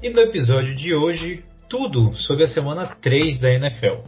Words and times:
E 0.00 0.10
no 0.10 0.20
episódio 0.20 0.76
de 0.76 0.94
hoje, 0.94 1.42
tudo 1.68 2.14
sobre 2.14 2.44
a 2.44 2.46
semana 2.46 2.86
3 2.86 3.40
da 3.40 3.50
NFL. 3.50 4.00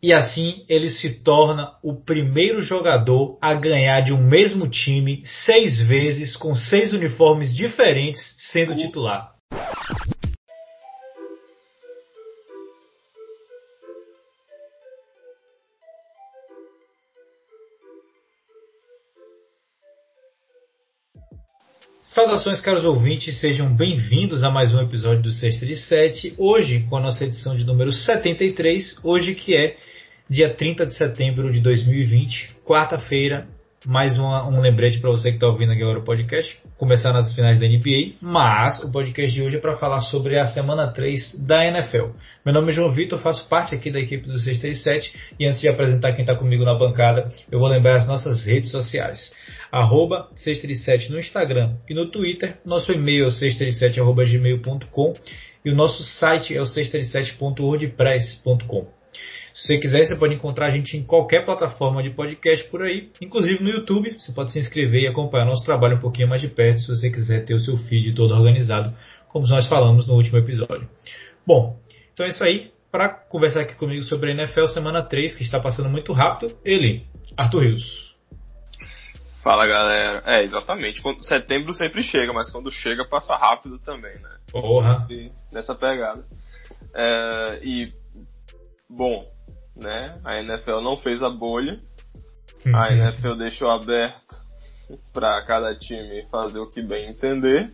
E 0.00 0.12
assim 0.12 0.64
ele 0.68 0.88
se 0.90 1.10
torna 1.24 1.72
o 1.82 1.96
primeiro 1.96 2.62
jogador 2.62 3.36
a 3.42 3.52
ganhar 3.52 4.00
de 4.00 4.12
um 4.12 4.22
mesmo 4.22 4.70
time 4.70 5.22
seis 5.24 5.80
vezes 5.80 6.36
com 6.36 6.54
seis 6.54 6.92
uniformes 6.92 7.52
diferentes 7.52 8.36
sendo 8.38 8.76
titular. 8.76 9.37
Saudações, 22.18 22.60
caros 22.60 22.84
ouvintes, 22.84 23.38
sejam 23.38 23.72
bem-vindos 23.72 24.42
a 24.42 24.50
mais 24.50 24.74
um 24.74 24.80
episódio 24.80 25.22
do 25.22 25.30
Sexta 25.30 25.64
de 25.64 25.76
Sete. 25.76 26.34
Hoje, 26.36 26.84
com 26.90 26.96
a 26.96 27.00
nossa 27.00 27.24
edição 27.24 27.56
de 27.56 27.64
número 27.64 27.92
73, 27.92 28.98
hoje 29.04 29.36
que 29.36 29.54
é 29.54 29.76
dia 30.28 30.52
30 30.52 30.86
de 30.86 30.94
setembro 30.94 31.52
de 31.52 31.60
2020, 31.60 32.56
quarta-feira. 32.64 33.46
Mais 33.86 34.18
uma, 34.18 34.48
um 34.48 34.60
lembrete 34.60 34.98
para 34.98 35.10
você 35.10 35.28
que 35.28 35.36
está 35.36 35.46
ouvindo 35.46 35.70
aqui 35.70 35.80
agora 35.80 36.00
o 36.00 36.04
podcast. 36.04 36.58
Começar 36.76 37.12
nas 37.12 37.32
finais 37.36 37.60
da 37.60 37.68
NBA, 37.68 38.16
mas 38.20 38.82
o 38.82 38.90
podcast 38.90 39.32
de 39.32 39.40
hoje 39.40 39.56
é 39.56 39.60
para 39.60 39.76
falar 39.76 40.00
sobre 40.00 40.36
a 40.36 40.46
semana 40.48 40.88
3 40.88 41.46
da 41.46 41.64
NFL. 41.66 42.08
Meu 42.44 42.52
nome 42.52 42.72
é 42.72 42.74
João 42.74 42.90
Vitor, 42.90 43.20
faço 43.20 43.48
parte 43.48 43.76
aqui 43.76 43.92
da 43.92 44.00
equipe 44.00 44.26
do 44.26 44.40
637 44.40 45.36
e 45.38 45.46
antes 45.46 45.60
de 45.60 45.68
apresentar 45.68 46.14
quem 46.14 46.24
está 46.24 46.34
comigo 46.34 46.64
na 46.64 46.74
bancada, 46.74 47.30
eu 47.48 47.60
vou 47.60 47.68
lembrar 47.68 47.94
as 47.94 48.08
nossas 48.08 48.44
redes 48.44 48.72
sociais 48.72 49.32
arroba 49.70 50.30
637 50.36 51.12
no 51.12 51.18
Instagram 51.18 51.74
e 51.88 51.94
no 51.94 52.10
Twitter. 52.10 52.58
Nosso 52.64 52.90
e-mail 52.92 53.26
é 53.26 53.28
637.gmail.com 53.28 55.12
e 55.64 55.70
o 55.70 55.74
nosso 55.74 56.02
site 56.02 56.56
é 56.56 56.60
o 56.60 56.64
637.wordpress.com. 56.64 58.98
Se 59.58 59.74
você 59.74 59.78
quiser, 59.78 60.06
você 60.06 60.16
pode 60.16 60.34
encontrar 60.34 60.66
a 60.66 60.70
gente 60.70 60.96
em 60.96 61.02
qualquer 61.02 61.44
plataforma 61.44 62.00
de 62.00 62.10
podcast 62.10 62.64
por 62.68 62.82
aí, 62.82 63.10
inclusive 63.20 63.60
no 63.60 63.70
YouTube. 63.70 64.12
Você 64.12 64.32
pode 64.32 64.52
se 64.52 64.58
inscrever 64.60 65.02
e 65.02 65.08
acompanhar 65.08 65.46
nosso 65.46 65.64
trabalho 65.64 65.96
um 65.96 66.00
pouquinho 66.00 66.28
mais 66.28 66.40
de 66.40 66.46
perto 66.46 66.78
se 66.78 66.86
você 66.86 67.10
quiser 67.10 67.44
ter 67.44 67.54
o 67.54 67.60
seu 67.60 67.76
feed 67.76 68.14
todo 68.14 68.34
organizado, 68.34 68.94
como 69.28 69.48
nós 69.48 69.66
falamos 69.66 70.06
no 70.06 70.14
último 70.14 70.38
episódio. 70.38 70.88
Bom, 71.44 71.76
então 72.12 72.24
é 72.24 72.28
isso 72.28 72.44
aí. 72.44 72.70
Para 72.90 73.08
conversar 73.08 73.62
aqui 73.62 73.74
comigo 73.74 74.02
sobre 74.04 74.30
a 74.30 74.34
NFL 74.34 74.66
semana 74.66 75.02
3, 75.02 75.34
que 75.34 75.42
está 75.42 75.58
passando 75.58 75.90
muito 75.90 76.12
rápido, 76.12 76.56
ele, 76.64 77.04
Arthur 77.36 77.64
Rios. 77.64 78.07
Fala 79.48 79.66
galera. 79.66 80.22
É, 80.26 80.42
exatamente. 80.42 81.00
Quando, 81.00 81.24
setembro 81.24 81.72
sempre 81.72 82.02
chega, 82.02 82.34
mas 82.34 82.50
quando 82.50 82.70
chega 82.70 83.02
passa 83.08 83.34
rápido 83.34 83.78
também, 83.78 84.14
né? 84.20 84.28
Porra. 84.52 85.08
nessa 85.50 85.74
pegada. 85.74 86.22
É, 86.92 87.58
e, 87.62 87.90
bom, 88.90 89.26
né? 89.74 90.20
A 90.22 90.38
NFL 90.38 90.82
não 90.82 90.98
fez 90.98 91.22
a 91.22 91.30
bolha. 91.30 91.80
A. 92.74 92.92
NFL 92.92 93.36
deixou 93.38 93.70
aberto 93.70 94.36
para 95.14 95.42
cada 95.46 95.74
time 95.74 96.26
fazer 96.30 96.58
o 96.58 96.70
que 96.70 96.82
bem 96.82 97.08
entender. 97.08 97.72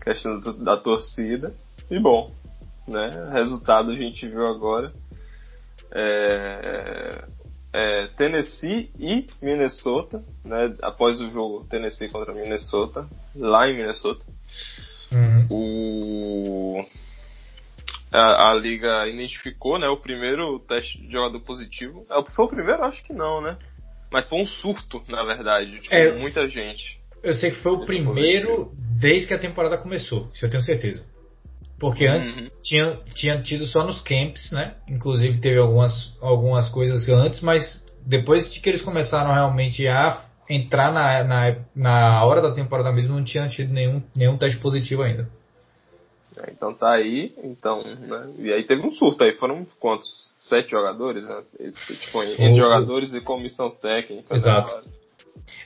Questão 0.00 0.38
da 0.62 0.76
torcida. 0.76 1.52
E 1.90 1.98
bom, 1.98 2.32
né? 2.86 3.30
Resultado 3.32 3.90
a 3.90 3.96
gente 3.96 4.28
viu 4.28 4.46
agora. 4.46 4.92
É, 5.90 7.24
é, 7.72 8.06
Tennessee 8.16 8.90
e 8.98 9.26
Minnesota, 9.42 10.22
né, 10.44 10.74
após 10.82 11.20
o 11.20 11.30
jogo 11.30 11.66
Tennessee 11.68 12.08
contra 12.08 12.34
Minnesota, 12.34 13.06
lá 13.34 13.68
em 13.68 13.76
Minnesota. 13.76 14.24
Uhum. 15.12 15.46
O, 15.50 16.84
a, 18.12 18.50
a, 18.50 18.54
liga 18.54 19.06
identificou 19.06 19.78
né, 19.78 19.88
o 19.88 19.96
primeiro 19.96 20.58
teste 20.60 20.98
de 21.00 21.12
jogador 21.12 21.40
positivo. 21.40 22.06
É, 22.10 22.22
foi 22.30 22.44
o 22.44 22.48
primeiro? 22.48 22.84
Acho 22.84 23.04
que 23.04 23.12
não, 23.12 23.40
né? 23.40 23.56
Mas 24.10 24.28
foi 24.28 24.40
um 24.40 24.46
surto, 24.46 25.02
na 25.08 25.22
verdade, 25.24 25.80
tipo, 25.80 25.94
é, 25.94 26.12
muita 26.18 26.48
gente. 26.48 26.98
Eu 27.22 27.34
sei 27.34 27.50
que 27.50 27.58
foi 27.58 27.72
o 27.72 27.84
primeiro 27.84 28.66
positivo. 28.66 28.76
desde 28.98 29.28
que 29.28 29.34
a 29.34 29.38
temporada 29.38 29.76
começou, 29.76 30.30
isso 30.32 30.46
eu 30.46 30.50
tenho 30.50 30.62
certeza. 30.62 31.04
Porque 31.78 32.06
antes 32.06 32.40
uhum. 32.40 32.48
tinha, 32.62 32.96
tinha 33.14 33.40
tido 33.40 33.66
só 33.66 33.84
nos 33.84 34.00
camps, 34.00 34.50
né? 34.52 34.74
Inclusive 34.88 35.38
teve 35.40 35.58
algumas, 35.58 36.16
algumas 36.20 36.68
coisas 36.68 37.08
antes, 37.08 37.40
mas 37.40 37.86
depois 38.04 38.52
de 38.52 38.60
que 38.60 38.68
eles 38.68 38.82
começaram 38.82 39.32
realmente 39.32 39.86
a 39.86 40.24
entrar 40.50 40.92
na, 40.92 41.24
na, 41.24 41.56
na 41.76 42.24
hora 42.24 42.40
da 42.40 42.52
temporada 42.52 42.90
mesmo, 42.90 43.14
não 43.14 43.24
tinha 43.24 43.48
tido 43.48 43.72
nenhum, 43.72 44.02
nenhum 44.14 44.36
teste 44.36 44.58
positivo 44.58 45.02
ainda. 45.02 45.28
É, 46.36 46.50
então 46.52 46.74
tá 46.74 46.92
aí, 46.92 47.32
então, 47.42 47.82
né? 47.82 48.32
E 48.38 48.52
aí 48.52 48.62
teve 48.64 48.82
um 48.82 48.92
surto 48.92 49.24
aí, 49.24 49.32
foram 49.32 49.66
quantos? 49.78 50.32
Sete 50.38 50.70
jogadores, 50.70 51.24
né? 51.24 51.42
Tipo, 52.00 52.22
entre 52.22 52.54
jogadores 52.54 53.12
e 53.12 53.20
comissão 53.20 53.70
técnica. 53.70 54.28
Né? 54.30 54.36
Exato. 54.36 54.74
Né? 54.76 54.92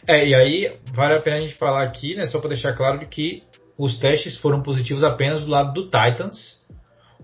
É, 0.08 0.26
e 0.26 0.34
aí 0.34 0.76
vale 0.94 1.14
a 1.14 1.20
pena 1.20 1.38
a 1.38 1.40
gente 1.40 1.54
falar 1.54 1.84
aqui, 1.84 2.14
né? 2.14 2.26
Só 2.26 2.38
para 2.38 2.50
deixar 2.50 2.74
claro 2.74 2.98
de 2.98 3.06
que 3.06 3.42
os 3.82 3.98
testes 3.98 4.36
foram 4.36 4.62
positivos 4.62 5.02
apenas 5.02 5.44
do 5.44 5.50
lado 5.50 5.72
do 5.72 5.86
Titans. 5.86 6.62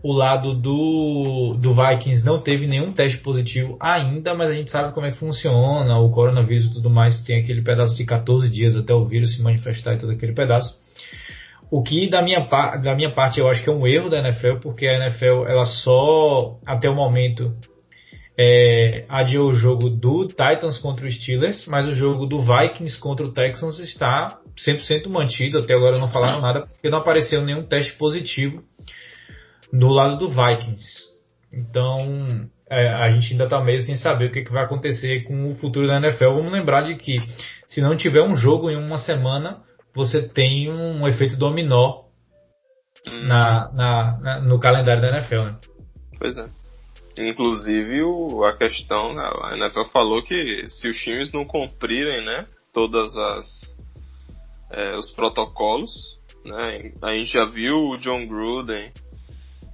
O 0.02 0.12
lado 0.12 0.54
do, 0.54 1.56
do 1.56 1.72
Vikings 1.72 2.26
não 2.26 2.40
teve 2.40 2.66
nenhum 2.66 2.92
teste 2.92 3.18
positivo 3.18 3.76
ainda, 3.80 4.34
mas 4.34 4.48
a 4.48 4.52
gente 4.52 4.68
sabe 4.68 4.92
como 4.92 5.06
é 5.06 5.12
que 5.12 5.18
funciona 5.18 5.96
o 5.98 6.10
coronavírus 6.10 6.66
e 6.66 6.72
tudo 6.72 6.90
mais. 6.90 7.22
Tem 7.22 7.38
aquele 7.38 7.62
pedaço 7.62 7.96
de 7.96 8.04
14 8.04 8.50
dias 8.50 8.74
até 8.74 8.92
o 8.92 9.06
vírus 9.06 9.36
se 9.36 9.42
manifestar 9.42 9.94
e 9.94 9.98
todo 9.98 10.10
aquele 10.10 10.32
pedaço. 10.32 10.76
O 11.70 11.80
que 11.80 12.10
da 12.10 12.22
minha, 12.22 12.40
da 12.82 12.96
minha 12.96 13.10
parte 13.12 13.38
eu 13.38 13.48
acho 13.48 13.62
que 13.62 13.70
é 13.70 13.72
um 13.72 13.86
erro 13.86 14.10
da 14.10 14.18
NFL, 14.18 14.58
porque 14.60 14.88
a 14.88 14.94
NFL 14.94 15.46
ela 15.46 15.64
só 15.64 16.58
até 16.66 16.90
o 16.90 16.94
momento 16.94 17.54
é, 18.40 19.04
adiou 19.08 19.50
o 19.50 19.54
jogo 19.54 19.90
do 19.90 20.28
Titans 20.28 20.78
contra 20.78 21.04
o 21.04 21.10
Steelers, 21.10 21.66
mas 21.66 21.88
o 21.88 21.94
jogo 21.94 22.24
do 22.24 22.40
Vikings 22.40 23.00
contra 23.00 23.26
o 23.26 23.32
Texans 23.32 23.80
está 23.80 24.38
100% 24.56 25.08
mantido. 25.08 25.58
Até 25.58 25.74
agora 25.74 25.98
não 25.98 26.08
falaram 26.08 26.40
nada 26.40 26.60
porque 26.60 26.88
não 26.88 26.98
apareceu 26.98 27.42
nenhum 27.42 27.64
teste 27.64 27.94
positivo 27.98 28.62
do 29.72 29.88
lado 29.88 30.18
do 30.18 30.28
Vikings. 30.28 31.08
Então 31.52 32.48
é, 32.70 32.88
a 32.88 33.10
gente 33.10 33.32
ainda 33.32 33.44
está 33.44 33.60
meio 33.60 33.82
sem 33.82 33.96
saber 33.96 34.26
o 34.26 34.32
que, 34.32 34.44
que, 34.44 34.52
vai 34.52 34.64
acontecer 34.64 35.24
com 35.24 35.50
o 35.50 35.56
futuro 35.56 35.88
da 35.88 35.96
NFL. 35.96 36.34
Vamos 36.34 36.52
lembrar 36.52 36.82
de 36.82 36.94
que 36.94 37.18
se 37.66 37.80
não 37.80 37.96
tiver 37.96 38.22
um 38.22 38.36
jogo 38.36 38.70
em 38.70 38.76
uma 38.76 38.98
semana, 38.98 39.62
você 39.92 40.22
tem 40.28 40.70
um 40.70 41.08
efeito 41.08 41.36
dominó 41.36 42.04
na, 43.04 43.72
na, 43.72 44.18
na 44.20 44.40
no 44.42 44.60
calendário 44.60 45.02
da 45.02 45.08
NFL. 45.08 45.42
Né? 45.42 45.56
Pois 46.20 46.38
é. 46.38 46.67
Inclusive 47.18 48.02
o, 48.02 48.44
a 48.44 48.56
questão, 48.56 49.14
né, 49.14 49.28
a 49.42 49.56
NFL 49.56 49.84
falou 49.92 50.22
que 50.22 50.64
se 50.70 50.88
os 50.88 50.98
times 50.98 51.32
não 51.32 51.44
cumprirem, 51.44 52.24
né, 52.24 52.46
todas 52.72 53.16
as 53.16 53.76
é, 54.70 54.92
os 54.92 55.10
protocolos, 55.10 55.90
né, 56.44 56.92
a 57.02 57.12
gente 57.14 57.32
já 57.32 57.44
viu 57.46 57.74
o 57.74 57.96
John 57.96 58.26
Gruden, 58.26 58.92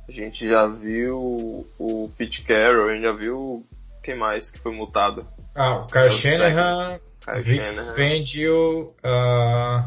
a 0.08 0.12
gente 0.12 0.46
já 0.48 0.66
viu 0.66 1.66
o 1.78 2.10
Pete 2.16 2.42
Carroll, 2.44 2.88
a 2.88 2.94
gente 2.94 3.02
já 3.02 3.12
viu 3.12 3.64
quem 4.02 4.16
mais 4.16 4.50
que 4.50 4.60
foi 4.60 4.72
multado. 4.72 5.26
Ah, 5.54 5.76
o 5.76 5.86
Kyle 5.86 6.10
Shanahan, 6.10 6.98
Vic 7.42 7.60
Fangio, 7.96 8.92
uh... 9.02 9.86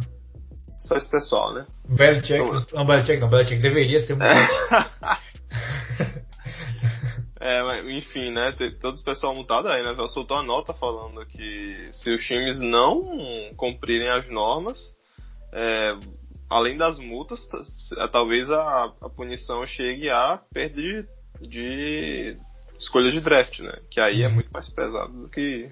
só 0.79 0.95
esse 0.95 1.09
pessoal, 1.09 1.53
né? 1.53 1.65
Belichick, 1.87 2.73
não, 2.73 2.85
Belichick 2.85 3.19
não, 3.19 3.29
Belichick 3.29 3.61
deveria 3.61 3.99
ser 4.01 4.15
multado. 4.17 5.21
É, 7.39 7.91
enfim, 7.91 8.31
né? 8.31 8.51
Todos 8.81 8.99
os 8.99 9.05
pessoal 9.05 9.35
mutado 9.35 9.67
aí, 9.67 9.83
né? 9.83 9.95
Soltou 10.07 10.37
a 10.37 10.43
nota 10.43 10.73
falando 10.73 11.25
que 11.25 11.89
se 11.91 12.11
os 12.11 12.23
times 12.25 12.59
não 12.59 13.53
cumprirem 13.55 14.09
as 14.09 14.27
normas, 14.29 14.95
é, 15.53 15.95
além 16.49 16.77
das 16.77 16.99
multas, 16.99 17.39
talvez 18.11 18.49
a, 18.51 18.91
a 19.01 19.09
punição 19.09 19.65
chegue 19.67 20.09
a 20.09 20.39
perder 20.51 21.07
de, 21.41 21.47
de 21.47 22.37
escolha 22.79 23.11
de 23.11 23.21
draft, 23.21 23.59
né? 23.59 23.79
Que 23.89 23.99
aí 23.99 24.23
é 24.23 24.27
uhum. 24.27 24.35
muito 24.35 24.51
mais 24.51 24.69
pesado 24.69 25.13
do 25.13 25.29
que 25.29 25.69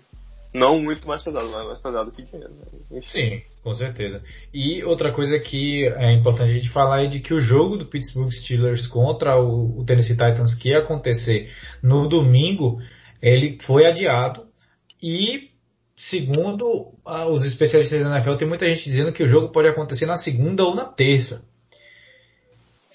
não 0.55 0.81
muito 0.81 1.07
mais 1.07 1.21
pesado, 1.21 1.49
mas 1.49 1.65
mais 1.65 1.79
pesado 1.79 2.11
que 2.11 2.23
dinheiro. 2.23 2.53
Né? 2.89 3.01
Sim, 3.01 3.41
com 3.61 3.75
certeza. 3.75 4.23
E 4.53 4.83
outra 4.83 5.11
coisa 5.11 5.37
que 5.37 5.85
é 5.97 6.13
importante 6.13 6.49
a 6.49 6.53
gente 6.53 6.69
falar 6.69 7.03
é 7.03 7.07
de 7.07 7.19
que 7.19 7.33
o 7.33 7.41
jogo 7.41 7.77
do 7.77 7.85
Pittsburgh 7.85 8.31
Steelers 8.31 8.87
contra 8.87 9.37
o, 9.37 9.79
o 9.79 9.85
Tennessee 9.85 10.15
Titans 10.15 10.55
que 10.55 10.69
ia 10.69 10.79
acontecer 10.79 11.51
no 11.83 12.07
domingo, 12.07 12.79
ele 13.21 13.57
foi 13.65 13.85
adiado 13.85 14.45
e 15.03 15.49
segundo 15.97 16.93
os 17.31 17.45
especialistas 17.45 18.03
da 18.03 18.11
NFL, 18.11 18.35
tem 18.35 18.47
muita 18.47 18.65
gente 18.65 18.83
dizendo 18.83 19.13
que 19.13 19.23
o 19.23 19.27
jogo 19.27 19.51
pode 19.51 19.67
acontecer 19.67 20.05
na 20.05 20.17
segunda 20.17 20.63
ou 20.63 20.75
na 20.75 20.85
terça. 20.85 21.43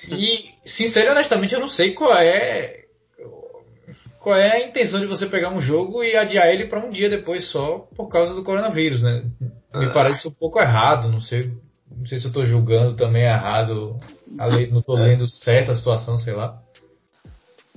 E, 0.09 0.51
sinceramente, 0.65 1.19
honestamente, 1.19 1.55
eu 1.55 1.61
não 1.61 1.69
sei 1.69 1.93
qual 1.93 2.15
é 2.15 2.80
qual 4.20 4.37
é 4.37 4.52
a 4.52 4.69
intenção 4.69 5.00
de 5.00 5.06
você 5.06 5.26
pegar 5.26 5.50
um 5.50 5.61
jogo 5.61 6.05
e 6.05 6.14
adiar 6.14 6.46
ele 6.49 6.67
para 6.67 6.84
um 6.84 6.90
dia 6.90 7.08
depois 7.08 7.50
só 7.50 7.88
por 7.96 8.08
causa 8.08 8.34
do 8.34 8.44
coronavírus, 8.44 9.02
né? 9.02 9.25
Me 9.75 9.87
é. 9.87 9.93
parece 9.93 10.28
um 10.28 10.32
pouco 10.32 10.61
errado, 10.61 11.08
não 11.08 11.20
sei, 11.20 11.50
não 11.90 12.05
sei 12.05 12.19
se 12.19 12.26
eu 12.26 12.28
estou 12.28 12.44
julgando 12.44 12.94
também 12.94 13.25
errado, 13.25 13.99
não 14.28 14.81
estou 14.81 14.99
é. 14.99 15.08
lendo 15.08 15.26
certa 15.26 15.72
a 15.72 15.75
situação, 15.75 16.19
sei 16.19 16.34
lá. 16.34 16.61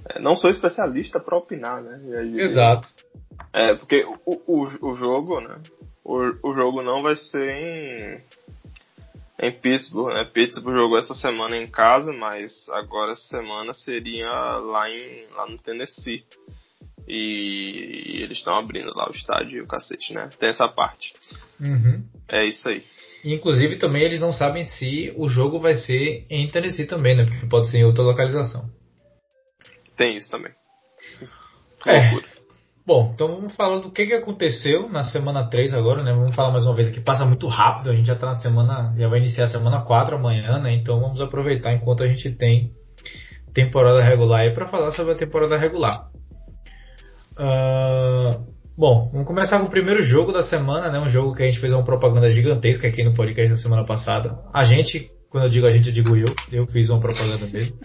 É, 0.09 0.19
não 0.19 0.35
sou 0.35 0.49
especialista 0.49 1.17
para 1.17 1.37
opinar, 1.37 1.81
né? 1.81 2.01
Exato. 2.35 2.89
É, 3.53 3.73
porque 3.75 4.05
o, 4.25 4.41
o, 4.45 4.63
o 4.65 4.95
jogo, 4.95 5.39
né? 5.39 5.55
O, 6.03 6.17
o 6.43 6.53
jogo 6.53 6.83
não 6.83 7.01
vai 7.01 7.15
ser 7.15 7.49
em, 7.49 8.21
em 9.45 9.51
Pittsburgh, 9.51 10.13
né? 10.13 10.23
Pittsburgh 10.25 10.75
jogou 10.75 10.97
essa 10.97 11.13
semana 11.13 11.57
em 11.57 11.67
casa, 11.67 12.11
mas 12.13 12.67
agora 12.69 13.11
essa 13.11 13.37
semana 13.37 13.73
seria 13.73 14.29
lá, 14.57 14.89
em, 14.89 15.25
lá 15.31 15.47
no 15.47 15.57
Tennessee. 15.57 16.23
E, 17.07 18.15
e 18.15 18.21
eles 18.23 18.37
estão 18.37 18.53
abrindo 18.53 18.95
lá 18.95 19.09
o 19.09 19.13
estádio 19.13 19.57
e 19.57 19.61
o 19.61 19.67
cacete, 19.67 20.13
né? 20.13 20.29
Tem 20.39 20.49
essa 20.49 20.67
parte. 20.67 21.13
Uhum. 21.59 22.03
É 22.29 22.45
isso 22.45 22.67
aí. 22.69 22.83
Inclusive 23.25 23.75
também 23.77 24.03
eles 24.03 24.21
não 24.21 24.31
sabem 24.31 24.63
se 24.63 25.13
o 25.17 25.27
jogo 25.27 25.59
vai 25.59 25.75
ser 25.75 26.25
em 26.29 26.47
Tennessee 26.47 26.85
também, 26.85 27.15
né? 27.15 27.25
Porque 27.25 27.45
pode 27.47 27.69
ser 27.69 27.79
em 27.79 27.85
outra 27.85 28.03
localização. 28.03 28.69
Tem 29.97 30.15
isso 30.15 30.29
também. 30.29 30.51
É. 31.85 32.32
Bom, 32.85 33.12
então 33.13 33.30
vamos 33.30 33.56
falar 33.56 33.80
do 33.80 33.89
que, 33.91 34.06
que 34.06 34.13
aconteceu 34.13 34.89
na 34.89 35.03
semana 35.03 35.50
3 35.50 35.74
agora, 35.74 36.03
né? 36.03 36.12
Vamos 36.12 36.35
falar 36.35 36.51
mais 36.51 36.65
uma 36.65 36.75
vez 36.75 36.89
aqui, 36.89 37.00
passa 37.00 37.24
muito 37.24 37.47
rápido, 37.47 37.89
a 37.89 37.95
gente 37.95 38.07
já 38.07 38.15
tá 38.15 38.25
na 38.25 38.35
semana, 38.35 38.94
já 38.97 39.07
vai 39.07 39.19
iniciar 39.19 39.45
a 39.45 39.50
semana 39.50 39.81
4 39.81 40.18
amanhã, 40.18 40.59
né? 40.59 40.74
Então 40.74 41.00
vamos 41.00 41.21
aproveitar 41.21 41.74
enquanto 41.74 42.03
a 42.03 42.07
gente 42.07 42.30
tem 42.35 42.71
temporada 43.53 44.03
regular 44.03 44.41
aí 44.41 44.51
para 44.51 44.68
falar 44.68 44.91
sobre 44.91 45.13
a 45.13 45.15
temporada 45.15 45.57
regular. 45.57 46.09
Uh, 47.39 48.45
bom, 48.77 49.09
vamos 49.13 49.27
começar 49.27 49.59
com 49.59 49.68
o 49.68 49.71
primeiro 49.71 50.03
jogo 50.03 50.33
da 50.33 50.44
semana, 50.44 50.91
né? 50.91 51.00
Um 51.00 51.07
jogo 51.07 51.33
que 51.33 51.41
a 51.41 51.45
gente 51.45 51.62
fez 51.62 51.71
uma 51.71 51.86
propaganda 51.86 52.27
gigantesca 52.29 52.86
aqui 52.86 53.01
no 53.01 53.13
podcast 53.13 53.56
da 53.56 53.62
semana 53.62 53.86
passada. 53.86 54.39
A 54.53 54.65
gente, 54.65 55.09
quando 55.33 55.45
eu 55.45 55.50
digo 55.50 55.65
a 55.65 55.71
gente, 55.71 55.88
eu 55.88 55.94
digo 55.94 56.15
eu. 56.15 56.27
Eu 56.51 56.68
fiz 56.68 56.91
uma 56.91 57.00
propaganda 57.00 57.47
dele. 57.47 57.74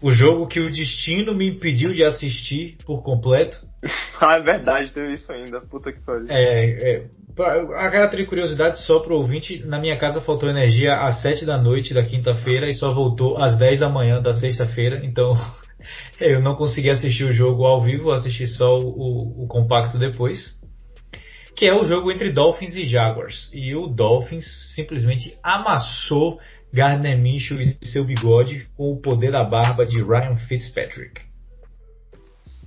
O 0.00 0.12
jogo 0.12 0.46
que 0.46 0.60
o 0.60 0.70
destino 0.70 1.34
me 1.34 1.50
impediu 1.50 1.90
de 1.90 2.04
assistir 2.04 2.76
por 2.86 3.02
completo. 3.02 3.56
ah, 4.20 4.36
é 4.36 4.40
verdade, 4.40 4.92
teve 4.92 5.12
isso 5.12 5.30
ainda. 5.32 5.60
Puta 5.60 5.92
que 5.92 5.98
pariu. 6.00 6.26
É, 6.30 7.00
é, 7.00 7.04
a 7.76 7.90
cara 7.90 8.06
de 8.06 8.24
curiosidade 8.24 8.78
só 8.86 9.00
pro 9.00 9.16
ouvinte, 9.16 9.60
na 9.66 9.80
minha 9.80 9.98
casa 9.98 10.20
faltou 10.20 10.48
energia 10.48 11.02
às 11.02 11.20
7 11.20 11.44
da 11.44 11.60
noite 11.60 11.92
da 11.92 12.04
quinta-feira 12.04 12.70
e 12.70 12.74
só 12.74 12.94
voltou 12.94 13.36
às 13.38 13.58
10 13.58 13.80
da 13.80 13.88
manhã 13.88 14.22
da 14.22 14.34
sexta-feira, 14.34 15.04
então 15.04 15.34
eu 16.20 16.40
não 16.40 16.54
consegui 16.54 16.90
assistir 16.90 17.24
o 17.24 17.32
jogo 17.32 17.64
ao 17.64 17.82
vivo, 17.82 18.12
assisti 18.12 18.46
só 18.46 18.78
o, 18.78 19.42
o 19.42 19.48
compacto 19.48 19.98
depois 19.98 20.57
que 21.58 21.66
é 21.66 21.74
o 21.74 21.84
jogo 21.84 22.12
entre 22.12 22.30
Dolphins 22.30 22.76
e 22.76 22.86
Jaguars. 22.86 23.50
E 23.52 23.74
o 23.74 23.88
Dolphins 23.88 24.46
simplesmente 24.76 25.36
amassou 25.42 26.38
Gardner 26.72 27.18
Minshew 27.18 27.60
e 27.60 27.76
seu 27.84 28.04
bigode 28.04 28.68
com 28.76 28.92
o 28.92 29.00
poder 29.00 29.32
da 29.32 29.42
barba 29.42 29.84
de 29.84 30.00
Ryan 30.00 30.36
Fitzpatrick. 30.36 31.20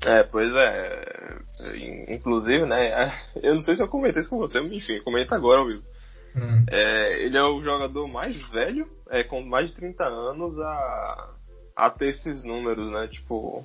É, 0.05 0.23
pois 0.23 0.53
é. 0.53 1.37
Inclusive, 2.09 2.65
né? 2.65 3.13
Eu 3.41 3.55
não 3.55 3.61
sei 3.61 3.75
se 3.75 3.83
eu 3.83 3.87
comentei 3.87 4.19
isso 4.19 4.29
com 4.29 4.39
você, 4.39 4.59
mas 4.59 4.73
enfim, 4.73 4.99
comenta 4.99 5.35
agora, 5.35 5.63
Will. 5.63 5.81
Hum. 6.35 6.65
É, 6.69 7.23
ele 7.23 7.37
é 7.37 7.43
o 7.43 7.61
jogador 7.61 8.07
mais 8.09 8.41
velho, 8.49 8.85
é, 9.09 9.23
com 9.23 9.41
mais 9.41 9.69
de 9.69 9.75
30 9.75 10.03
anos, 10.03 10.59
a, 10.59 11.29
a 11.77 11.89
ter 11.91 12.09
esses 12.09 12.43
números, 12.43 12.91
né? 12.91 13.07
Tipo, 13.07 13.63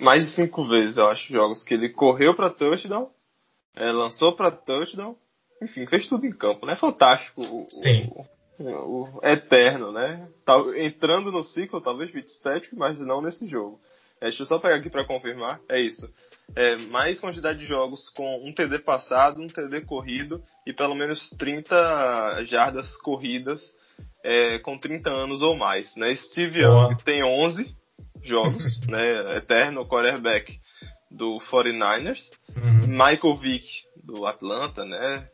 mais 0.00 0.26
de 0.26 0.34
cinco 0.34 0.64
vezes, 0.64 0.98
eu 0.98 1.06
acho, 1.06 1.32
jogos 1.32 1.62
que 1.62 1.72
ele 1.72 1.88
correu 1.88 2.34
para 2.34 2.50
touchdown 2.50 3.08
é, 3.74 3.90
lançou 3.92 4.32
para 4.32 4.50
touchdown, 4.50 5.16
enfim, 5.62 5.86
fez 5.86 6.06
tudo 6.06 6.26
em 6.26 6.32
campo, 6.32 6.66
né? 6.66 6.76
Fantástico. 6.76 7.42
O, 7.42 7.66
Sim. 7.68 8.10
O, 8.58 9.18
o, 9.18 9.20
eterno, 9.22 9.92
né? 9.92 10.28
Tá, 10.44 10.56
entrando 10.76 11.30
no 11.30 11.42
ciclo, 11.42 11.80
talvez 11.80 12.10
Fitzpatrick, 12.10 12.74
mas 12.76 12.98
não 12.98 13.20
nesse 13.20 13.46
jogo. 13.46 13.80
É, 14.20 14.26
deixa 14.26 14.42
eu 14.42 14.46
só 14.46 14.58
pegar 14.58 14.76
aqui 14.76 14.90
para 14.90 15.06
confirmar. 15.06 15.60
É 15.68 15.80
isso. 15.80 16.06
É, 16.54 16.76
mais 16.76 17.18
quantidade 17.20 17.58
de 17.60 17.66
jogos 17.66 18.10
com 18.10 18.42
um 18.44 18.52
TD 18.52 18.80
passado, 18.80 19.40
um 19.40 19.46
TD 19.46 19.82
corrido 19.82 20.42
e 20.66 20.72
pelo 20.72 20.94
menos 20.94 21.30
30 21.38 22.44
jardas 22.44 22.96
corridas 22.98 23.62
é, 24.22 24.58
com 24.58 24.78
30 24.78 25.10
anos 25.10 25.42
ou 25.42 25.56
mais. 25.56 25.96
Né? 25.96 26.14
Steve 26.14 26.60
Young 26.60 26.96
tem 27.04 27.22
11 27.22 27.74
jogos, 28.22 28.80
né? 28.86 29.36
Eterno 29.36 29.86
quarterback 29.86 30.58
do 31.10 31.38
49ers. 31.50 32.20
Uhum. 32.56 32.79
Michael 32.90 33.36
Vick, 33.36 33.66
do 34.02 34.26
Atlanta, 34.26 34.84
né? 34.84 35.28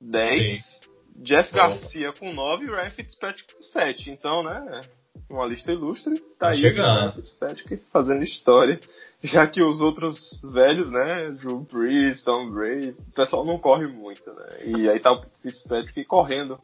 10. 0.00 0.66
Sim. 0.66 0.80
Jeff 1.22 1.52
Garcia 1.52 2.12
com 2.12 2.32
9 2.32 2.64
e 2.64 2.68
Ryan 2.68 2.90
Fitzpatrick 2.90 3.54
com 3.54 3.62
7. 3.62 4.10
Então, 4.10 4.42
né? 4.42 4.80
Uma 5.28 5.46
lista 5.46 5.70
ilustre. 5.70 6.18
Tá, 6.18 6.26
tá 6.38 6.48
aí 6.48 6.60
chegando. 6.60 7.14
Fitzpatrick 7.14 7.76
fazendo 7.92 8.22
história. 8.22 8.80
Já 9.22 9.46
que 9.46 9.62
os 9.62 9.80
outros 9.80 10.40
velhos, 10.42 10.90
né? 10.90 11.30
Drew 11.32 11.60
Brees, 11.60 12.24
Tom 12.24 12.50
Brady, 12.50 12.90
o 12.90 13.12
pessoal 13.14 13.44
não 13.44 13.58
corre 13.58 13.86
muito, 13.86 14.32
né? 14.32 14.64
E 14.64 14.88
aí 14.88 14.98
tá 14.98 15.12
o 15.12 15.22
Fitzpatrick 15.42 16.04
correndo. 16.04 16.58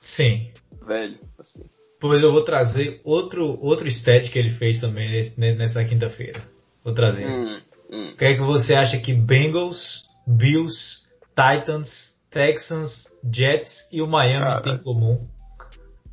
Sim. 0.00 0.50
Velho, 0.84 1.18
assim. 1.38 1.64
Pois 2.00 2.22
eu 2.22 2.32
vou 2.32 2.42
trazer 2.42 3.00
outro, 3.04 3.58
outro 3.60 3.86
stat 3.88 4.30
que 4.30 4.38
ele 4.38 4.50
fez 4.50 4.80
também 4.80 5.32
nessa 5.36 5.84
quinta-feira. 5.84 6.40
Vou 6.82 6.94
trazer. 6.94 7.26
Hum. 7.26 7.60
Hum. 7.92 8.10
O 8.10 8.16
que 8.16 8.24
é 8.24 8.34
que 8.34 8.40
você 8.40 8.74
acha 8.74 8.98
que 8.98 9.12
Bengals, 9.12 10.04
Bills, 10.26 11.02
Titans, 11.28 12.14
Texans, 12.30 13.04
Jets 13.32 13.88
e 13.90 14.00
o 14.00 14.06
Miami 14.06 14.40
Cara, 14.40 14.62
têm 14.62 14.74
em 14.74 14.82
comum? 14.82 15.28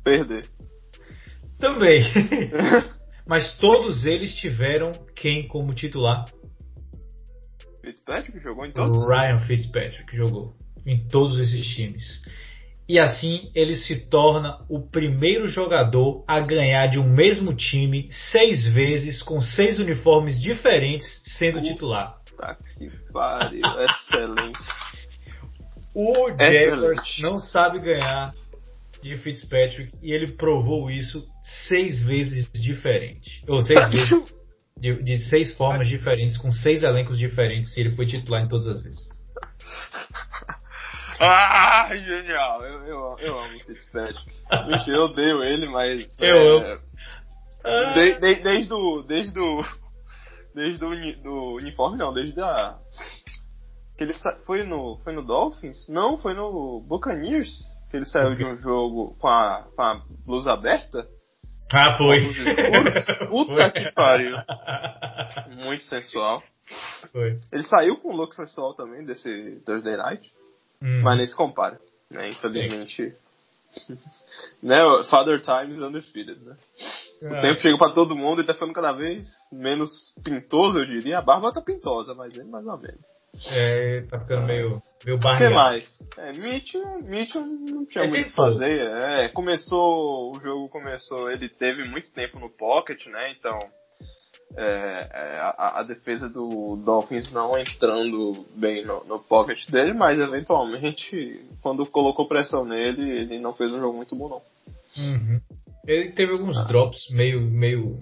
Perder. 0.02 0.46
Também. 1.58 2.02
Mas 3.26 3.56
todos 3.58 4.04
eles 4.04 4.34
tiveram 4.34 4.90
quem 5.14 5.46
como 5.46 5.74
titular? 5.74 6.24
Fitzpatrick 7.84 8.40
jogou 8.40 8.64
em 8.64 8.72
todos? 8.72 9.08
Ryan 9.08 9.38
Fitzpatrick 9.40 10.16
jogou 10.16 10.54
em 10.86 11.06
todos 11.06 11.38
esses 11.38 11.66
times 11.66 12.22
e 12.88 12.98
assim 12.98 13.50
ele 13.54 13.76
se 13.76 13.96
torna 14.06 14.58
o 14.68 14.80
primeiro 14.80 15.46
jogador 15.48 16.24
a 16.26 16.40
ganhar 16.40 16.86
de 16.86 16.98
um 16.98 17.08
mesmo 17.08 17.54
time 17.54 18.08
seis 18.10 18.64
vezes 18.64 19.22
com 19.22 19.42
seis 19.42 19.78
uniformes 19.78 20.40
diferentes 20.40 21.20
sendo 21.24 21.60
Puta 21.60 21.66
titular. 21.72 22.16
que 22.78 22.90
pariu, 23.12 23.60
excelente. 23.84 24.58
O 25.94 26.28
Jaguars 26.28 27.18
não 27.20 27.38
sabe 27.38 27.80
ganhar 27.80 28.32
de 29.02 29.16
Fitzpatrick 29.16 29.92
e 30.02 30.12
ele 30.12 30.32
provou 30.32 30.90
isso 30.90 31.26
seis 31.42 32.00
vezes 32.00 32.50
diferente. 32.52 33.42
Ou 33.48 33.62
seis 33.62 33.80
vezes 33.90 34.38
de, 34.80 35.02
de 35.02 35.16
seis 35.24 35.52
formas 35.52 35.88
diferentes, 35.88 36.36
com 36.36 36.52
seis 36.52 36.82
elencos 36.82 37.18
diferentes, 37.18 37.76
e 37.76 37.80
ele 37.80 37.90
foi 37.90 38.06
titular 38.06 38.44
em 38.44 38.48
todas 38.48 38.68
as 38.68 38.80
vezes. 38.80 39.18
Ah, 41.20 41.88
genial! 41.96 42.64
Eu, 42.64 42.84
eu, 42.86 43.16
eu 43.18 43.38
amo 43.38 43.56
o 43.56 43.60
Fitzpatrick. 43.60 44.30
Mentira, 44.68 44.96
eu 44.96 45.02
odeio 45.04 45.42
ele, 45.42 45.68
mas. 45.68 46.06
Eu 46.20 46.60
é, 46.60 46.72
amo. 46.72 47.94
De, 47.94 48.20
de, 48.20 48.42
desde 48.42 48.72
o. 48.72 49.02
Desde 49.02 49.38
o. 49.38 49.64
Desde 50.54 50.84
o 50.84 51.22
do 51.22 51.54
uniforme, 51.54 51.98
não, 51.98 52.12
desde 52.12 52.40
a. 52.40 52.76
Que 53.96 54.04
ele 54.04 54.14
sa... 54.14 54.30
foi 54.46 54.62
no. 54.62 54.98
Foi 55.02 55.12
no 55.12 55.22
Dolphins? 55.22 55.88
Não, 55.88 56.18
foi 56.18 56.34
no 56.34 56.84
Buccaneers. 56.86 57.50
Que 57.90 57.96
ele 57.96 58.04
saiu 58.04 58.34
de 58.36 58.44
um 58.44 58.56
jogo 58.56 59.16
com 59.18 59.28
a, 59.28 59.66
com 59.74 59.82
a 59.82 60.02
blusa 60.24 60.52
aberta. 60.52 61.06
Ah, 61.72 61.96
foi. 61.96 62.20
Puta 63.28 63.54
foi. 63.54 63.70
que 63.70 63.92
pariu. 63.92 64.36
Muito 65.64 65.84
sensual. 65.84 66.42
Foi. 67.12 67.38
Ele 67.52 67.62
saiu 67.62 67.96
com 67.96 68.12
o 68.12 68.16
look 68.16 68.34
sensual 68.34 68.74
também 68.74 69.04
desse 69.04 69.62
Thursday 69.64 69.96
Night. 69.96 70.37
Hum. 70.82 71.02
Mas 71.02 71.18
nem 71.18 71.26
se 71.26 71.36
compara, 71.36 71.80
né? 72.10 72.30
Infelizmente. 72.30 73.14
né? 74.62 74.78
Father 75.10 75.40
Time 75.40 75.74
is 75.74 75.82
undefeated, 75.82 76.40
né? 76.40 76.56
É. 77.20 77.38
O 77.38 77.40
tempo 77.40 77.60
chega 77.60 77.78
para 77.78 77.92
todo 77.92 78.16
mundo 78.16 78.40
e 78.40 78.44
tá 78.44 78.54
ficando 78.54 78.72
cada 78.72 78.92
vez 78.92 79.28
menos 79.52 80.14
pintoso, 80.22 80.78
eu 80.78 80.86
diria. 80.86 81.18
A 81.18 81.22
barba 81.22 81.52
tá 81.52 81.60
pintosa, 81.60 82.14
mas 82.14 82.36
ele 82.36 82.48
mais 82.48 82.66
ou 82.66 82.78
menos. 82.78 83.18
É, 83.52 84.02
tá 84.02 84.18
ficando 84.20 84.46
meio, 84.46 84.82
meio 85.04 85.18
barba. 85.18 85.44
O 85.44 85.48
que 85.48 85.54
mais? 85.54 86.08
É, 86.16 86.32
Mitchell, 86.32 87.02
Mitchell 87.02 87.44
não 87.44 87.84
tinha 87.84 88.04
é 88.04 88.08
muito 88.08 88.26
o 88.26 88.30
que 88.30 88.36
fazer. 88.36 88.80
É, 89.02 89.28
começou, 89.28 90.34
o 90.34 90.40
jogo 90.40 90.68
começou, 90.68 91.30
ele 91.30 91.48
teve 91.48 91.84
muito 91.84 92.10
tempo 92.12 92.38
no 92.38 92.48
pocket, 92.50 93.06
né? 93.06 93.34
Então 93.38 93.58
é, 94.56 95.08
é, 95.12 95.40
a, 95.40 95.80
a, 95.80 95.82
defesa 95.82 96.28
do 96.28 96.76
Dolphins 96.84 97.32
não 97.32 97.58
entrando 97.58 98.46
bem 98.56 98.84
no, 98.84 99.04
no, 99.04 99.18
pocket 99.18 99.68
dele, 99.70 99.92
mas 99.92 100.20
eventualmente, 100.20 101.40
quando 101.60 101.86
colocou 101.86 102.26
pressão 102.26 102.64
nele, 102.64 103.02
ele 103.02 103.38
não 103.38 103.52
fez 103.52 103.70
um 103.70 103.80
jogo 103.80 103.96
muito 103.96 104.16
bom, 104.16 104.28
não. 104.28 104.42
Uhum. 105.04 105.40
Ele 105.86 106.12
teve 106.12 106.32
alguns 106.32 106.56
ah. 106.56 106.64
drops 106.64 107.08
meio, 107.10 107.40
meio 107.40 107.98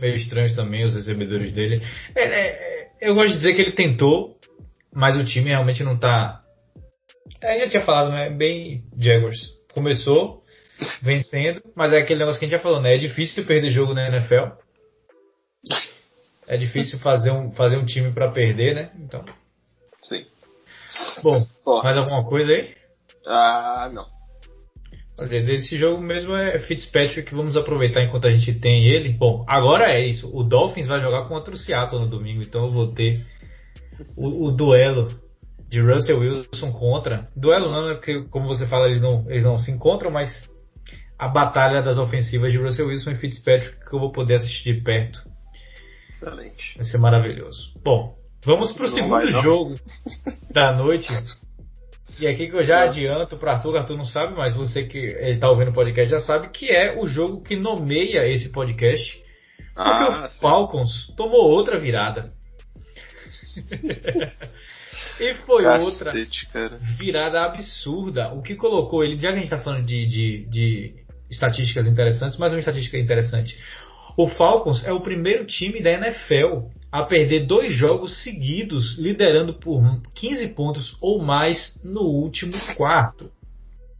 meio 0.00 0.16
estranhos 0.16 0.54
também, 0.54 0.84
os 0.84 0.94
recebedores 0.94 1.52
dele. 1.52 1.82
É, 2.16 2.24
é, 2.24 2.88
eu 3.00 3.14
gosto 3.14 3.32
de 3.32 3.36
dizer 3.36 3.54
que 3.54 3.60
ele 3.60 3.72
tentou, 3.72 4.36
mas 4.92 5.16
o 5.16 5.24
time 5.24 5.50
realmente 5.50 5.84
não 5.84 5.98
tá. 5.98 6.40
É, 7.40 7.60
já 7.60 7.68
tinha 7.68 7.84
falado, 7.84 8.10
né? 8.10 8.30
Bem 8.30 8.82
Jaguars. 8.98 9.38
Começou 9.72 10.40
vencendo, 11.02 11.62
mas 11.76 11.92
é 11.92 11.98
aquele 11.98 12.20
negócio 12.20 12.38
que 12.38 12.46
a 12.46 12.48
gente 12.48 12.56
já 12.56 12.62
falou, 12.62 12.80
né? 12.80 12.94
É 12.94 12.98
difícil 12.98 13.44
perder 13.44 13.70
jogo 13.70 13.92
na 13.92 14.08
NFL. 14.08 14.56
É 16.48 16.56
difícil 16.56 16.98
fazer 16.98 17.30
um, 17.30 17.52
fazer 17.52 17.76
um 17.76 17.84
time 17.84 18.12
para 18.12 18.30
perder, 18.30 18.74
né? 18.74 18.90
Então. 18.98 19.24
Sim. 20.02 20.24
Bom, 21.22 21.46
mais 21.82 21.96
alguma 21.96 22.24
coisa 22.24 22.50
aí? 22.50 22.74
Ah, 23.26 23.90
não. 23.92 24.06
Desse 25.28 25.76
jogo 25.76 26.00
mesmo 26.02 26.34
é 26.34 26.58
Fitzpatrick, 26.60 27.34
vamos 27.34 27.56
aproveitar 27.56 28.02
enquanto 28.02 28.26
a 28.26 28.30
gente 28.30 28.58
tem 28.58 28.88
ele. 28.88 29.10
Bom, 29.10 29.44
agora 29.46 29.92
é 29.92 30.00
isso. 30.00 30.34
O 30.34 30.42
Dolphins 30.42 30.88
vai 30.88 31.00
jogar 31.00 31.28
contra 31.28 31.54
o 31.54 31.58
Seattle 31.58 32.00
no 32.00 32.08
domingo, 32.08 32.42
então 32.42 32.64
eu 32.66 32.72
vou 32.72 32.92
ter 32.92 33.24
o, 34.16 34.46
o 34.46 34.50
duelo 34.50 35.08
de 35.68 35.80
Russell 35.80 36.18
Wilson 36.18 36.72
contra. 36.72 37.26
Duelo 37.36 37.70
não, 37.70 37.88
né? 37.88 37.94
Porque, 37.94 38.24
como 38.30 38.48
você 38.48 38.66
fala, 38.66 38.86
eles 38.86 39.00
não, 39.00 39.30
eles 39.30 39.44
não 39.44 39.58
se 39.58 39.70
encontram, 39.70 40.10
mas 40.10 40.50
a 41.18 41.28
batalha 41.28 41.82
das 41.82 41.98
ofensivas 41.98 42.50
de 42.50 42.58
Russell 42.58 42.88
Wilson 42.88 43.10
e 43.10 43.16
Fitzpatrick 43.16 43.78
que 43.88 43.94
eu 43.94 44.00
vou 44.00 44.10
poder 44.10 44.36
assistir 44.36 44.74
de 44.74 44.80
perto. 44.80 45.29
Excelente. 46.20 46.76
Vai 46.76 46.84
ser 46.84 46.98
maravilhoso. 46.98 47.72
Bom, 47.82 48.14
vamos 48.44 48.72
pro 48.72 48.82
não 48.82 48.92
segundo 48.92 49.32
jogo 49.42 49.74
da 50.52 50.72
noite. 50.72 51.08
E 52.20 52.26
aqui 52.26 52.48
que 52.48 52.56
eu 52.56 52.62
já 52.62 52.82
adianto 52.82 53.38
para 53.38 53.52
Arthur, 53.52 53.78
Arthur 53.78 53.96
não 53.96 54.04
sabe, 54.04 54.34
mas 54.34 54.54
você 54.54 54.84
que 54.84 54.98
está 54.98 55.48
ouvindo 55.48 55.70
o 55.70 55.74
podcast 55.74 56.10
já 56.10 56.20
sabe 56.20 56.50
que 56.50 56.70
é 56.70 56.98
o 57.00 57.06
jogo 57.06 57.42
que 57.42 57.56
nomeia 57.56 58.28
esse 58.28 58.50
podcast. 58.50 59.18
Porque 59.74 60.04
ah, 60.04 60.26
o 60.26 60.40
Falcons 60.40 61.06
sim. 61.06 61.14
tomou 61.14 61.48
outra 61.50 61.78
virada. 61.78 62.32
e 65.20 65.34
foi 65.46 65.62
Cacete, 65.62 66.46
outra 66.46 66.68
cara. 66.68 66.78
virada 66.98 67.44
absurda. 67.44 68.34
O 68.34 68.42
que 68.42 68.56
colocou 68.56 69.02
ele, 69.02 69.18
já 69.18 69.28
que 69.28 69.34
a 69.34 69.36
gente 69.36 69.44
está 69.44 69.58
falando 69.58 69.86
de, 69.86 70.06
de, 70.06 70.46
de 70.50 70.94
estatísticas 71.30 71.86
interessantes, 71.86 72.36
mais 72.38 72.52
uma 72.52 72.58
estatística 72.58 72.98
interessante. 72.98 73.56
O 74.16 74.28
Falcons 74.28 74.84
é 74.84 74.92
o 74.92 75.00
primeiro 75.00 75.46
time 75.46 75.82
da 75.82 75.90
NFL 75.92 76.68
a 76.90 77.04
perder 77.04 77.46
dois 77.46 77.72
jogos 77.72 78.22
seguidos, 78.22 78.98
liderando 78.98 79.54
por 79.54 79.82
15 80.14 80.48
pontos 80.48 80.96
ou 81.00 81.22
mais 81.22 81.80
no 81.84 82.02
último 82.02 82.52
quarto. 82.76 83.30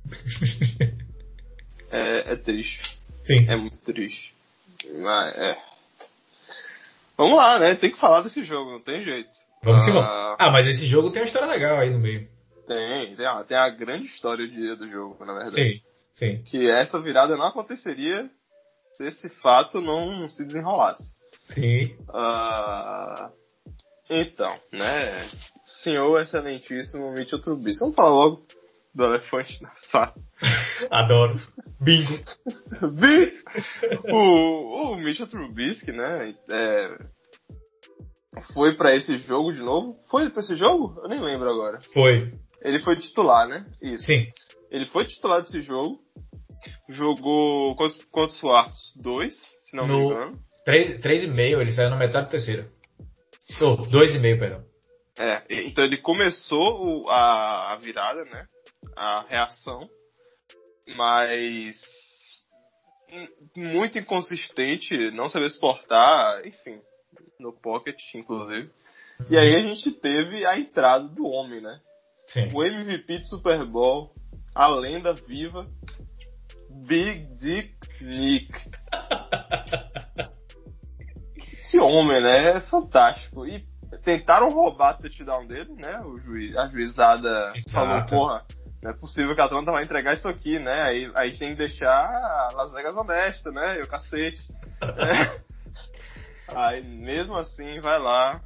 É, 1.93 2.35
é 2.35 2.37
triste. 2.37 2.81
Sim. 3.25 3.49
É 3.49 3.57
muito 3.57 3.77
triste. 3.79 4.33
Mas, 5.01 5.37
é. 5.37 5.59
Vamos 7.17 7.37
lá, 7.37 7.59
né? 7.59 7.75
Tem 7.75 7.91
que 7.91 7.99
falar 7.99 8.23
desse 8.23 8.45
jogo, 8.45 8.71
não 8.71 8.81
tem 8.81 9.03
jeito. 9.03 9.29
Vamos 9.63 9.85
que 9.85 9.91
vamos. 9.91 10.09
Ah, 10.09 10.37
ah 10.39 10.51
mas 10.51 10.69
esse 10.69 10.87
jogo 10.87 11.11
tem 11.11 11.21
uma 11.21 11.27
história 11.27 11.49
legal 11.49 11.79
aí 11.79 11.91
no 11.91 11.99
meio. 11.99 12.29
Tem, 12.67 13.17
tem 13.17 13.27
a, 13.27 13.43
tem 13.43 13.57
a 13.57 13.69
grande 13.69 14.07
história 14.07 14.47
do 14.77 14.89
jogo, 14.89 15.25
na 15.25 15.35
verdade. 15.35 15.83
Sim, 16.13 16.37
sim. 16.37 16.43
Que 16.45 16.71
essa 16.71 17.01
virada 17.01 17.37
não 17.37 17.47
aconteceria 17.47 18.31
se 19.01 19.07
esse 19.07 19.29
fato 19.41 19.81
não 19.81 20.29
se 20.29 20.45
desenrolasse. 20.45 21.03
Sim. 21.55 21.97
Uh, 22.09 23.31
então, 24.11 24.55
né? 24.73 25.29
Senhor 25.83 26.21
excelentíssimo 26.21 27.13
Mitchell 27.13 27.41
Trubisky. 27.41 27.81
Vamos 27.81 27.95
falar 27.95 28.11
logo 28.11 28.43
do 28.95 29.05
elefante 29.05 29.63
na 29.63 29.71
sala. 29.91 30.15
Adoro. 30.91 31.41
Bingo. 31.81 32.13
Bingo. 32.93 34.13
O, 34.13 34.93
o 34.93 34.97
Mitchell 34.97 35.27
Trubisky, 35.29 35.93
né? 35.93 36.35
É, 36.51 36.99
foi 38.53 38.75
para 38.75 38.95
esse 38.95 39.15
jogo 39.17 39.53
de 39.53 39.61
novo. 39.61 39.99
Foi 40.11 40.29
para 40.29 40.41
esse 40.41 40.57
jogo? 40.57 41.01
Eu 41.03 41.09
nem 41.09 41.21
lembro 41.21 41.49
agora. 41.49 41.81
Foi. 41.95 42.35
Ele 42.63 42.79
foi 42.81 42.97
titular, 42.97 43.49
né? 43.49 43.65
Isso. 43.81 44.05
Sim. 44.05 44.27
Ele 44.71 44.85
foi 44.87 45.07
titular 45.07 45.41
desse 45.41 45.61
jogo. 45.61 45.99
Jogou 46.89 47.75
quantos, 47.77 48.05
quantos 48.11 48.41
quartos? 48.41 48.93
Dois, 48.97 49.35
se 49.63 49.77
não 49.77 49.87
no, 49.87 49.99
me 49.99 50.05
engano. 50.07 50.39
Três, 50.65 51.01
três 51.01 51.25
e 51.25 51.27
meio, 51.27 51.61
ele 51.61 51.73
saiu 51.73 51.91
na 51.91 51.97
metade 51.97 52.27
do 52.27 52.31
terceiro. 52.31 52.71
Oh, 53.63 53.77
dois 53.87 54.15
e 54.15 54.19
meio, 54.19 54.39
perdão. 54.39 54.65
É, 55.19 55.43
então 55.51 55.85
ele 55.85 55.99
começou 55.99 57.09
a, 57.09 57.73
a 57.73 57.77
virada, 57.77 58.25
né? 58.25 58.47
A 58.97 59.25
reação. 59.29 59.89
Mas 60.97 61.81
muito 63.57 63.99
inconsistente, 63.99 65.11
não 65.11 65.29
sabia 65.29 65.47
exportar, 65.47 66.47
enfim, 66.47 66.81
no 67.39 67.53
pocket, 67.53 67.99
inclusive. 68.15 68.71
E 69.29 69.37
aí 69.37 69.55
a 69.55 69.61
gente 69.61 69.91
teve 69.93 70.47
a 70.47 70.59
entrada 70.59 71.07
do 71.09 71.27
homem, 71.27 71.61
né? 71.61 71.81
Sim. 72.27 72.49
O 72.55 72.63
MVP 72.63 73.19
de 73.19 73.29
Super 73.29 73.65
Bowl, 73.65 74.15
a 74.55 74.69
lenda 74.69 75.13
viva, 75.13 75.69
Big 76.87 77.27
Dick 77.37 77.75
Nick. 78.01 78.53
que 81.71 81.79
homem, 81.79 82.21
né? 82.21 82.57
É 82.57 82.61
fantástico. 82.61 83.47
E 83.47 83.65
tentaram 84.03 84.51
roubar 84.51 84.97
o 84.99 85.03
touchdown 85.03 85.47
dele, 85.47 85.73
né? 85.75 86.01
O 86.01 86.19
juiz, 86.19 86.57
a 86.57 86.67
juizada 86.67 87.53
Exato. 87.55 87.71
falou, 87.73 88.07
porra, 88.07 88.45
não 88.83 88.91
é 88.91 88.95
possível 88.95 89.35
que 89.35 89.41
a 89.41 89.45
Atlanta 89.45 89.71
vai 89.73 89.85
entregar 89.85 90.15
isso 90.15 90.29
aqui, 90.29 90.59
né? 90.59 90.83
Aí, 90.83 91.13
aí 91.15 91.29
a 91.29 91.31
gente 91.31 91.39
tem 91.39 91.51
que 91.51 91.59
deixar 91.59 92.51
Las 92.55 92.73
Vegas 92.73 92.97
honesta, 92.97 93.51
né? 93.51 93.79
E 93.79 93.83
o 93.83 93.89
cacete. 93.89 94.41
é. 94.81 95.51
Aí 96.55 96.83
mesmo 96.83 97.37
assim 97.37 97.79
vai 97.81 97.99
lá, 97.99 98.41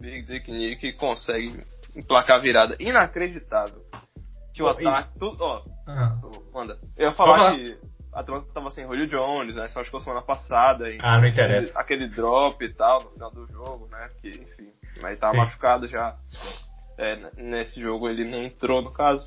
Big 0.00 0.22
Dick 0.26 0.50
Nick 0.50 0.92
consegue 0.94 1.64
emplacar 1.96 2.36
a 2.36 2.40
virada. 2.40 2.76
Inacreditável. 2.78 3.82
Que 4.52 4.62
o 4.62 4.68
ataque. 4.68 5.18
Tudo, 5.18 5.42
ó, 5.42 5.62
uhum. 5.90 6.42
manda. 6.52 6.78
Eu 6.96 7.08
ia 7.08 7.12
falar 7.14 7.54
que 7.54 7.78
a 8.12 8.20
Atlanta 8.20 8.52
tava 8.52 8.70
sem 8.70 8.86
Julio 8.86 9.06
Jones, 9.06 9.56
né? 9.56 9.68
Só 9.68 9.80
acho 9.80 9.90
que 9.90 10.00
semana 10.00 10.22
passada. 10.22 10.90
E 10.90 10.98
ah, 11.00 11.18
não 11.18 11.28
interessa. 11.28 11.78
Aquele, 11.78 12.04
aquele, 12.04 12.14
drop 12.14 12.64
e 12.64 12.72
tal 12.74 13.02
no 13.04 13.10
final 13.10 13.30
do 13.30 13.46
jogo, 13.46 13.88
né? 13.90 14.10
Que, 14.20 14.28
enfim. 14.28 14.72
Mas 15.00 15.18
tava 15.18 15.34
Sim. 15.34 15.38
machucado 15.38 15.86
já. 15.86 16.16
É, 16.98 17.30
nesse 17.36 17.80
jogo 17.80 18.08
ele 18.08 18.28
não 18.28 18.42
entrou, 18.42 18.82
no 18.82 18.92
caso. 18.92 19.26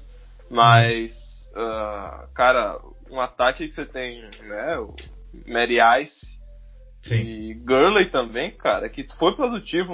Mas, 0.50 1.14
uh, 1.56 2.28
cara, 2.34 2.80
um 3.10 3.20
ataque 3.20 3.68
que 3.68 3.74
você 3.74 3.86
tem, 3.86 4.22
né? 4.42 4.78
O 4.78 4.96
Mary 5.48 5.78
Ice. 6.02 6.34
Sim. 7.02 7.16
E 7.16 7.54
Gurley 7.56 8.10
também, 8.10 8.52
cara, 8.52 8.88
que 8.90 9.08
foi 9.18 9.36
produtivo 9.36 9.94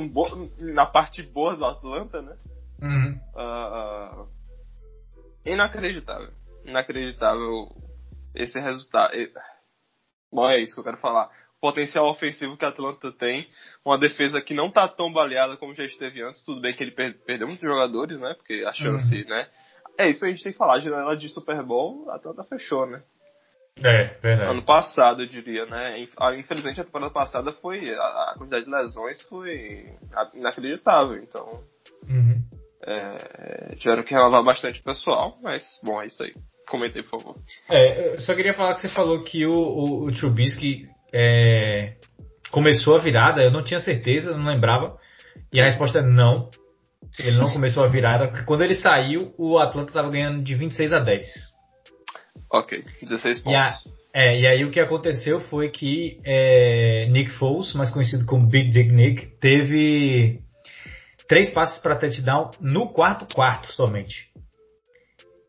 na 0.59 0.85
parte 0.85 1.23
boa 1.23 1.55
do 1.55 1.65
Atlanta, 1.65 2.21
né? 2.21 2.35
Uhum. 2.81 3.19
Uh, 3.35 4.27
inacreditável. 5.45 6.31
Inacreditável 6.69 7.67
esse 8.35 8.59
resultado. 8.59 9.13
Bom, 10.31 10.47
é 10.47 10.59
isso 10.59 10.73
que 10.73 10.79
eu 10.79 10.83
quero 10.83 10.97
falar. 10.97 11.29
O 11.57 11.61
potencial 11.61 12.09
ofensivo 12.09 12.55
que 12.55 12.63
a 12.63 12.69
Atlanta 12.69 13.11
tem, 13.11 13.47
uma 13.83 13.97
defesa 13.97 14.41
que 14.41 14.53
não 14.53 14.71
tá 14.71 14.87
tão 14.87 15.11
baleada 15.11 15.57
como 15.57 15.75
já 15.75 15.83
esteve 15.83 16.21
antes. 16.21 16.43
Tudo 16.43 16.61
bem 16.61 16.73
que 16.73 16.83
ele 16.83 16.91
per 16.91 17.13
perdeu 17.25 17.47
muitos 17.47 17.67
jogadores, 17.67 18.19
né? 18.19 18.33
Porque 18.35 18.63
a 18.65 18.71
chance, 18.71 19.23
uhum. 19.23 19.29
né? 19.29 19.47
É 19.97 20.09
isso 20.09 20.21
que 20.21 20.27
a 20.27 20.29
gente 20.29 20.43
tem 20.43 20.53
que 20.53 20.57
falar. 20.57 20.75
A 20.75 20.79
janela 20.79 21.17
de 21.17 21.27
Super 21.27 21.61
Bowl, 21.61 22.09
a 22.09 22.15
Atlanta 22.15 22.43
fechou, 22.45 22.85
né? 22.85 23.03
É, 23.83 24.05
verdade. 24.21 24.51
Ano 24.51 24.63
passado, 24.63 25.23
eu 25.23 25.27
diria, 25.27 25.65
né? 25.65 25.99
Infelizmente, 26.37 26.81
a 26.81 26.85
temporada 26.85 27.11
passada 27.11 27.51
foi. 27.53 27.93
A, 27.93 28.35
quantidade 28.37 28.65
de 28.65 28.71
lesões 28.71 29.21
foi 29.23 29.93
inacreditável, 30.33 31.17
então. 31.17 31.63
Uhum. 32.07 32.41
É, 32.83 33.75
tiveram 33.75 34.03
que 34.03 34.13
renovar 34.13 34.43
bastante 34.43 34.81
pessoal, 34.81 35.37
mas, 35.41 35.79
bom, 35.83 36.01
é 36.01 36.07
isso 36.07 36.23
aí. 36.23 36.33
Comentei, 36.69 37.01
por 37.01 37.19
favor. 37.19 37.35
É, 37.69 38.13
eu 38.15 38.21
só 38.21 38.35
queria 38.35 38.53
falar 38.53 38.75
que 38.75 38.81
você 38.81 38.89
falou 38.89 39.23
que 39.23 39.43
o, 39.45 39.53
o, 39.53 40.05
o 40.05 40.11
Trubisky 40.11 40.85
é, 41.11 41.95
começou 42.51 42.95
a 42.95 42.99
virada, 42.99 43.41
eu 43.41 43.49
não 43.49 43.63
tinha 43.63 43.79
certeza, 43.79 44.37
não 44.37 44.45
lembrava. 44.45 44.95
E 45.51 45.59
a 45.59 45.65
resposta 45.65 45.99
é 45.99 46.03
não. 46.03 46.49
Ele 47.17 47.37
não 47.37 47.51
começou 47.51 47.83
a 47.83 47.89
virada, 47.89 48.45
quando 48.45 48.63
ele 48.63 48.75
saiu, 48.75 49.33
o 49.35 49.57
Atlanta 49.57 49.89
estava 49.89 50.11
ganhando 50.11 50.43
de 50.43 50.53
26 50.53 50.93
a 50.93 50.99
10. 50.99 51.25
Ok, 52.51 52.85
16 53.01 53.39
pontos. 53.39 53.51
E, 53.51 53.55
a, 53.55 53.75
é, 54.13 54.39
e 54.39 54.47
aí 54.47 54.63
o 54.63 54.69
que 54.69 54.79
aconteceu 54.79 55.39
foi 55.39 55.69
que 55.69 56.19
é, 56.23 57.07
Nick 57.09 57.31
Foles, 57.31 57.73
mais 57.73 57.89
conhecido 57.89 58.27
como 58.27 58.47
Big 58.47 58.69
Dick 58.69 58.91
Nick, 58.91 59.25
teve 59.39 60.39
três 61.27 61.49
passes 61.49 61.81
para 61.81 61.95
touchdown 61.95 62.51
no 62.61 62.89
quarto 62.89 63.33
quarto 63.33 63.71
somente. 63.73 64.28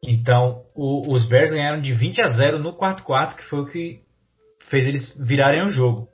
Então, 0.03 0.63
o, 0.75 1.13
os 1.13 1.27
Bears 1.27 1.53
ganharam 1.53 1.81
de 1.81 1.93
20 1.93 2.23
a 2.23 2.29
0 2.29 2.59
no 2.59 2.75
quarto 2.75 3.03
quarto, 3.03 3.37
que 3.37 3.45
foi 3.45 3.61
o 3.61 3.67
que 3.67 4.01
fez 4.69 4.87
eles 4.87 5.15
virarem 5.19 5.63
o 5.63 5.69
jogo. 5.69 6.09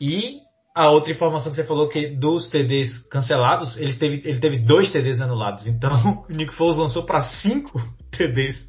E 0.00 0.40
a 0.74 0.90
outra 0.90 1.12
informação 1.12 1.50
que 1.50 1.56
você 1.56 1.64
falou 1.64 1.88
que 1.88 2.08
dos 2.16 2.48
TDs 2.48 3.06
cancelados, 3.08 3.76
ele 3.76 3.94
teve, 3.94 4.28
ele 4.28 4.40
teve 4.40 4.58
dois 4.58 4.90
TDs 4.90 5.20
anulados. 5.20 5.66
Então, 5.66 6.24
o 6.28 6.32
Nick 6.32 6.54
Foles 6.54 6.76
lançou 6.76 7.04
para 7.04 7.22
cinco 7.22 7.80
TDs 8.10 8.68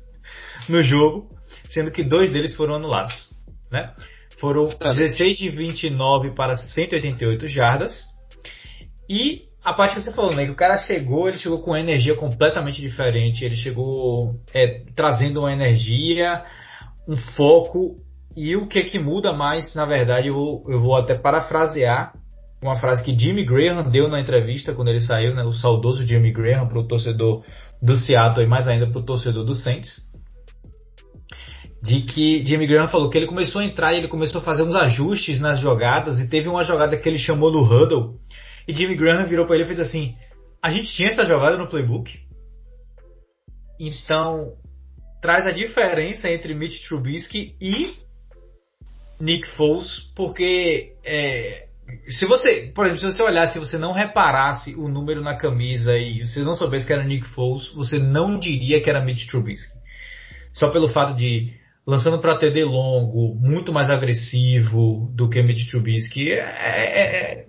no 0.70 0.84
jogo, 0.84 1.30
sendo 1.70 1.92
que 1.92 2.04
dois 2.04 2.32
deles 2.32 2.56
foram 2.56 2.76
anulados, 2.76 3.30
né? 3.72 3.94
Foram 4.40 4.66
16 4.66 5.38
de 5.38 5.50
29 5.50 6.32
para 6.32 6.58
188 6.58 7.48
jardas. 7.48 8.06
E 9.08 9.44
a 9.64 9.74
parte 9.74 9.96
que 9.96 10.02
você 10.02 10.14
falou, 10.14 10.36
né? 10.36 10.46
Que 10.46 10.52
o 10.52 10.56
cara 10.56 10.78
chegou, 10.78 11.28
ele 11.28 11.38
chegou 11.38 11.60
com 11.60 11.72
uma 11.72 11.80
energia 11.80 12.16
completamente 12.16 12.82
diferente. 12.82 13.46
Ele 13.46 13.56
chegou 13.56 14.36
é, 14.54 14.82
trazendo 14.96 15.42
uma 15.42 15.54
energia, 15.54 16.44
um 17.08 17.16
foco. 17.16 17.96
E 18.36 18.56
o 18.56 18.68
que 18.68 18.82
que 18.84 19.00
muda 19.00 19.34
mais, 19.34 19.76
na 19.76 19.86
verdade, 19.86 20.30
eu 20.30 20.64
eu 20.68 20.82
vou 20.82 20.96
até 20.96 21.14
parafrasear 21.16 22.14
uma 22.62 22.76
frase 22.76 23.04
que 23.04 23.18
Jimmy 23.18 23.44
Graham 23.44 23.90
deu 23.90 24.08
na 24.08 24.22
entrevista 24.22 24.74
quando 24.74 24.90
ele 24.90 25.02
saiu, 25.02 25.36
né? 25.36 25.44
O 25.44 25.54
saudoso 25.54 26.06
Jimmy 26.06 26.32
Graham 26.32 26.68
para 26.68 26.80
o 26.80 26.88
torcedor 26.88 27.44
do 27.82 27.96
Seattle 27.96 28.46
e 28.46 28.48
mais 28.48 28.68
ainda 28.68 28.88
para 28.88 29.00
o 29.00 29.06
torcedor 29.06 29.44
do 29.44 29.56
Saints. 29.56 30.10
De 31.84 32.02
que 32.02 32.44
Jimmy 32.44 32.68
Graham 32.68 32.88
falou 32.88 33.10
que 33.10 33.18
ele 33.18 33.26
começou 33.26 33.62
a 33.62 33.66
entrar 33.66 33.94
e 33.94 33.98
ele 33.98 34.08
começou 34.08 34.42
a 34.42 34.44
fazer 34.44 34.62
uns 34.62 34.76
ajustes 34.76 35.40
nas 35.40 35.60
jogadas 35.60 36.20
e 36.20 36.28
teve 36.28 36.48
uma 36.48 36.64
jogada 36.64 36.96
que 36.96 37.10
ele 37.10 37.18
chamou 37.18 37.52
no 37.52 37.64
huddle 37.64 38.16
e 38.68 38.74
Jimmy 38.74 38.96
Graham 38.96 39.26
virou 39.26 39.46
para 39.46 39.56
ele 39.56 39.66
e 39.66 39.68
fez 39.68 39.80
assim: 39.80 40.16
A 40.62 40.70
gente 40.70 40.94
tinha 40.94 41.10
essa 41.10 41.26
jogada 41.26 41.58
no 41.58 41.68
playbook. 41.68 42.20
Então, 43.80 44.54
traz 45.22 45.48
a 45.48 45.52
diferença 45.52 46.30
entre 46.30 46.54
Mitch 46.54 46.88
Trubisky 46.88 47.56
e 47.60 47.98
Nick 49.20 49.48
Foles, 49.56 50.12
porque 50.16 50.94
é, 51.04 51.68
se 52.08 52.26
você, 52.26 52.72
por 52.74 52.86
exemplo, 52.86 53.02
se 53.02 53.18
você 53.18 53.24
olhasse, 53.24 53.54
se 53.54 53.60
você 53.60 53.78
não 53.78 53.94
reparasse 53.94 54.76
o 54.76 54.88
número 54.88 55.22
na 55.22 55.38
camisa 55.38 55.98
e 55.98 56.26
você 56.26 56.42
não 56.42 56.56
soubesse 56.56 56.86
que 56.86 56.94
era 56.94 57.04
Nick 57.04 57.28
Foles, 57.30 57.72
você 57.74 57.98
não 57.98 58.40
diria 58.40 58.82
que 58.82 58.90
era 58.90 59.04
Mitch 59.04 59.28
Trubisky. 59.28 59.80
Só 60.54 60.70
pelo 60.70 60.88
fato 60.88 61.16
de 61.16 61.54
lançando 61.86 62.20
para 62.20 62.38
TD 62.38 62.64
longo, 62.64 63.36
muito 63.36 63.74
mais 63.74 63.90
agressivo 63.90 65.12
do 65.16 65.30
que 65.30 65.42
Mitch 65.42 65.70
Trubisky, 65.70 66.32
é, 66.32 66.40
é, 66.40 67.46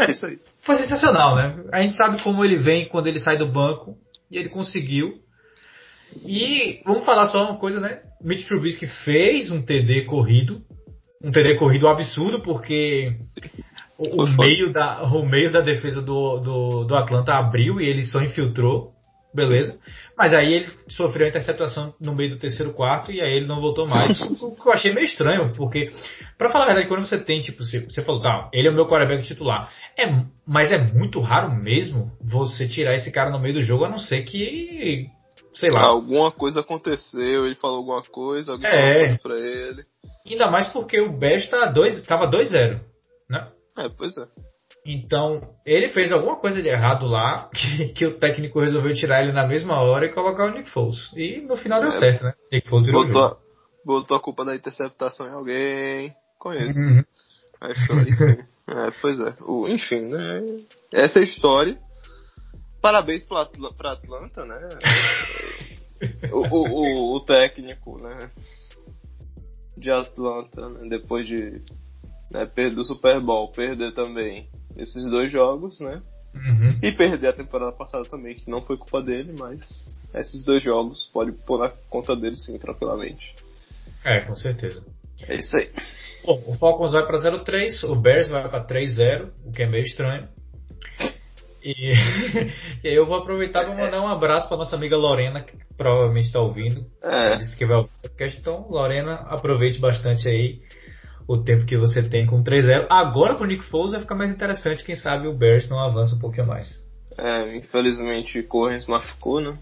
é, 0.00 0.10
isso 0.10 0.26
aí. 0.26 0.38
Foi 0.62 0.76
sensacional, 0.76 1.36
né? 1.36 1.64
A 1.72 1.82
gente 1.82 1.94
sabe 1.94 2.22
como 2.22 2.44
ele 2.44 2.56
vem 2.56 2.88
quando 2.88 3.06
ele 3.06 3.20
sai 3.20 3.36
do 3.36 3.46
banco 3.46 3.96
e 4.30 4.38
ele 4.38 4.48
conseguiu. 4.48 5.14
E 6.26 6.82
vamos 6.84 7.04
falar 7.04 7.26
só 7.26 7.42
uma 7.42 7.58
coisa, 7.58 7.80
né? 7.80 8.00
Mitch 8.22 8.46
Trubisky 8.46 8.86
fez 8.86 9.50
um 9.50 9.62
TD 9.62 10.04
corrido, 10.06 10.60
um 11.22 11.30
TD 11.30 11.56
corrido 11.56 11.88
absurdo 11.88 12.40
porque 12.40 13.16
o, 13.96 14.24
o 14.24 14.36
meio 14.36 14.72
da 14.72 15.02
o 15.04 15.24
meio 15.24 15.52
da 15.52 15.60
defesa 15.60 16.02
do, 16.02 16.38
do, 16.38 16.84
do 16.84 16.96
Atlanta 16.96 17.34
abriu 17.34 17.80
e 17.80 17.86
ele 17.86 18.04
só 18.04 18.20
infiltrou, 18.20 18.92
beleza? 19.34 19.78
Mas 20.16 20.34
aí 20.34 20.54
ele 20.54 20.66
sofreu 20.88 21.26
a 21.26 21.28
interceptação 21.30 21.94
no 22.00 22.14
meio 22.14 22.30
do 22.30 22.38
terceiro 22.38 22.72
quarto 22.72 23.10
e 23.12 23.20
aí 23.20 23.36
ele 23.36 23.46
não 23.46 23.60
voltou 23.60 23.86
mais. 23.86 24.20
o 24.42 24.54
que 24.54 24.68
eu 24.68 24.72
achei 24.72 24.92
meio 24.92 25.06
estranho, 25.06 25.52
porque, 25.54 25.90
para 26.36 26.50
falar 26.50 26.64
a 26.64 26.66
verdade, 26.68 26.88
quando 26.88 27.06
você 27.06 27.18
tem, 27.18 27.40
tipo, 27.40 27.64
você, 27.64 27.80
você 27.80 28.02
falou, 28.02 28.20
tá, 28.20 28.50
ele 28.52 28.68
é 28.68 28.70
o 28.70 28.74
meu 28.74 28.86
quarterback 28.86 29.26
titular. 29.26 29.70
É, 29.96 30.06
mas 30.46 30.72
é 30.72 30.78
muito 30.92 31.20
raro 31.20 31.54
mesmo 31.54 32.10
você 32.20 32.66
tirar 32.66 32.94
esse 32.94 33.10
cara 33.10 33.30
no 33.30 33.38
meio 33.38 33.54
do 33.54 33.62
jogo, 33.62 33.84
a 33.84 33.90
não 33.90 33.98
ser 33.98 34.22
que. 34.24 35.06
Sei 35.52 35.70
lá. 35.70 35.82
Alguma 35.82 36.30
coisa 36.30 36.60
aconteceu, 36.60 37.44
ele 37.44 37.56
falou 37.56 37.78
alguma 37.78 38.02
coisa, 38.02 38.52
alguém 38.52 38.70
é. 38.70 39.04
falou 39.04 39.18
pra 39.18 39.34
ele. 39.36 39.84
Ainda 40.26 40.50
mais 40.50 40.68
porque 40.68 41.00
o 41.00 41.12
Best 41.12 41.50
tá 41.50 41.66
dois, 41.66 42.00
tava 42.02 42.30
2-0, 42.30 42.80
né? 43.28 43.48
É, 43.76 43.88
pois 43.88 44.16
é. 44.16 44.49
Então, 44.84 45.54
ele 45.64 45.88
fez 45.90 46.10
alguma 46.10 46.36
coisa 46.36 46.62
de 46.62 46.68
errado 46.68 47.06
lá, 47.06 47.50
que, 47.54 47.88
que, 47.88 48.06
o 48.06 48.18
técnico 48.18 48.60
resolveu 48.60 48.94
tirar 48.94 49.22
ele 49.22 49.32
na 49.32 49.46
mesma 49.46 49.80
hora 49.80 50.06
e 50.06 50.12
colocar 50.12 50.46
o 50.46 50.50
Nick 50.50 50.70
Foles. 50.70 51.12
E 51.14 51.40
no 51.42 51.56
final 51.56 51.80
deu 51.80 51.90
é, 51.90 51.98
certo, 51.98 52.24
né? 52.24 52.34
Nick 52.50 52.68
Foles 52.68 52.86
virou 52.86 53.06
botou, 53.06 53.38
botou 53.84 54.16
a 54.16 54.20
culpa 54.20 54.44
da 54.44 54.54
interceptação 54.54 55.26
em 55.26 55.34
alguém. 55.34 56.14
Conheço. 56.38 56.78
Uhum. 56.78 57.04
A 57.60 57.70
história, 57.70 58.48
é, 58.66 58.90
pois 59.02 59.20
é. 59.20 59.34
O, 59.42 59.68
enfim, 59.68 60.08
né? 60.08 60.42
Essa 60.92 61.18
é 61.18 61.22
a 61.22 61.24
história. 61.24 61.78
Parabéns 62.80 63.26
pra, 63.26 63.46
pra 63.76 63.92
Atlanta, 63.92 64.46
né? 64.46 64.68
o, 66.32 66.38
o, 66.38 66.68
o, 66.68 67.16
o, 67.16 67.20
técnico, 67.20 67.98
né? 67.98 68.30
De 69.76 69.90
Atlanta, 69.90 70.70
né? 70.70 70.88
Depois 70.88 71.26
de 71.26 71.62
né, 72.30 72.46
perder 72.46 72.80
o 72.80 72.84
Super 72.84 73.20
Bowl, 73.20 73.52
perder 73.52 73.92
também 73.92 74.48
esses 74.76 75.10
dois 75.10 75.30
jogos, 75.30 75.80
né? 75.80 76.02
Uhum. 76.34 76.78
E 76.82 76.92
perder 76.92 77.28
a 77.28 77.32
temporada 77.32 77.72
passada 77.72 78.04
também, 78.04 78.36
que 78.36 78.48
não 78.48 78.62
foi 78.62 78.76
culpa 78.76 79.02
dele, 79.02 79.34
mas 79.38 79.90
esses 80.14 80.44
dois 80.44 80.62
jogos 80.62 81.10
pode 81.12 81.32
pôr 81.32 81.58
na 81.58 81.68
conta 81.88 82.14
dele 82.14 82.36
sim, 82.36 82.56
tranquilamente. 82.58 83.34
É, 84.04 84.20
com 84.20 84.34
certeza. 84.34 84.82
É 85.28 85.36
isso 85.36 85.56
aí. 85.56 85.68
Bom, 86.24 86.42
o 86.46 86.54
Falcons 86.56 86.92
vai 86.92 87.06
para 87.06 87.18
0-3, 87.18 87.84
o 87.84 87.94
Bears 87.94 88.28
vai 88.28 88.48
para 88.48 88.64
3-0, 88.64 89.30
o 89.44 89.52
que 89.52 89.62
é 89.62 89.66
meio 89.66 89.84
estranho. 89.84 90.28
E, 91.62 91.92
e 92.82 92.88
aí 92.88 92.94
eu 92.94 93.06
vou 93.06 93.16
aproveitar 93.16 93.64
para 93.64 93.74
mandar 93.74 94.00
um 94.00 94.08
abraço 94.08 94.48
para 94.48 94.56
nossa 94.56 94.76
amiga 94.76 94.96
Lorena, 94.96 95.42
que 95.42 95.56
provavelmente 95.76 96.26
está 96.26 96.40
ouvindo. 96.40 96.86
É. 97.02 97.26
Ela 97.26 97.36
disse 97.36 97.56
que 97.56 97.66
vai 97.66 97.76
ao 97.76 97.88
podcast, 98.02 98.38
então 98.38 98.66
Lorena, 98.70 99.14
aproveite 99.28 99.78
bastante 99.78 100.28
aí 100.28 100.60
o 101.26 101.38
tempo 101.38 101.64
que 101.64 101.76
você 101.76 102.02
tem 102.02 102.26
com 102.26 102.42
3-0. 102.42 102.86
Agora 102.90 103.36
com 103.36 103.44
o 103.44 103.46
Nick 103.46 103.64
Foles 103.64 103.92
vai 103.92 104.00
ficar 104.00 104.14
mais 104.14 104.30
interessante, 104.30 104.84
quem 104.84 104.96
sabe 104.96 105.26
o 105.26 105.34
Bears 105.34 105.68
não 105.68 105.78
avança 105.78 106.14
um 106.14 106.18
pouquinho 106.18 106.46
mais. 106.46 106.84
É, 107.16 107.56
infelizmente 107.56 108.42
Correns 108.42 108.86
machucou, 108.86 109.40
né? 109.40 109.56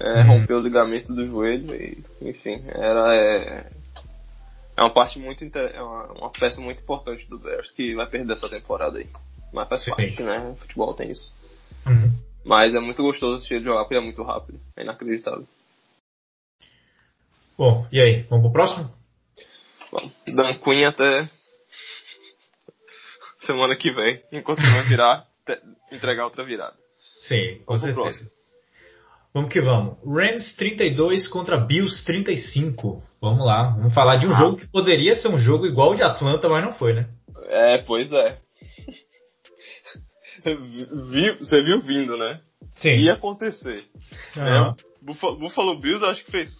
É, 0.00 0.20
uhum. 0.20 0.26
Rompeu 0.40 0.58
o 0.58 0.62
ligamento 0.62 1.14
do 1.14 1.26
joelho 1.26 1.74
e, 1.74 2.02
enfim, 2.20 2.62
era 2.68 3.14
é, 3.14 3.66
é 4.76 4.82
uma 4.82 4.92
parte 4.92 5.18
muito 5.18 5.44
é 5.56 5.82
uma, 5.82 6.04
uma, 6.12 6.30
peça 6.30 6.60
muito 6.60 6.82
importante 6.82 7.28
do 7.28 7.38
Bears 7.38 7.70
que 7.70 7.94
vai 7.94 8.06
perder 8.06 8.32
essa 8.32 8.48
temporada 8.48 8.98
aí. 8.98 9.06
Mas 9.52 9.68
faz 9.68 9.82
Sim. 9.82 9.92
parte, 9.92 10.22
né? 10.22 10.38
O 10.52 10.56
futebol 10.56 10.92
tem 10.94 11.10
isso. 11.12 11.32
Uhum. 11.86 12.12
Mas 12.44 12.74
é 12.74 12.80
muito 12.80 13.02
gostoso 13.02 13.36
assistir 13.36 13.54
ele 13.54 13.64
jogar 13.64 13.84
porque 13.84 13.94
é 13.94 14.00
muito 14.00 14.22
rápido. 14.22 14.58
É 14.76 14.82
inacreditável. 14.82 15.46
Bom, 17.56 17.86
e 17.92 18.00
aí? 18.00 18.22
Vamos 18.22 18.42
pro 18.44 18.52
próximo? 18.52 18.90
Dan 20.26 20.54
Quinn 20.58 20.84
até 20.84 21.28
semana 23.44 23.76
que 23.76 23.90
vem, 23.90 24.22
enquanto 24.32 24.60
não 24.60 24.82
virar, 24.84 25.26
entregar 25.92 26.24
outra 26.24 26.44
virada. 26.44 26.74
Sim, 27.26 27.58
com 27.64 27.76
vamos 27.76 27.82
certeza. 27.82 28.30
Vamos 29.32 29.52
que 29.52 29.60
vamos. 29.60 29.96
Rams 30.06 30.54
32 30.56 31.26
contra 31.28 31.58
Bills 31.58 32.04
35. 32.04 33.02
Vamos 33.20 33.44
lá, 33.44 33.70
vamos 33.70 33.92
falar 33.92 34.16
de 34.16 34.26
um 34.26 34.32
ah. 34.32 34.38
jogo 34.38 34.56
que 34.58 34.66
poderia 34.68 35.16
ser 35.16 35.28
um 35.28 35.38
jogo 35.38 35.66
igual 35.66 35.90
o 35.90 35.94
de 35.94 36.02
Atlanta, 36.02 36.48
mas 36.48 36.64
não 36.64 36.72
foi, 36.72 36.94
né? 36.94 37.08
É, 37.48 37.78
pois 37.78 38.12
é. 38.12 38.38
viu, 41.10 41.38
você 41.38 41.62
viu 41.62 41.80
vindo, 41.80 42.16
né? 42.16 42.40
Sim. 42.76 42.90
Ia 42.90 43.14
acontecer. 43.14 43.84
Uhum. 44.36 44.46
É, 44.46 44.74
Buffalo, 45.02 45.38
Buffalo 45.38 45.80
Bills 45.80 46.04
acho 46.04 46.24
que 46.24 46.30
fez 46.30 46.50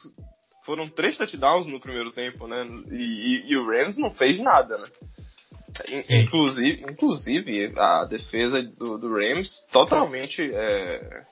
foram 0.65 0.89
três 0.89 1.17
touchdowns 1.17 1.67
no 1.67 1.81
primeiro 1.81 2.11
tempo, 2.11 2.47
né? 2.47 2.67
E, 2.91 2.95
e, 2.95 3.53
e 3.53 3.57
o 3.57 3.67
Rams 3.67 3.97
não 3.97 4.11
fez 4.11 4.41
nada, 4.41 4.79
né? 4.79 4.85
Inclusive, 6.11 6.83
inclusive, 6.89 7.73
a 7.77 8.05
defesa 8.05 8.63
do, 8.63 8.97
do 8.97 9.13
Rams 9.13 9.51
totalmente 9.73 10.43
é, 10.43 11.25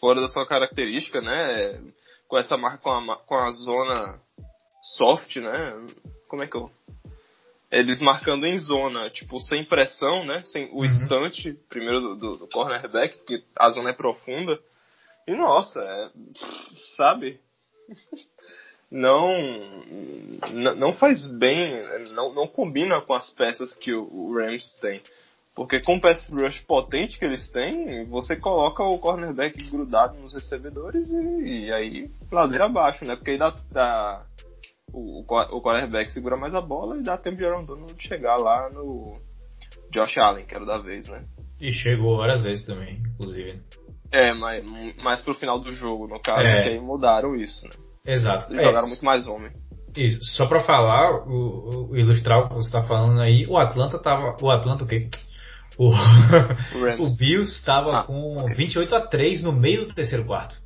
fora 0.00 0.20
da 0.20 0.28
sua 0.28 0.46
característica, 0.46 1.20
né? 1.20 1.80
Com 2.28 2.38
essa 2.38 2.56
marca, 2.56 2.78
com 2.78 2.90
a, 2.90 3.16
com 3.18 3.34
a 3.34 3.50
zona 3.52 4.20
soft, 4.96 5.36
né? 5.36 5.86
Como 6.28 6.42
é 6.42 6.46
que 6.46 6.56
eu. 6.56 6.70
Eles 7.70 8.00
marcando 8.00 8.46
em 8.46 8.58
zona, 8.58 9.10
tipo, 9.10 9.40
sem 9.40 9.64
pressão, 9.64 10.24
né? 10.24 10.42
Sem 10.44 10.66
o 10.70 10.78
uhum. 10.78 10.84
instante, 10.84 11.54
primeiro 11.68 12.00
do, 12.00 12.16
do, 12.16 12.36
do 12.38 12.48
cornerback, 12.48 13.16
porque 13.18 13.42
a 13.58 13.70
zona 13.70 13.90
é 13.90 13.94
profunda. 13.94 14.58
E 15.26 15.34
nossa, 15.34 15.80
é, 15.80 16.10
sabe? 16.96 17.40
não 18.94 19.26
não 20.76 20.92
faz 20.92 21.26
bem, 21.26 21.82
não, 22.12 22.32
não 22.32 22.46
combina 22.46 23.00
com 23.00 23.12
as 23.12 23.30
peças 23.30 23.74
que 23.74 23.92
o, 23.92 24.32
Rams 24.32 24.78
tem. 24.80 25.00
Porque 25.54 25.80
com 25.80 25.96
o 25.96 26.00
pass 26.00 26.28
rush 26.30 26.60
potente 26.60 27.18
que 27.18 27.24
eles 27.24 27.50
têm, 27.50 28.04
você 28.06 28.36
coloca 28.36 28.82
o 28.82 28.98
cornerback 28.98 29.70
grudado 29.70 30.18
nos 30.18 30.34
recebedores 30.34 31.08
e, 31.08 31.66
e 31.66 31.74
aí 31.74 32.10
ladeira 32.30 32.66
abaixo, 32.66 33.04
né? 33.04 33.16
Porque 33.16 33.32
aí 33.32 33.38
dá, 33.38 33.54
dá 33.70 34.24
o, 34.92 35.20
o 35.20 35.60
cornerback 35.60 36.10
segura 36.10 36.36
mais 36.36 36.54
a 36.54 36.60
bola 36.60 36.96
e 36.96 37.02
dá 37.02 37.16
tempo 37.16 37.36
de 37.36 37.44
Aaron 37.44 37.64
Donald 37.64 37.94
chegar 37.98 38.36
lá 38.36 38.68
no 38.70 39.16
Josh 39.92 40.18
Allen, 40.18 40.46
que 40.46 40.54
era 40.54 40.64
da 40.64 40.78
vez, 40.78 41.08
né? 41.08 41.24
E 41.60 41.72
chegou 41.72 42.18
várias 42.18 42.42
vezes 42.42 42.66
também, 42.66 43.00
inclusive. 43.14 43.60
É, 44.10 44.32
mas 44.32 44.64
mais 45.02 45.22
pro 45.22 45.34
final 45.34 45.60
do 45.60 45.72
jogo, 45.72 46.06
no 46.06 46.20
caso, 46.20 46.42
é. 46.42 46.62
que 46.62 46.68
aí 46.70 46.80
mudaram 46.80 47.34
isso, 47.34 47.66
né? 47.66 47.83
Exato. 48.06 48.52
Eles 48.52 48.62
é. 48.62 48.66
jogaram 48.66 48.88
muito 48.88 49.04
mais 49.04 49.26
homem. 49.26 49.50
Isso. 49.96 50.24
Só 50.36 50.46
para 50.46 50.60
falar, 50.60 51.26
o, 51.26 51.90
o, 51.90 51.96
ilustrar 51.96 52.40
o 52.40 52.48
que 52.48 52.54
você 52.54 52.70
tá 52.70 52.82
falando 52.82 53.20
aí, 53.20 53.46
o 53.46 53.56
Atlanta 53.56 53.98
tava. 53.98 54.36
O 54.40 54.50
Atlanta 54.50 54.84
o 54.84 54.86
quê? 54.86 55.08
O, 55.76 55.88
o 55.88 57.16
Bills 57.16 57.58
estava 57.58 57.98
ah, 57.98 58.04
com 58.04 58.36
okay. 58.36 58.54
28 58.54 58.94
a 58.94 59.08
3 59.08 59.42
no 59.42 59.50
meio 59.50 59.88
do 59.88 59.92
terceiro 59.92 60.24
quarto. 60.24 60.56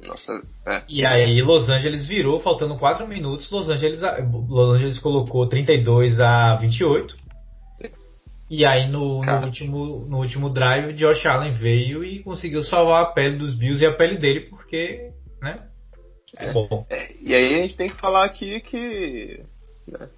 Nossa, 0.00 0.32
é. 0.64 0.84
E 0.88 1.04
aí 1.04 1.42
Los 1.42 1.68
Angeles 1.68 2.06
virou, 2.06 2.38
faltando 2.38 2.76
4 2.76 3.08
minutos, 3.08 3.50
Los 3.50 3.68
Angeles, 3.68 4.00
Los 4.48 4.76
Angeles 4.76 5.00
colocou 5.00 5.48
32 5.48 6.20
a 6.20 6.54
28. 6.54 7.16
E 8.48 8.64
aí 8.64 8.88
no, 8.88 9.24
no, 9.24 9.44
último, 9.46 10.06
no 10.08 10.18
último 10.18 10.48
drive, 10.48 10.94
Josh 10.94 11.26
Allen 11.26 11.50
veio 11.50 12.04
e 12.04 12.22
conseguiu 12.22 12.62
salvar 12.62 13.02
a 13.02 13.06
pele 13.06 13.38
dos 13.38 13.56
Bills 13.56 13.82
e 13.82 13.86
a 13.88 13.96
pele 13.96 14.16
dele, 14.16 14.42
porque, 14.48 15.10
né? 15.42 15.58
É, 16.36 16.52
bom. 16.52 16.86
É, 16.88 17.12
e 17.20 17.34
aí 17.34 17.54
a 17.54 17.62
gente 17.62 17.76
tem 17.76 17.88
que 17.88 18.00
falar 18.00 18.24
aqui 18.24 18.60
que. 18.60 19.44
Né, 19.86 20.08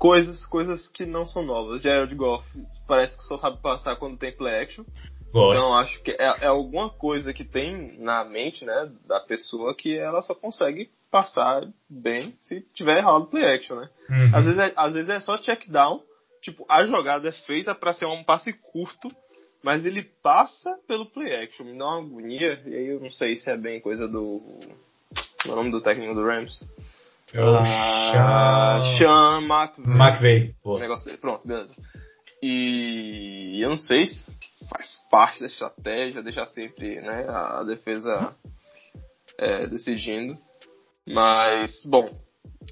coisas, 0.00 0.46
coisas 0.46 0.88
que 0.88 1.04
não 1.04 1.26
são 1.26 1.42
novas. 1.42 1.82
Jared 1.82 2.14
Goff 2.14 2.44
parece 2.88 3.16
que 3.18 3.24
só 3.24 3.36
sabe 3.36 3.58
passar 3.60 3.96
quando 3.96 4.18
tem 4.18 4.32
play 4.32 4.62
action. 4.62 4.84
Gosto. 5.32 5.58
Então 5.58 5.78
acho 5.78 6.02
que 6.02 6.10
é, 6.12 6.44
é, 6.44 6.46
alguma 6.46 6.90
coisa 6.90 7.32
que 7.32 7.44
tem 7.44 7.98
na 7.98 8.24
mente, 8.24 8.64
né, 8.64 8.90
da 9.06 9.20
pessoa 9.20 9.74
que 9.74 9.96
ela 9.96 10.22
só 10.22 10.34
consegue 10.34 10.90
passar 11.10 11.68
bem 11.88 12.34
se 12.40 12.62
tiver 12.74 12.98
errado 12.98 13.24
o 13.24 13.26
play 13.26 13.44
action, 13.44 13.76
né? 13.76 13.88
Uhum. 14.08 14.36
Às, 14.36 14.44
vezes 14.44 14.58
é, 14.58 14.72
às 14.74 14.92
vezes 14.94 15.10
é 15.10 15.20
só 15.20 15.38
check 15.38 15.68
down, 15.68 16.02
tipo, 16.42 16.64
a 16.68 16.84
jogada 16.84 17.28
é 17.28 17.32
feita 17.32 17.74
para 17.74 17.92
ser 17.92 18.06
um 18.06 18.24
passe 18.24 18.52
curto, 18.52 19.08
mas 19.62 19.84
ele 19.84 20.02
passa 20.02 20.78
pelo 20.88 21.06
play 21.06 21.44
action, 21.44 21.66
me 21.66 21.78
dá 21.78 21.84
uma 21.84 21.98
agonia, 21.98 22.60
e 22.66 22.74
aí 22.74 22.86
eu 22.88 23.00
não 23.00 23.10
sei 23.10 23.36
se 23.36 23.50
é 23.50 23.56
bem 23.56 23.80
coisa 23.80 24.08
do. 24.08 24.40
O 25.46 25.54
nome 25.54 25.70
do 25.70 25.80
técnico 25.80 26.14
do 26.14 26.24
Rams? 26.24 26.68
É 27.32 27.42
o 27.42 27.56
ah, 27.56 28.82
Sean 28.98 29.40
McVay. 29.42 29.96
McVay. 29.96 30.54
O 30.64 30.78
negócio 30.78 31.06
dele. 31.06 31.18
Pronto, 31.18 31.46
beleza. 31.46 31.74
E 32.42 33.58
eu 33.62 33.70
não 33.70 33.78
sei 33.78 34.06
se 34.06 34.24
faz 34.68 35.06
parte 35.10 35.40
da 35.40 35.46
estratégia, 35.46 36.22
deixar 36.22 36.46
sempre 36.46 37.00
né, 37.00 37.26
a 37.28 37.62
defesa 37.64 38.34
é, 39.38 39.66
decidindo. 39.66 40.36
Mas, 41.06 41.84
bom, 41.86 42.10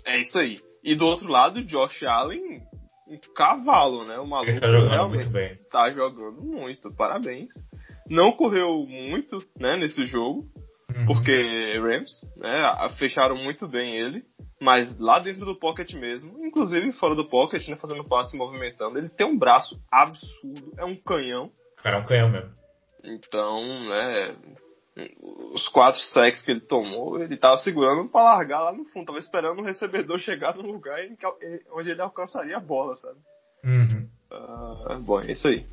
é 0.05 0.19
isso 0.19 0.39
aí. 0.39 0.61
E 0.83 0.95
do 0.95 1.07
outro 1.07 1.29
lado, 1.29 1.63
Josh 1.65 2.03
Allen, 2.05 2.63
um 3.09 3.19
cavalo, 3.35 4.05
né? 4.05 4.19
O 4.19 4.27
maluco 4.27 4.51
Ele 4.51 4.61
tá 4.61 4.71
jogando 4.71 5.09
muito 5.09 5.31
bem. 5.31 5.57
Tá 5.71 5.91
jogando 5.91 6.43
muito, 6.43 6.93
parabéns. 6.95 7.53
Não 8.09 8.33
correu 8.33 8.87
muito, 8.87 9.39
né, 9.59 9.77
nesse 9.77 10.03
jogo, 10.05 10.47
uhum. 10.99 11.07
porque 11.07 11.79
Rams, 11.79 12.21
né, 12.37 12.89
fecharam 12.99 13.37
muito 13.37 13.67
bem 13.67 13.97
ele. 13.97 14.25
Mas 14.61 14.99
lá 14.99 15.21
dentro 15.21 15.45
do 15.45 15.55
pocket 15.55 15.95
mesmo, 15.95 16.45
inclusive 16.45 16.93
fora 16.95 17.15
do 17.15 17.29
pocket, 17.29 17.69
né, 17.69 17.77
fazendo 17.77 18.03
passe 18.03 18.37
movimentando, 18.37 18.99
ele 18.99 19.09
tem 19.09 19.27
um 19.27 19.39
braço 19.39 19.81
absurdo, 19.91 20.73
é 20.77 20.85
um 20.85 20.97
canhão. 20.97 21.51
Cara, 21.81 21.99
é 21.99 22.01
um 22.01 22.05
canhão 22.05 22.29
mesmo. 22.29 22.51
Então, 23.05 23.89
né, 23.89 24.37
os 25.53 25.69
quatro 25.69 26.01
sacks 26.01 26.43
que 26.43 26.51
ele 26.51 26.61
tomou, 26.61 27.23
ele 27.23 27.37
tava 27.37 27.59
segurando 27.59 28.09
para 28.09 28.35
largar 28.35 28.63
lá 28.63 28.73
no 28.73 28.85
fundo, 28.87 29.07
tava 29.07 29.19
esperando 29.19 29.61
o 29.61 29.65
recebedor 29.65 30.19
chegar 30.21 30.57
no 30.57 30.63
lugar 30.63 30.99
onde 31.73 31.91
ele 31.91 32.03
alcançaria 32.03 32.57
a 32.57 32.61
bola, 32.61 32.97
sabe? 32.97 33.19
Uhum. 33.65 34.09
Uh, 34.31 35.01
bom, 35.01 35.21
é 35.21 35.33
isso 35.33 35.49
aí. 35.49 35.65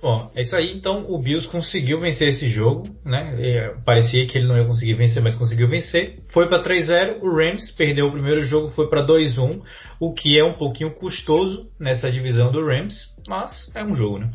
Bom, 0.00 0.30
é 0.34 0.40
isso 0.40 0.56
aí. 0.56 0.72
Então 0.74 1.04
o 1.10 1.18
Bills 1.18 1.46
conseguiu 1.46 2.00
vencer 2.00 2.28
esse 2.28 2.48
jogo, 2.48 2.84
né? 3.04 3.36
E 3.38 3.84
parecia 3.84 4.26
que 4.26 4.38
ele 4.38 4.46
não 4.46 4.56
ia 4.56 4.66
conseguir 4.66 4.94
vencer, 4.94 5.22
mas 5.22 5.36
conseguiu 5.36 5.68
vencer. 5.68 6.20
Foi 6.32 6.48
para 6.48 6.62
3-0. 6.62 7.20
O 7.20 7.36
Rams 7.36 7.72
perdeu 7.72 8.06
o 8.06 8.12
primeiro 8.12 8.40
jogo, 8.42 8.70
foi 8.70 8.88
para 8.88 9.06
2-1, 9.06 9.62
o 10.00 10.14
que 10.14 10.40
é 10.40 10.44
um 10.44 10.54
pouquinho 10.54 10.90
custoso 10.90 11.70
nessa 11.78 12.10
divisão 12.10 12.50
do 12.50 12.64
Rams, 12.64 12.94
mas 13.28 13.70
é 13.74 13.84
um 13.84 13.94
jogo, 13.94 14.20
né? 14.20 14.30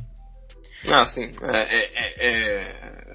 Ah, 0.87 1.05
sim. 1.07 1.31
É, 1.41 1.75
é, 1.75 2.27
é, 2.27 3.13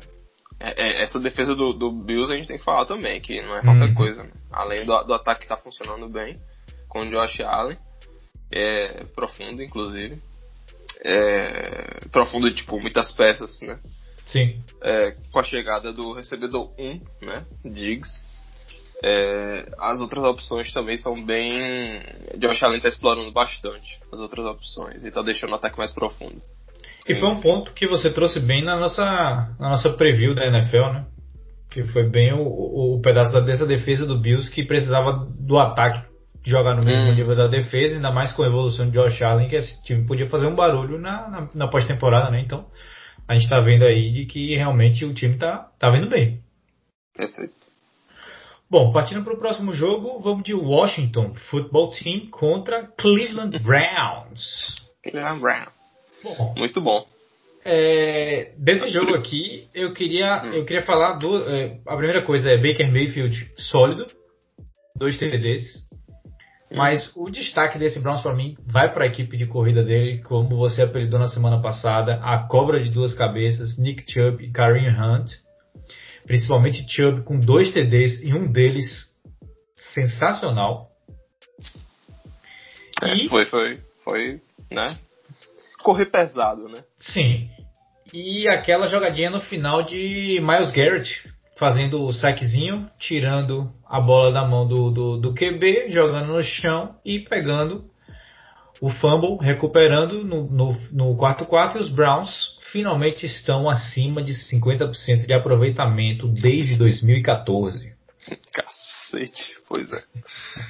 é 0.60 1.02
essa 1.04 1.20
defesa 1.20 1.54
do, 1.54 1.72
do, 1.72 1.92
Bills 1.92 2.32
a 2.32 2.36
gente 2.36 2.48
tem 2.48 2.58
que 2.58 2.64
falar 2.64 2.84
também, 2.84 3.20
que 3.20 3.40
não 3.42 3.56
é 3.56 3.62
qualquer 3.62 3.88
uhum. 3.90 3.94
coisa. 3.94 4.24
Né? 4.24 4.30
Além 4.50 4.84
do, 4.84 5.04
do 5.04 5.14
ataque 5.14 5.40
que 5.40 5.44
está 5.44 5.56
funcionando 5.56 6.08
bem, 6.08 6.40
com 6.88 7.02
o 7.02 7.10
Josh 7.10 7.40
Allen, 7.42 7.78
é 8.50 9.04
profundo, 9.14 9.62
inclusive 9.62 10.20
é, 11.04 12.00
profundo, 12.10 12.52
tipo, 12.54 12.78
muitas 12.80 13.12
peças, 13.12 13.60
né? 13.62 13.78
Sim. 14.26 14.62
É, 14.82 15.12
com 15.32 15.38
a 15.38 15.42
chegada 15.42 15.92
do 15.92 16.12
recebedor 16.12 16.72
1, 16.78 17.00
né? 17.22 17.44
Diggs. 17.64 18.22
É, 19.02 19.66
as 19.78 20.00
outras 20.00 20.22
opções 20.24 20.72
também 20.72 20.96
são 20.96 21.24
bem. 21.24 22.02
Josh 22.38 22.62
Allen 22.62 22.76
está 22.76 22.88
explorando 22.88 23.32
bastante 23.32 23.98
as 24.12 24.20
outras 24.20 24.44
opções 24.44 25.04
e 25.04 25.08
está 25.08 25.22
deixando 25.22 25.52
o 25.52 25.54
ataque 25.54 25.78
mais 25.78 25.90
profundo. 25.90 26.40
E 27.08 27.14
foi 27.14 27.28
um 27.28 27.40
ponto 27.40 27.72
que 27.72 27.88
você 27.88 28.12
trouxe 28.12 28.38
bem 28.38 28.62
na 28.62 28.76
nossa, 28.76 29.02
na 29.58 29.70
nossa 29.70 29.90
preview 29.90 30.34
da 30.34 30.46
NFL, 30.46 30.92
né? 30.92 31.06
Que 31.70 31.82
foi 31.84 32.08
bem 32.08 32.32
o, 32.34 32.42
o, 32.42 32.96
o 32.96 33.00
pedaço 33.00 33.32
dessa 33.40 33.66
defesa 33.66 34.04
do 34.04 34.20
Bills 34.20 34.50
que 34.50 34.64
precisava 34.64 35.26
do 35.38 35.58
ataque 35.58 36.09
jogar 36.44 36.74
no 36.74 36.84
mesmo 36.84 37.10
hum. 37.10 37.14
nível 37.14 37.36
da 37.36 37.46
defesa, 37.46 37.96
ainda 37.96 38.10
mais 38.10 38.32
com 38.32 38.42
a 38.42 38.46
evolução 38.46 38.86
de 38.86 38.92
Josh 38.92 39.22
Allen, 39.22 39.48
que 39.48 39.56
esse 39.56 39.82
time 39.84 40.06
podia 40.06 40.28
fazer 40.28 40.46
um 40.46 40.54
barulho 40.54 40.98
na, 40.98 41.28
na, 41.28 41.48
na 41.54 41.68
pós-temporada, 41.68 42.30
né? 42.30 42.40
Então, 42.40 42.66
a 43.28 43.34
gente 43.34 43.48
tá 43.48 43.60
vendo 43.60 43.84
aí 43.84 44.10
de 44.10 44.26
que 44.26 44.56
realmente 44.56 45.04
o 45.04 45.14
time 45.14 45.36
tá, 45.36 45.70
tá 45.78 45.90
vendo 45.90 46.08
bem. 46.08 46.40
Perfeito. 47.14 47.60
Bom, 48.70 48.92
partindo 48.92 49.24
para 49.24 49.34
o 49.34 49.38
próximo 49.38 49.72
jogo, 49.72 50.20
vamos 50.20 50.44
de 50.44 50.54
Washington 50.54 51.34
Football 51.50 51.90
Team 51.90 52.28
contra 52.30 52.86
Cleveland 52.96 53.58
Browns. 53.64 54.76
Cleveland 55.02 55.40
Browns. 55.40 55.80
Bom, 56.22 56.54
Muito 56.56 56.80
bom. 56.80 57.04
É, 57.64 58.52
desse 58.56 58.88
jogo 58.88 59.14
aqui, 59.14 59.68
eu 59.74 59.92
queria, 59.92 60.42
hum. 60.44 60.52
eu 60.52 60.64
queria 60.64 60.82
falar 60.82 61.14
do. 61.14 61.38
É, 61.38 61.78
a 61.86 61.96
primeira 61.96 62.22
coisa 62.22 62.50
é 62.50 62.56
Baker 62.56 62.90
Mayfield 62.90 63.52
sólido, 63.56 64.06
dois 64.96 65.18
TDs, 65.18 65.89
mas 66.76 67.10
o 67.16 67.28
destaque 67.28 67.78
desse 67.78 68.00
Browns 68.00 68.22
para 68.22 68.34
mim 68.34 68.56
vai 68.64 68.92
para 68.92 69.04
a 69.04 69.06
equipe 69.06 69.36
de 69.36 69.46
corrida 69.46 69.82
dele, 69.82 70.22
como 70.22 70.56
você 70.56 70.82
apelidou 70.82 71.18
na 71.18 71.28
semana 71.28 71.60
passada, 71.60 72.20
a 72.22 72.46
cobra 72.46 72.82
de 72.82 72.90
duas 72.90 73.12
cabeças, 73.12 73.76
Nick 73.76 74.10
Chubb 74.10 74.44
e 74.44 74.50
Kareem 74.52 74.88
Hunt. 74.88 75.32
Principalmente 76.26 76.86
Chubb 76.88 77.22
com 77.22 77.38
dois 77.38 77.72
TDs 77.72 78.22
e 78.22 78.32
um 78.32 78.50
deles 78.50 79.10
sensacional. 79.92 80.90
É, 83.02 83.14
e... 83.14 83.28
Foi, 83.28 83.46
foi, 83.46 83.80
foi, 84.04 84.40
né? 84.70 84.96
Correr 85.82 86.06
pesado, 86.06 86.68
né? 86.68 86.84
Sim. 86.98 87.48
E 88.12 88.48
aquela 88.48 88.88
jogadinha 88.88 89.30
no 89.30 89.40
final 89.40 89.82
de 89.82 90.40
Miles 90.40 90.72
Garrett, 90.72 91.29
fazendo 91.60 92.02
o 92.02 92.10
saquezinho, 92.10 92.88
tirando 92.98 93.70
a 93.86 94.00
bola 94.00 94.32
da 94.32 94.48
mão 94.48 94.66
do, 94.66 94.90
do, 94.90 95.16
do 95.18 95.34
QB, 95.34 95.90
jogando 95.90 96.32
no 96.32 96.42
chão 96.42 96.96
e 97.04 97.18
pegando 97.18 97.84
o 98.80 98.88
fumble, 98.88 99.36
recuperando 99.42 100.24
no, 100.24 100.44
no, 100.50 100.80
no 100.90 101.16
quarto 101.18 101.44
quarto 101.44 101.76
e 101.76 101.82
os 101.82 101.90
Browns 101.90 102.58
finalmente 102.72 103.26
estão 103.26 103.68
acima 103.68 104.22
de 104.22 104.32
50% 104.32 105.26
de 105.26 105.34
aproveitamento 105.34 106.26
desde 106.28 106.78
2014. 106.78 107.92
Cacete, 108.54 109.58
pois 109.68 109.92
é. 109.92 110.02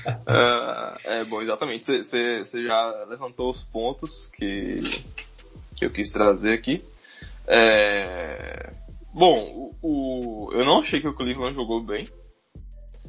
uh, 0.09 0.98
é 1.09 1.24
bom, 1.24 1.40
exatamente. 1.40 1.87
Você 1.87 2.66
já 2.66 3.05
levantou 3.09 3.48
os 3.48 3.62
pontos 3.66 4.29
que, 4.35 4.81
que 5.76 5.85
eu 5.85 5.90
quis 5.90 6.11
trazer 6.11 6.55
aqui. 6.55 6.83
É, 7.46 8.72
Bom, 9.12 9.75
o, 9.83 10.49
o, 10.49 10.53
eu 10.53 10.64
não 10.64 10.81
achei 10.81 11.01
que 11.01 11.09
o 11.09 11.14
Cleveland 11.14 11.55
jogou 11.55 11.83
bem. 11.83 12.07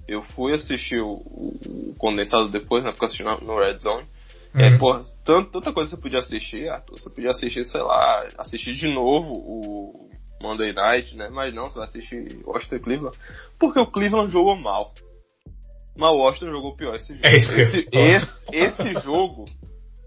Eu 0.08 0.24
fui 0.24 0.54
assistir 0.54 1.00
o, 1.00 1.14
o 1.14 1.96
condensado 1.98 2.50
depois, 2.50 2.84
né? 2.84 2.92
Porque 2.92 3.06
assisti 3.06 3.24
no, 3.24 3.38
no 3.40 3.60
Red 3.60 3.78
Zone. 3.78 4.08
É, 4.54 4.70
uhum. 4.70 4.76
É, 4.76 4.78
porra, 4.78 5.02
tanta 5.24 5.72
coisa 5.72 5.92
você 5.92 6.02
podia 6.02 6.20
assistir, 6.20 6.68
Arthur. 6.70 7.00
Você 7.00 7.10
podia 7.10 7.30
assistir, 7.30 7.64
sei 7.64 7.82
lá, 7.82 8.28
assistir 8.38 8.74
de 8.74 8.94
novo 8.94 9.32
o 9.34 10.10
Monday 10.42 10.74
Night, 10.74 11.16
né? 11.16 11.30
Mas 11.30 11.54
não, 11.54 11.70
você 11.70 11.76
vai 11.76 11.88
assistir 11.88 12.40
Washington 12.46 12.76
e 12.76 12.80
Cleveland. 12.80 13.18
Porque 13.60 13.80
o 13.80 13.88
Cleveland 13.88 14.32
jogou 14.32 14.56
mal. 14.56 14.94
Mas 15.96 16.12
o 16.12 16.18
Washington 16.18 16.52
jogou 16.52 16.76
pior 16.76 16.96
esse 16.96 17.14
jogo. 17.14 17.26
É 17.26 17.36
esse, 17.36 17.62
esse, 17.92 18.28
esse, 18.52 18.94
jogo 19.02 19.46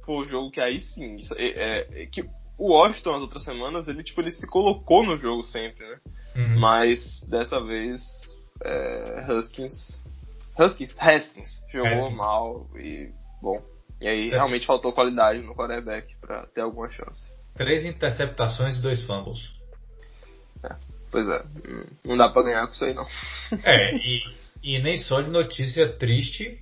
foi 0.04 0.16
o 0.16 0.28
jogo 0.28 0.50
que 0.50 0.60
aí 0.60 0.80
sim. 0.80 1.16
É, 1.36 1.46
é, 1.46 2.02
é 2.02 2.06
que 2.06 2.24
o 2.58 2.72
Washington, 2.72 3.14
as 3.14 3.22
outras 3.22 3.44
semanas, 3.44 3.88
ele, 3.88 4.02
tipo, 4.02 4.20
ele 4.20 4.30
se 4.30 4.46
colocou 4.46 5.04
no 5.04 5.18
jogo 5.18 5.42
sempre, 5.42 5.86
né? 5.86 5.98
Uhum. 6.36 6.58
Mas, 6.60 7.20
dessa 7.28 7.60
vez, 7.60 8.02
é, 8.62 9.26
Huskins... 9.32 10.02
Huskins? 10.58 10.94
Haskins 10.96 11.64
jogou 11.72 12.06
Haskins. 12.06 12.16
mal 12.16 12.66
e, 12.76 13.10
bom... 13.42 13.60
E 14.00 14.08
aí, 14.08 14.28
é. 14.28 14.32
realmente 14.32 14.66
faltou 14.66 14.92
qualidade 14.92 15.40
no 15.40 15.54
quarterback 15.54 16.14
para 16.20 16.46
ter 16.48 16.60
alguma 16.60 16.90
chance. 16.90 17.30
Três 17.56 17.84
interceptações 17.84 18.76
e 18.76 18.82
dois 18.82 19.02
fumbles. 19.02 19.38
É, 20.62 20.74
pois 21.10 21.28
é, 21.28 21.42
não 22.04 22.16
dá 22.16 22.28
para 22.28 22.42
ganhar 22.42 22.66
com 22.66 22.72
isso 22.72 22.84
aí, 22.84 22.92
não. 22.92 23.06
É, 23.64 23.94
e, 23.96 24.22
e 24.62 24.78
nem 24.80 24.96
só 24.96 25.20
de 25.20 25.30
notícia 25.30 25.96
triste 25.96 26.58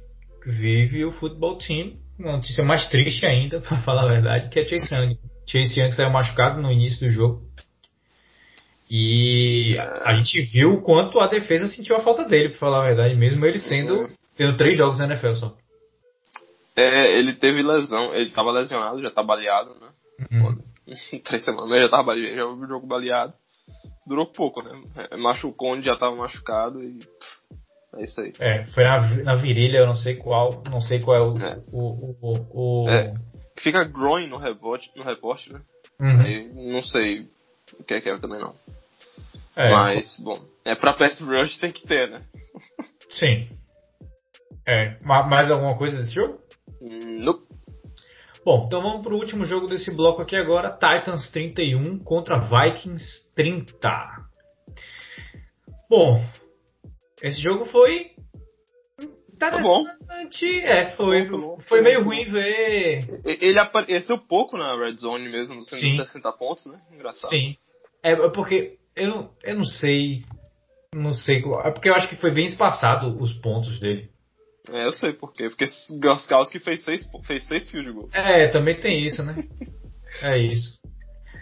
vive 0.47 1.05
o 1.05 1.13
futebol 1.13 1.57
team. 1.59 1.97
Uma 2.19 2.37
notícia 2.37 2.63
mais 2.63 2.89
triste 2.89 3.27
ainda, 3.27 3.61
para 3.67 3.83
falar 3.83 4.05
a 4.05 4.09
verdade, 4.09 4.49
que 4.49 4.61
é 4.61 4.65
Chase 4.65 4.95
Young. 4.95 5.19
Chase 5.53 5.79
Young 5.79 5.93
saiu 5.93 6.11
machucado 6.11 6.61
no 6.61 6.73
início 6.73 7.07
do 7.07 7.13
jogo. 7.13 7.43
E 8.91 9.77
a 10.05 10.15
gente 10.15 10.41
viu 10.51 10.75
o 10.75 10.83
quanto 10.83 11.21
a 11.21 11.29
defesa 11.29 11.69
sentiu 11.69 11.95
a 11.97 12.03
falta 12.03 12.25
dele, 12.25 12.51
pra 12.51 12.59
falar 12.59 12.83
a 12.83 12.87
verdade, 12.89 13.15
mesmo 13.15 13.45
ele 13.45 13.59
sendo 13.59 14.11
tendo 14.37 14.57
três 14.57 14.77
jogos 14.77 14.99
na 14.99 15.07
NFL 15.07 15.35
só. 15.35 15.57
É, 16.75 17.19
ele 17.19 17.35
teve 17.35 17.63
lesão, 17.63 18.15
ele 18.15 18.27
estava 18.27 18.51
lesionado, 18.51 19.03
já 19.03 19.11
tá 19.11 19.23
baleado, 19.23 19.75
né? 19.81 19.89
Uhum. 20.31 20.59
Três 21.25 21.45
semanas 21.45 21.83
já 21.83 21.89
tava 21.89 22.17
já 22.17 22.47
o 22.47 22.67
jogo 22.67 22.87
baleado. 22.87 23.35
Durou 24.07 24.27
pouco, 24.27 24.63
né? 24.63 24.83
É, 25.11 25.17
machucou 25.17 25.73
onde 25.73 25.87
já 25.87 25.97
tava 25.97 26.17
machucado 26.17 26.83
e 26.83 26.99
é 27.95 28.05
isso 28.05 28.21
aí. 28.21 28.33
É, 28.39 28.65
foi 28.67 28.85
na, 28.85 29.17
na 29.23 29.35
virilha, 29.35 29.79
eu 29.79 29.87
não 29.87 29.95
sei 29.95 30.17
qual, 30.17 30.63
não 30.71 30.81
sei 30.81 31.01
qual 31.01 31.17
é 31.17 31.21
o. 31.21 31.35
É. 31.39 31.63
o, 31.71 32.17
o, 32.21 32.85
o... 32.85 32.89
É, 32.89 33.15
fica 33.63 33.85
groin 33.85 34.27
no 34.27 34.37
rebote, 34.37 34.91
no 34.97 35.05
reporte, 35.05 35.53
né? 35.53 35.61
Uhum. 36.01 36.21
Aí, 36.21 36.49
não 36.53 36.83
sei 36.83 37.29
o 37.79 37.85
que 37.85 37.95
é 37.95 38.01
que 38.01 38.09
é 38.09 38.19
também 38.19 38.41
não. 38.41 38.55
É. 39.55 39.71
Mas, 39.71 40.17
bom, 40.19 40.43
é 40.65 40.75
pra 40.75 40.95
pass 40.95 41.21
rush 41.21 41.59
tem 41.59 41.71
que 41.73 41.87
ter, 41.87 42.11
né? 42.11 42.23
Sim. 43.09 43.49
É, 44.67 44.97
mais 45.03 45.51
alguma 45.51 45.77
coisa 45.77 45.97
desse 45.97 46.15
jogo? 46.15 46.39
Nope. 46.81 47.47
Bom, 48.45 48.65
então 48.67 48.83
vamos 48.83 49.03
pro 49.03 49.17
último 49.17 49.45
jogo 49.45 49.67
desse 49.67 49.95
bloco 49.95 50.21
aqui 50.21 50.35
agora, 50.35 50.73
Titans 50.73 51.31
31 51.31 51.99
contra 52.01 52.41
Vikings 52.41 53.33
30. 53.37 54.27
Bom, 55.89 56.25
esse 57.23 57.41
jogo 57.41 57.65
foi 57.67 58.13
interessante. 59.47 60.07
Tá 60.07 60.23
é, 60.65 60.91
foi, 60.93 61.29
foi 61.61 61.81
meio 61.81 62.05
ruim 62.05 62.25
ver. 62.25 63.23
Ele 63.25 63.59
apareceu 63.59 64.19
pouco 64.19 64.57
na 64.57 64.77
Red 64.77 64.97
Zone 64.97 65.31
mesmo, 65.31 65.65
sendo 65.65 65.81
Sim. 65.81 65.97
60 65.97 66.33
pontos, 66.33 66.67
né? 66.67 66.81
Engraçado. 66.93 67.31
Sim. 67.31 67.57
É, 68.03 68.13
é 68.13 68.29
porque 68.31 68.79
eu 68.97 69.09
não, 69.09 69.31
eu 69.43 69.57
não 69.57 69.65
sei. 69.65 70.25
Não 70.95 71.13
sei. 71.13 71.43
É 71.65 71.71
porque 71.71 71.89
eu 71.89 71.95
acho 71.95 72.09
que 72.09 72.17
foi 72.17 72.33
bem 72.33 72.47
espaçado 72.47 73.17
os 73.21 73.33
pontos 73.33 73.79
dele. 73.81 74.11
É, 74.71 74.87
eu 74.87 74.93
sei 74.93 75.13
por 75.13 75.33
quê. 75.33 75.49
Porque 75.49 75.65
Goskowski 76.01 76.59
fez 76.61 76.85
seis, 76.85 77.09
fez 77.25 77.47
seis 77.47 77.71
field 77.71 77.93
goals. 77.93 78.15
É, 78.15 78.49
também 78.49 78.81
tem 78.81 79.05
isso, 79.05 79.23
né? 79.23 79.45
é 80.23 80.39
isso. 80.39 80.82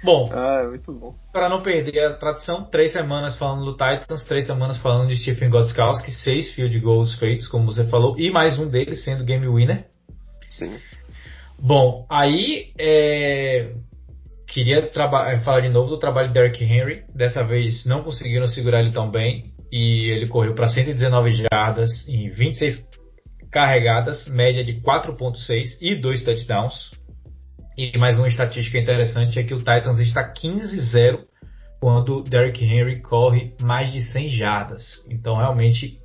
Bom, 0.02 0.30
ah, 0.32 0.62
é 0.64 0.68
muito 0.68 0.92
bom. 0.92 1.14
Para 1.32 1.48
não 1.48 1.60
perder 1.60 2.04
a 2.04 2.14
tradição, 2.14 2.64
três 2.64 2.92
semanas 2.92 3.36
falando 3.36 3.66
do 3.66 3.72
Titans, 3.72 4.24
três 4.24 4.46
semanas 4.46 4.78
falando 4.78 5.08
de 5.08 5.16
Stephen 5.16 5.50
Gostkowski, 5.50 6.10
seis 6.10 6.54
field 6.54 6.78
goals 6.80 7.14
feitos, 7.18 7.46
como 7.46 7.66
você 7.66 7.84
falou, 7.84 8.18
e 8.18 8.30
mais 8.30 8.58
um 8.58 8.66
deles 8.66 9.04
sendo 9.04 9.24
game 9.24 9.46
winner. 9.46 9.86
Sim. 10.48 10.78
Bom, 11.58 12.06
aí 12.08 12.72
é... 12.78 13.72
queria 14.48 14.78
é, 14.78 15.40
falar 15.40 15.60
de 15.60 15.68
novo 15.68 15.90
do 15.90 15.98
trabalho 15.98 16.28
de 16.28 16.34
Derrick 16.34 16.64
Henry. 16.64 17.04
Dessa 17.14 17.44
vez 17.44 17.84
não 17.84 18.02
conseguiram 18.02 18.48
segurar 18.48 18.80
ele 18.80 18.92
tão 18.92 19.10
bem 19.10 19.52
e 19.70 20.10
ele 20.10 20.26
correu 20.26 20.54
para 20.54 20.68
119 20.68 21.44
jardas 21.52 22.08
em 22.08 22.30
26 22.30 22.88
carregadas, 23.50 24.28
média 24.28 24.64
de 24.64 24.80
4.6 24.80 25.78
e 25.80 25.94
dois 25.94 26.22
touchdowns. 26.24 26.90
E 27.80 27.96
mais 27.96 28.18
uma 28.18 28.28
estatística 28.28 28.76
interessante 28.76 29.38
é 29.38 29.42
que 29.42 29.54
o 29.54 29.56
Titans 29.56 29.98
está 30.00 30.22
15-0 30.34 31.24
quando 31.80 32.22
Derrick 32.22 32.62
Henry 32.62 33.00
corre 33.00 33.54
mais 33.58 33.90
de 33.90 34.02
100 34.02 34.28
jardas. 34.28 34.82
Então 35.08 35.38
realmente 35.38 35.98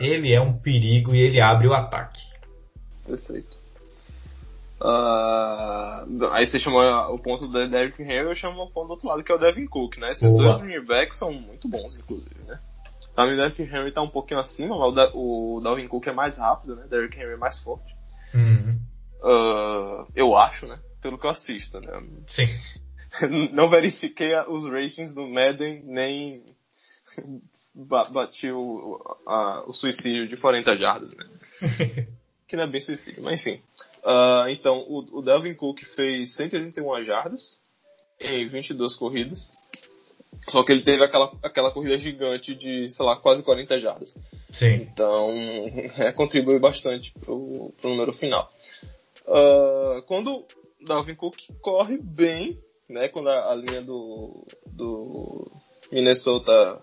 ele 0.00 0.34
é 0.34 0.40
um 0.40 0.58
perigo 0.58 1.14
e 1.14 1.20
ele 1.20 1.40
abre 1.40 1.68
o 1.68 1.72
ataque. 1.72 2.20
Perfeito. 3.06 3.60
Uh, 4.80 6.26
aí 6.32 6.44
você 6.46 6.58
chamou 6.58 6.82
o 7.14 7.18
ponto 7.20 7.46
do 7.46 7.68
Derrick 7.68 8.02
Henry, 8.02 8.28
eu 8.28 8.34
chamo 8.34 8.64
o 8.64 8.70
ponto 8.72 8.88
do 8.88 8.90
outro 8.94 9.06
lado, 9.06 9.22
que 9.22 9.30
é 9.30 9.34
o 9.36 9.38
Devin 9.38 9.66
Cook, 9.66 9.98
né? 9.98 10.10
Esses 10.10 10.32
Boa. 10.32 10.58
dois 10.58 10.60
running 10.62 10.84
backs 10.84 11.16
são 11.16 11.32
muito 11.32 11.68
bons, 11.68 11.96
inclusive, 11.96 12.42
né? 12.48 12.58
Pra 13.14 13.24
mim, 13.24 13.34
o 13.34 13.36
Derrick 13.36 13.62
Henry 13.62 13.92
tá 13.92 14.02
um 14.02 14.10
pouquinho 14.10 14.40
acima, 14.40 14.76
mas 14.76 14.88
o, 14.88 14.90
da, 14.90 15.10
o 15.14 15.60
Dalvin 15.62 15.86
Cook 15.86 16.08
é 16.08 16.12
mais 16.12 16.36
rápido, 16.36 16.74
né? 16.74 16.86
Derrick 16.90 17.16
Henry 17.16 17.34
é 17.34 17.36
mais 17.36 17.62
forte. 17.62 17.94
Uhum. 18.34 18.80
Uh, 19.22 20.06
eu 20.16 20.36
acho, 20.36 20.66
né? 20.66 20.76
Pelo 21.00 21.18
que 21.18 21.26
eu 21.26 21.30
assisto, 21.30 21.80
né? 21.80 22.02
Sim. 22.26 22.46
Não 23.52 23.68
verifiquei 23.68 24.34
os 24.48 24.64
ratings 24.64 25.14
do 25.14 25.26
Madden, 25.26 25.82
nem 25.84 26.44
bati 27.74 28.50
o, 28.50 29.00
a, 29.26 29.64
o 29.66 29.72
suicídio 29.72 30.28
de 30.28 30.36
40 30.36 30.76
jardas, 30.76 31.12
né? 31.14 31.26
que 32.46 32.56
não 32.56 32.64
é 32.64 32.66
bem 32.66 32.80
suicídio, 32.80 33.22
mas 33.22 33.40
enfim. 33.40 33.62
Uh, 34.02 34.48
então, 34.48 34.78
o, 34.88 35.18
o 35.18 35.22
Delvin 35.22 35.54
Cook 35.54 35.84
fez 35.94 36.34
181 36.34 37.04
jardas 37.04 37.56
em 38.20 38.46
22 38.48 38.96
corridas. 38.96 39.52
Só 40.48 40.64
que 40.64 40.72
ele 40.72 40.82
teve 40.82 41.04
aquela, 41.04 41.32
aquela 41.44 41.70
corrida 41.70 41.96
gigante 41.96 42.54
de, 42.54 42.88
sei 42.88 43.06
lá, 43.06 43.16
quase 43.16 43.42
40 43.44 43.80
jardas. 43.80 44.16
Sim. 44.52 44.74
Então, 44.82 45.30
é, 45.98 46.10
contribui 46.12 46.58
bastante 46.58 47.12
pro, 47.20 47.72
pro 47.80 47.90
número 47.90 48.12
final. 48.12 48.50
Uh, 49.26 50.02
quando 50.08 50.44
Dalvin 50.86 51.14
Cook 51.14 51.36
corre 51.60 51.98
bem, 51.98 52.58
né? 52.88 53.08
Quando 53.08 53.28
a, 53.28 53.52
a, 53.52 53.54
linha 53.54 53.82
do, 53.82 54.46
do 54.66 55.50
Minnesota 55.90 56.80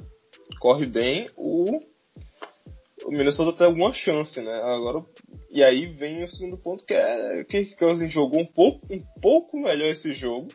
corre 0.59 0.85
bem, 0.85 1.29
o, 1.35 1.79
o 3.05 3.11
Minnesota 3.11 3.57
tem 3.57 3.67
alguma 3.67 3.93
chance, 3.93 4.39
né? 4.41 4.53
Agora, 4.63 5.03
e 5.49 5.63
aí 5.63 5.87
vem 5.87 6.23
o 6.23 6.29
segundo 6.29 6.57
ponto 6.57 6.85
que 6.85 6.93
é 6.93 7.43
que 7.43 7.75
Cousins 7.75 8.11
jogou 8.11 8.41
um 8.41 8.45
pouco, 8.45 8.85
um 8.91 9.03
pouco 9.21 9.57
melhor 9.57 9.87
esse 9.87 10.11
jogo 10.11 10.49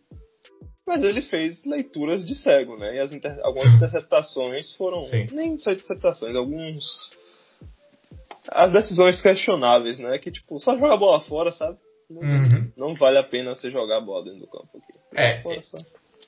mas 0.86 1.02
ele 1.02 1.22
fez 1.22 1.64
leituras 1.64 2.26
de 2.26 2.34
cego, 2.34 2.76
né? 2.76 2.96
E 2.96 2.98
as 2.98 3.12
inter... 3.12 3.38
algumas 3.42 3.72
interpretações 3.74 4.72
foram 4.74 5.02
Sim. 5.04 5.26
nem 5.32 5.58
só 5.58 5.72
interpretações, 5.72 6.36
alguns 6.36 7.12
as 8.48 8.72
decisões 8.72 9.22
questionáveis, 9.22 9.98
né? 10.00 10.18
Que 10.18 10.30
tipo, 10.30 10.58
só 10.58 10.76
joga 10.76 10.94
a 10.94 10.98
bola 10.98 11.20
fora, 11.20 11.52
sabe? 11.52 11.78
Não, 12.12 12.20
uhum. 12.20 12.72
não 12.76 12.94
vale 12.94 13.18
a 13.18 13.22
pena 13.22 13.54
você 13.54 13.70
jogar 13.70 13.98
a 13.98 14.00
bola 14.00 14.24
dentro 14.24 14.40
do 14.40 14.46
campo 14.46 14.68
aqui. 14.76 14.98
É, 15.14 15.42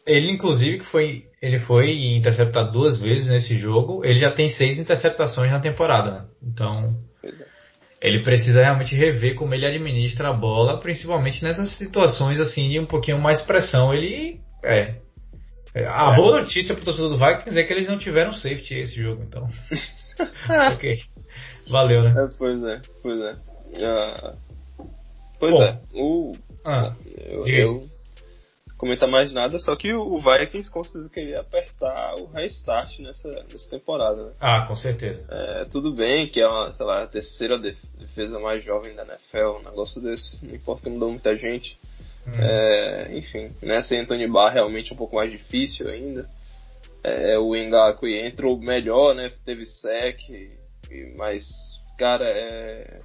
ele 0.06 0.30
inclusive 0.30 0.80
que 0.80 0.86
foi, 0.86 1.26
ele 1.40 1.58
foi 1.60 1.90
interceptado 2.16 2.72
duas 2.72 3.00
vezes 3.00 3.28
nesse 3.28 3.56
jogo. 3.56 4.04
Ele 4.04 4.18
já 4.18 4.32
tem 4.32 4.48
seis 4.48 4.78
interceptações 4.78 5.50
na 5.50 5.60
temporada, 5.60 6.10
né? 6.10 6.24
Então 6.42 6.96
é. 7.24 7.30
ele 8.00 8.22
precisa 8.22 8.62
realmente 8.62 8.94
rever 8.94 9.34
como 9.34 9.54
ele 9.54 9.66
administra 9.66 10.30
a 10.30 10.32
bola, 10.32 10.80
principalmente 10.80 11.42
nessas 11.42 11.70
situações 11.70 12.40
assim 12.40 12.68
de 12.68 12.80
um 12.80 12.86
pouquinho 12.86 13.18
mais 13.18 13.40
pressão. 13.40 13.94
Ele 13.94 14.40
é. 14.62 14.96
é. 15.74 15.86
A 15.86 16.12
é. 16.12 16.16
boa 16.16 16.40
notícia 16.40 16.74
pro 16.74 16.84
torcedor 16.84 17.10
do 17.10 17.18
Vikings 17.18 17.58
é 17.58 17.64
que 17.64 17.72
eles 17.72 17.88
não 17.88 17.98
tiveram 17.98 18.32
safety 18.32 18.74
esse 18.74 19.00
jogo, 19.00 19.22
então. 19.22 19.46
ok. 20.74 20.98
Valeu, 21.68 22.02
né? 22.02 22.14
É, 22.16 22.36
pois 22.36 22.62
é, 22.62 22.80
pois 23.02 23.20
é. 23.20 23.32
Uh, 23.74 24.43
pois 25.44 25.54
Bom, 25.54 25.62
é. 25.62 25.80
O, 25.92 26.32
ah, 26.64 26.94
eu, 27.18 27.46
eu 27.46 27.88
comentar 28.78 29.08
mais 29.08 29.32
nada, 29.32 29.58
só 29.58 29.76
que 29.76 29.92
o 29.92 30.18
Vikings 30.18 30.70
conseguiu 30.70 31.10
querer 31.10 31.36
apertar 31.36 32.14
o 32.16 32.26
restart 32.26 32.98
nessa, 33.00 33.28
nessa 33.50 33.70
temporada. 33.70 34.26
Né? 34.26 34.32
Ah, 34.40 34.66
com 34.66 34.76
certeza. 34.76 35.24
É, 35.30 35.64
tudo 35.66 35.92
bem 35.92 36.28
que 36.28 36.40
é 36.40 36.46
uma, 36.46 36.72
sei 36.72 36.86
lá, 36.86 37.02
a 37.02 37.06
terceira 37.06 37.58
defesa 37.58 38.38
mais 38.40 38.64
jovem 38.64 38.94
da 38.94 39.02
NFL, 39.02 39.60
um 39.60 39.62
negócio 39.62 40.00
desse, 40.00 40.44
não 40.44 40.54
importa 40.54 40.82
que 40.82 40.90
mudou 40.90 41.10
muita 41.10 41.36
gente. 41.36 41.78
Hum. 42.26 42.32
É, 42.38 43.16
enfim, 43.16 43.50
né, 43.62 43.82
sem 43.82 44.00
Anthony 44.00 44.26
Barr 44.26 44.54
realmente 44.54 44.92
é 44.92 44.94
um 44.94 44.98
pouco 44.98 45.16
mais 45.16 45.30
difícil 45.30 45.88
ainda. 45.88 46.28
É, 47.02 47.38
o 47.38 47.54
Ngakwe 47.54 48.18
entrou 48.18 48.58
melhor, 48.58 49.14
né? 49.14 49.30
Teve 49.44 49.66
sec, 49.66 50.18
mas, 51.16 51.44
cara, 51.98 52.24
é 52.24 53.02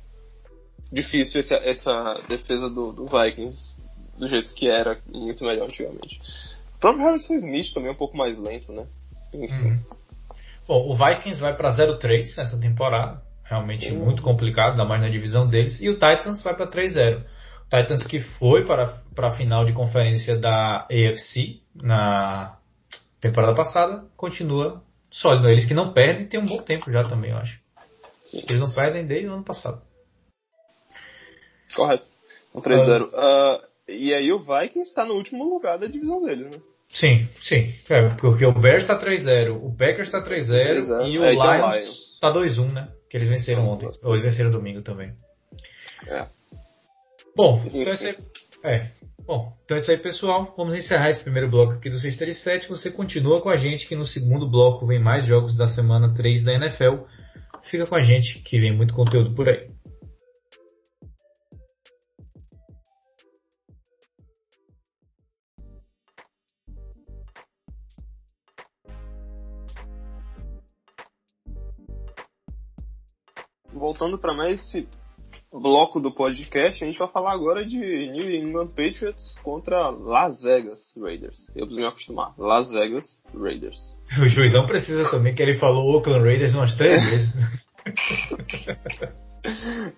difícil 0.91 1.39
essa, 1.39 1.55
essa 1.55 2.21
defesa 2.27 2.69
do, 2.69 2.91
do, 2.91 3.05
Vikings 3.05 3.81
do 4.17 4.27
jeito 4.27 4.53
que 4.53 4.69
era, 4.69 4.99
muito 5.07 5.43
melhor 5.43 5.67
antigamente. 5.67 6.19
O 6.75 6.79
próprio 6.79 7.05
Harrison 7.05 7.35
Smith 7.35 7.73
também 7.73 7.89
é 7.89 7.93
um 7.93 7.97
pouco 7.97 8.17
mais 8.17 8.39
lento, 8.39 8.71
né? 8.71 8.85
Enfim. 9.33 9.71
Hum. 9.71 9.79
Bom, 10.67 10.91
o 10.91 10.95
Vikings 10.95 11.41
vai 11.41 11.55
para 11.55 11.71
0-3 11.71 12.35
nessa 12.37 12.59
temporada, 12.59 13.21
realmente 13.43 13.91
hum. 13.91 14.05
muito 14.05 14.21
complicado, 14.21 14.71
ainda 14.71 14.85
mais 14.85 15.01
na 15.01 15.09
divisão 15.09 15.47
deles, 15.47 15.81
e 15.81 15.89
o 15.89 15.93
Titans 15.93 16.43
vai 16.43 16.55
para 16.55 16.69
3-0. 16.69 17.23
Titans 17.69 18.05
que 18.05 18.19
foi 18.19 18.65
para, 18.65 18.87
para 19.13 19.27
a 19.27 19.31
final 19.31 19.63
de 19.65 19.73
conferência 19.73 20.37
da 20.37 20.87
AFC 20.87 21.61
na 21.75 22.57
temporada 23.21 23.53
passada, 23.53 24.05
continua 24.17 24.81
sólido. 25.11 25.49
Eles 25.49 25.65
que 25.65 25.73
não 25.73 25.93
perdem 25.93 26.25
tem 26.25 26.39
um 26.39 26.45
bom 26.45 26.61
tempo 26.61 26.91
já 26.91 27.03
também, 27.03 27.31
eu 27.31 27.37
acho. 27.37 27.59
Sim. 28.23 28.43
Eles 28.47 28.59
não 28.59 28.71
perdem 28.71 29.05
desde 29.05 29.27
o 29.27 29.33
ano 29.33 29.43
passado. 29.43 29.81
Correto. 31.75 32.03
Um 32.53 32.61
3-0. 32.61 33.01
Uh, 33.01 33.05
uh, 33.07 33.61
e 33.87 34.13
aí 34.13 34.31
o 34.31 34.39
Vikings 34.39 34.89
está 34.89 35.05
no 35.05 35.15
último 35.15 35.43
lugar 35.43 35.77
da 35.77 35.87
divisão 35.87 36.23
dele, 36.23 36.45
né? 36.45 36.57
Sim, 36.89 37.27
sim. 37.41 37.71
É, 37.89 38.09
porque 38.15 38.45
o 38.45 38.53
Bears 38.53 38.83
está 38.83 38.99
3-0, 38.99 39.59
o 39.61 39.75
Packers 39.75 40.07
está 40.07 40.23
3-0 40.23 41.07
e 41.07 41.19
o 41.19 41.23
é, 41.23 41.31
Lions 41.33 42.13
está 42.15 42.33
2-1, 42.33 42.71
né? 42.71 42.89
Que 43.09 43.17
eles 43.17 43.29
venceram 43.29 43.67
ontem. 43.67 43.87
Ou 44.03 44.13
eles 44.13 44.25
venceram 44.25 44.49
domingo 44.49 44.81
também. 44.81 45.13
É. 46.07 46.25
Bom, 47.35 47.63
então 47.67 47.93
esse 47.93 48.17
é, 48.65 48.89
Bom, 49.29 49.53
então 49.63 49.77
é 49.77 49.79
isso 49.79 49.91
aí, 49.91 49.97
pessoal. 49.97 50.55
Vamos 50.57 50.73
encerrar 50.73 51.11
esse 51.11 51.21
primeiro 51.23 51.47
bloco 51.47 51.73
aqui 51.73 51.87
do 51.87 51.99
637. 51.99 52.67
Você 52.67 52.89
continua 52.89 53.39
com 53.39 53.49
a 53.49 53.55
gente, 53.55 53.87
que 53.87 53.95
no 53.95 54.03
segundo 54.03 54.49
bloco 54.49 54.87
vem 54.87 54.99
mais 54.99 55.23
jogos 55.23 55.55
da 55.55 55.67
semana 55.67 56.11
3 56.15 56.43
da 56.43 56.53
NFL. 56.53 57.03
Fica 57.69 57.85
com 57.85 57.95
a 57.95 58.01
gente, 58.01 58.39
que 58.39 58.59
vem 58.59 58.75
muito 58.75 58.95
conteúdo 58.95 59.35
por 59.35 59.47
aí. 59.47 59.69
Voltando 73.79 74.19
para 74.19 74.33
mais 74.33 74.59
esse 74.59 74.85
bloco 75.51 76.01
do 76.01 76.11
podcast, 76.11 76.83
a 76.83 76.87
gente 76.87 76.99
vai 76.99 77.07
falar 77.07 77.31
agora 77.31 77.65
de 77.65 77.77
New 77.77 78.29
England 78.29 78.67
Patriots 78.67 79.39
contra 79.41 79.89
Las 79.89 80.41
Vegas 80.41 80.93
Raiders. 81.01 81.47
Eu 81.55 81.65
preciso 81.65 81.81
me 81.81 81.87
acostumar. 81.87 82.33
Las 82.37 82.69
Vegas 82.69 83.23
Raiders. 83.33 83.79
O 84.21 84.27
juizão 84.27 84.67
precisa 84.67 85.09
também, 85.09 85.33
que 85.33 85.41
ele 85.41 85.57
falou 85.57 85.95
Oakland 85.95 86.25
Raiders 86.25 86.53
umas 86.53 86.75
três 86.75 87.01
vezes. 87.09 87.33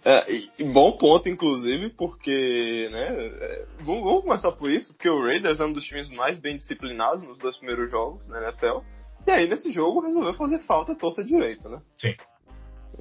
É, 0.06 0.32
e, 0.60 0.64
bom 0.64 0.92
ponto, 0.92 1.28
inclusive, 1.28 1.90
porque, 1.98 2.88
né, 2.92 3.08
é, 3.10 3.66
vamos, 3.80 4.04
vamos, 4.04 4.24
começar 4.24 4.52
por 4.52 4.70
isso, 4.70 4.94
porque 4.94 5.10
o 5.10 5.24
Raiders 5.24 5.60
é 5.60 5.66
um 5.66 5.74
dos 5.74 5.84
times 5.84 6.08
mais 6.10 6.38
bem 6.38 6.56
disciplinados 6.56 7.24
nos 7.24 7.40
dois 7.40 7.58
primeiros 7.58 7.90
jogos 7.90 8.26
na 8.28 8.40
NFL, 8.44 8.82
e 9.26 9.32
aí 9.32 9.50
nesse 9.50 9.72
jogo 9.72 10.02
resolveu 10.02 10.36
fazer 10.36 10.60
falta 10.60 10.96
torta 10.96 11.24
direito, 11.24 11.68
né? 11.70 11.82
Sim. 11.98 12.14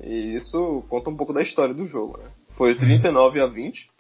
E 0.03 0.35
isso 0.35 0.85
conta 0.89 1.11
um 1.11 1.17
pouco 1.17 1.33
da 1.33 1.43
história 1.43 1.75
do 1.75 1.87
jogo, 1.87 2.19
né? 2.19 2.31
Foi 2.57 2.75
39 2.75 3.41
a 3.41 3.47
20 3.47 3.91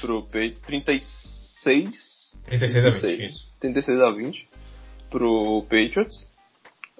pro 0.00 0.22
Patriots. 0.22 0.60
36. 0.66 2.40
36 2.44 2.86
a 2.86 2.90
20. 2.90 3.24
Isso. 3.24 3.54
36 3.60 4.00
a 4.00 4.10
20 4.10 4.48
pro 5.10 5.62
Patriots. 5.62 6.30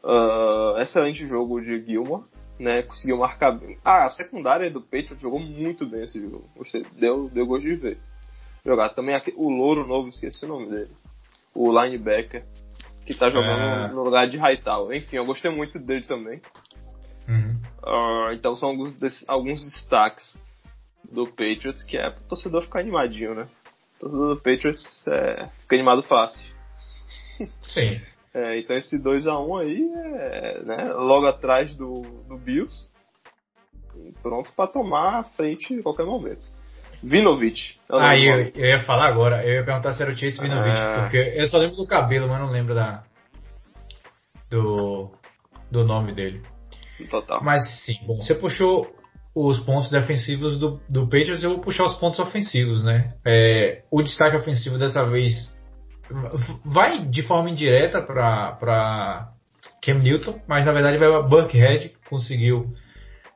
Uh, 0.02 0.78
excelente 0.78 1.26
jogo 1.26 1.60
de 1.60 1.84
Gilmore, 1.84 2.24
né? 2.58 2.82
Conseguiu 2.82 3.18
marcar 3.18 3.52
bem. 3.52 3.78
Ah, 3.84 4.06
a 4.06 4.10
secundária 4.10 4.70
do 4.70 4.80
Patriots 4.80 5.20
jogou 5.20 5.40
muito 5.40 5.86
bem 5.86 6.02
esse 6.02 6.20
jogo. 6.20 6.48
Gostei, 6.56 6.84
deu, 6.96 7.28
deu 7.28 7.46
gosto 7.46 7.64
de 7.64 7.74
ver. 7.74 7.98
Jogar 8.64 8.90
também 8.90 9.14
aqui, 9.14 9.32
o 9.36 9.48
Louro 9.48 9.86
novo, 9.86 10.08
esqueci 10.08 10.44
o 10.44 10.48
nome 10.48 10.70
dele. 10.70 10.90
O 11.54 11.70
linebacker, 11.70 12.44
que 13.04 13.14
tá 13.14 13.30
jogando 13.30 13.60
é... 13.60 13.88
no 13.88 14.02
lugar 14.02 14.28
de 14.28 14.36
Hightower. 14.36 14.96
Enfim, 14.96 15.16
eu 15.16 15.24
gostei 15.24 15.50
muito 15.50 15.78
dele 15.78 16.04
também. 16.04 16.40
Uh, 17.86 18.32
então 18.32 18.56
são 18.56 18.70
alguns, 18.70 18.96
alguns 19.28 19.64
destaques 19.64 20.42
do 21.10 21.24
Patriots, 21.26 21.84
que 21.84 21.96
é 21.96 22.10
pro 22.10 22.24
torcedor 22.24 22.62
ficar 22.62 22.80
animadinho, 22.80 23.34
né? 23.34 23.48
O 23.96 24.00
torcedor 24.00 24.34
do 24.34 24.40
Patriots 24.40 25.06
é, 25.06 25.48
fica 25.60 25.76
animado 25.76 26.02
fácil. 26.02 26.44
Sim. 27.62 28.00
É, 28.36 28.58
então 28.58 28.76
esse 28.76 28.98
2x1 28.98 29.48
um 29.48 29.56
aí 29.56 29.90
é 30.04 30.62
né, 30.62 30.92
logo 30.92 31.24
atrás 31.24 31.74
do, 31.74 32.02
do 32.28 32.36
Bills. 32.36 32.86
Pronto 34.22 34.52
para 34.52 34.66
tomar 34.66 35.20
a 35.20 35.24
frente 35.24 35.72
em 35.72 35.80
qualquer 35.80 36.04
momento. 36.04 36.44
Vinovich. 37.02 37.80
É 37.90 37.96
ah, 37.96 38.18
eu, 38.18 38.52
eu, 38.54 38.66
ia 38.66 38.84
falar 38.84 39.06
agora, 39.06 39.42
eu 39.42 39.54
ia 39.54 39.64
perguntar 39.64 39.94
se 39.94 40.02
era 40.02 40.12
o 40.12 40.14
Chase 40.14 40.38
Vinovich, 40.38 40.78
é... 40.78 41.00
porque 41.00 41.16
eu 41.16 41.46
só 41.46 41.56
lembro 41.56 41.76
do 41.76 41.86
cabelo, 41.86 42.28
mas 42.28 42.38
não 42.38 42.50
lembro 42.50 42.74
da 42.74 43.04
do, 44.50 45.10
do 45.70 45.84
nome 45.84 46.12
dele. 46.12 46.42
Total. 47.04 47.42
Mas 47.42 47.84
sim, 47.84 47.98
bom, 48.06 48.16
você 48.16 48.34
puxou 48.34 48.86
os 49.34 49.60
pontos 49.60 49.90
defensivos 49.90 50.58
do, 50.58 50.80
do 50.88 51.02
Patriots, 51.02 51.42
eu 51.42 51.50
vou 51.50 51.60
puxar 51.60 51.84
os 51.84 51.94
pontos 51.96 52.18
ofensivos, 52.18 52.82
né? 52.82 53.14
É, 53.24 53.82
o 53.90 54.02
destaque 54.02 54.36
ofensivo 54.36 54.78
dessa 54.78 55.04
vez 55.04 55.54
vai 56.64 57.06
de 57.06 57.22
forma 57.22 57.50
indireta 57.50 58.00
para 58.00 59.32
Cam 59.82 59.98
Newton, 59.98 60.40
mas 60.48 60.64
na 60.64 60.72
verdade 60.72 60.98
vai 60.98 61.10
para 61.10 61.22
Buckhead, 61.22 61.90
que 61.90 62.08
conseguiu 62.08 62.72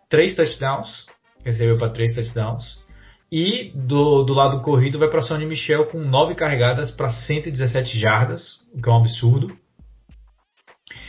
três 0.09 0.35
touchdowns, 0.35 1.07
recebeu 1.44 1.77
para 1.77 1.90
três 1.90 2.14
touchdowns. 2.14 2.81
E 3.31 3.70
do, 3.75 4.25
do 4.25 4.33
lado 4.33 4.61
corrido 4.62 4.99
vai 4.99 5.09
para 5.09 5.23
Sonny 5.23 5.46
Michel 5.46 5.87
com 5.87 5.99
nove 5.99 6.35
carregadas 6.35 6.90
para 6.90 7.11
117 7.11 7.99
jardas, 7.99 8.59
o 8.75 8.83
que 8.83 8.88
é 8.88 8.92
um 8.92 8.96
absurdo. 8.96 9.57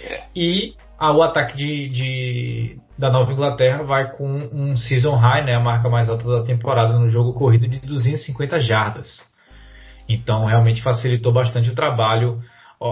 É. 0.04 0.26
E 0.36 0.76
ah, 1.02 1.12
o 1.12 1.24
ataque 1.24 1.58
de, 1.58 1.90
de, 1.90 2.80
da 2.96 3.10
Nova 3.10 3.34
Inglaterra 3.34 3.84
vai 3.84 4.12
com 4.12 4.28
um 4.54 4.78
season 4.78 5.16
high, 5.16 5.44
né, 5.44 5.56
a 5.56 5.60
marca 5.60 5.90
mais 5.90 6.08
alta 6.08 6.24
da 6.30 6.44
temporada 6.44 6.94
no 7.00 7.10
jogo 7.10 7.34
corrido 7.34 7.68
de 7.68 7.80
250 7.80 8.60
jardas. 8.60 9.28
Então 10.08 10.46
realmente 10.46 10.84
facilitou 10.84 11.34
bastante 11.34 11.72
o 11.72 11.74
trabalho 11.74 12.40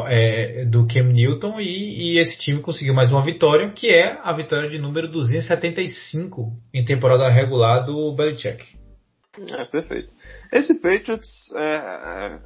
é, 0.08 0.66
do 0.66 0.88
Cam 0.88 1.04
Newton 1.04 1.60
e, 1.60 2.16
e, 2.16 2.18
esse 2.18 2.40
time 2.40 2.64
conseguiu 2.64 2.96
mais 2.96 3.12
uma 3.12 3.24
vitória, 3.24 3.70
que 3.70 3.90
é 3.90 4.20
a 4.24 4.34
vitória 4.34 4.68
de 4.72 4.80
número 4.80 5.08
275 5.08 6.52
em 6.74 6.84
temporada 6.84 7.30
regular 7.30 7.86
do 7.86 8.12
Belichick. 8.16 8.66
É, 9.52 9.66
perfeito. 9.66 10.12
Esse 10.52 10.82
Patriots, 10.82 11.54
é, 11.56 11.76
é 11.76 12.40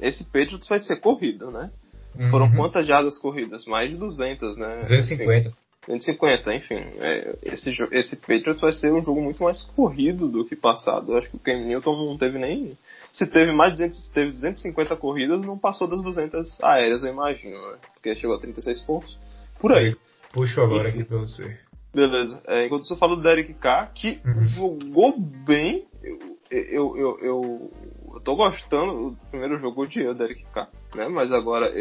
esse 0.00 0.24
Patriots 0.24 0.66
vai 0.68 0.80
ser 0.80 0.96
corrido, 0.96 1.52
né? 1.52 1.70
Uhum. 2.18 2.30
Foram 2.30 2.50
quantas 2.50 2.86
jardas 2.86 3.16
corridas? 3.16 3.64
Mais 3.66 3.90
de 3.90 3.96
200, 3.96 4.56
né? 4.56 4.80
250. 4.82 5.52
250, 5.86 6.54
enfim. 6.54 6.84
É, 6.98 7.38
esse, 7.42 7.70
esse 7.92 8.16
Patriots 8.16 8.60
vai 8.60 8.72
ser 8.72 8.92
um 8.92 9.02
jogo 9.02 9.22
muito 9.22 9.42
mais 9.42 9.62
corrido 9.62 10.28
do 10.28 10.44
que 10.44 10.54
passado. 10.54 11.12
Eu 11.12 11.18
acho 11.18 11.30
que 11.30 11.36
o 11.36 11.40
Cam 11.40 11.64
Newton 11.64 12.06
não 12.06 12.18
teve 12.18 12.38
nem. 12.38 12.76
Se 13.10 13.26
teve 13.26 13.52
mais 13.52 13.72
de 13.72 13.86
200, 13.86 14.08
teve 14.10 14.30
250 14.32 14.96
corridas, 14.96 15.40
não 15.40 15.56
passou 15.56 15.88
das 15.88 16.02
200 16.02 16.62
aéreas, 16.62 17.02
eu 17.02 17.12
imagino, 17.12 17.56
né? 17.56 17.78
Porque 17.94 18.14
chegou 18.14 18.36
a 18.36 18.40
36 18.40 18.80
pontos. 18.82 19.18
Por 19.58 19.72
aí. 19.72 19.96
Puxo 20.32 20.60
agora 20.60 20.88
aqui 20.90 21.04
pra 21.04 21.18
você. 21.18 21.56
Beleza. 21.94 22.40
É, 22.46 22.66
enquanto 22.66 22.86
você 22.86 22.96
fala 22.96 23.16
do 23.16 23.22
Derek 23.22 23.54
Carr, 23.54 23.90
que 23.94 24.20
uhum. 24.26 24.44
jogou 24.44 25.18
bem, 25.18 25.86
eu, 26.02 26.18
eu, 26.50 26.96
eu, 26.96 27.18
eu, 27.20 27.70
eu 28.14 28.20
tô 28.20 28.36
gostando. 28.36 29.08
O 29.08 29.16
primeiro 29.30 29.58
jogo 29.58 29.82
odiei 29.82 30.08
o 30.08 30.14
Derek 30.14 30.44
Carr, 30.52 30.70
né? 30.94 31.08
Mas 31.08 31.32
agora, 31.32 31.72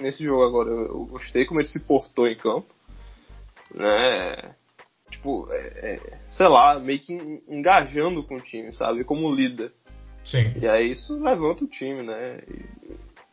nesse 0.00 0.24
jogo 0.24 0.42
agora, 0.42 0.70
eu 0.70 1.06
gostei 1.06 1.44
como 1.46 1.60
ele 1.60 1.68
se 1.68 1.80
portou 1.80 2.26
em 2.26 2.36
campo, 2.36 2.72
né? 3.74 4.54
Tipo, 5.10 5.48
é, 5.52 5.94
é, 5.94 6.18
sei 6.30 6.48
lá, 6.48 6.78
meio 6.78 6.98
que 6.98 7.12
engajando 7.48 8.22
com 8.24 8.36
o 8.36 8.40
time, 8.40 8.72
sabe? 8.72 9.04
Como 9.04 9.32
líder. 9.32 9.72
Sim. 10.24 10.52
E 10.60 10.66
aí 10.66 10.92
isso 10.92 11.22
levanta 11.22 11.64
o 11.64 11.68
time, 11.68 12.02
né? 12.02 12.40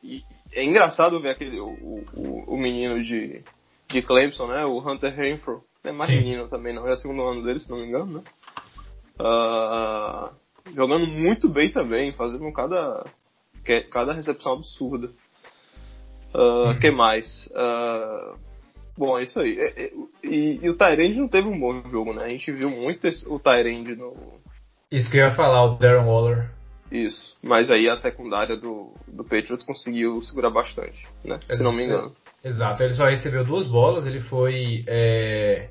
E, 0.04 0.17
e 0.17 0.23
é 0.54 0.63
engraçado 0.63 1.19
ver 1.21 1.30
aquele, 1.30 1.60
o, 1.60 2.04
o, 2.13 2.43
o 2.54 2.58
menino 2.58 3.01
de, 3.04 3.41
de 3.89 4.01
Clemson, 4.01 4.47
né? 4.47 4.65
O 4.65 4.80
Hunter 4.80 5.15
Renfro 5.15 5.63
é 5.84 5.91
mais 5.91 6.12
Sim. 6.12 6.17
menino 6.17 6.47
também, 6.47 6.73
não. 6.73 6.88
É 6.88 6.93
o 6.93 6.97
segundo 6.97 7.23
ano 7.23 7.43
dele, 7.43 7.60
se 7.60 7.69
não 7.69 7.77
me 7.77 7.88
engano, 7.88 8.17
né? 8.17 8.23
Uh, 9.19 10.40
jogando 10.76 11.08
muito 11.08 11.50
bem 11.50 11.71
também, 11.71 12.13
fazendo 12.13 12.52
cada, 12.54 13.06
cada 13.91 14.13
recepção 14.13 14.54
absurda. 14.54 15.10
Uh, 16.34 16.69
hum. 16.69 16.80
que 16.80 16.91
mais? 16.91 17.47
Uh, 17.47 18.36
bom, 18.97 19.17
é 19.17 19.24
isso 19.24 19.39
aí. 19.39 19.58
E, 20.24 20.28
e, 20.28 20.60
e 20.63 20.69
o 20.69 20.78
Tyrande 20.78 21.19
não 21.19 21.28
teve 21.28 21.47
um 21.47 21.60
bom 21.60 21.82
jogo, 21.89 22.13
né? 22.13 22.26
A 22.26 22.30
gente 22.30 22.52
viu 22.52 22.69
muito 22.69 23.08
esse, 23.08 23.28
o 23.28 23.39
Tyrande 23.39 23.95
no. 23.95 24.15
Isso 24.89 25.10
que 25.10 25.17
eu 25.17 25.26
ia 25.26 25.32
falar, 25.32 25.65
o 25.65 25.78
Darren 25.78 26.06
Waller. 26.06 26.50
Isso. 26.91 27.38
Mas 27.41 27.71
aí 27.71 27.89
a 27.89 27.95
secundária 27.95 28.58
do, 28.58 28.93
do 29.08 29.24
Patriots 29.24 29.65
conseguiu 29.65 30.21
segurar 30.21 30.50
bastante, 30.50 31.08
né? 31.24 31.39
Se 31.52 31.63
não 31.63 31.71
me 31.71 31.86
engano. 31.86 32.13
Exato, 32.43 32.84
ele 32.84 32.93
só 32.93 33.06
recebeu 33.06 33.45
duas 33.45 33.67
bolas, 33.67 34.06
ele 34.06 34.19
foi 34.19 34.84
é, 34.88 35.69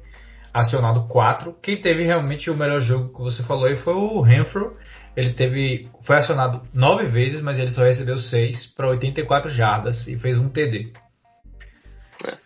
acionado 0.52 1.06
quatro. 1.08 1.54
Quem 1.62 1.80
teve 1.80 2.04
realmente 2.04 2.50
o 2.50 2.56
melhor 2.56 2.80
jogo 2.80 3.12
que 3.12 3.20
você 3.20 3.42
falou 3.42 3.66
aí 3.66 3.76
foi 3.76 3.94
o 3.94 4.20
Renfro. 4.20 4.72
Ele 5.16 5.32
teve. 5.32 5.88
Foi 6.02 6.16
acionado 6.16 6.62
nove 6.72 7.06
vezes, 7.06 7.42
mas 7.42 7.58
ele 7.58 7.70
só 7.70 7.82
recebeu 7.82 8.18
seis 8.18 8.66
para 8.74 8.88
84 8.88 9.50
jardas 9.50 10.06
e 10.06 10.18
fez 10.18 10.38
um 10.38 10.48
TD. 10.48 10.92
É. 12.26 12.36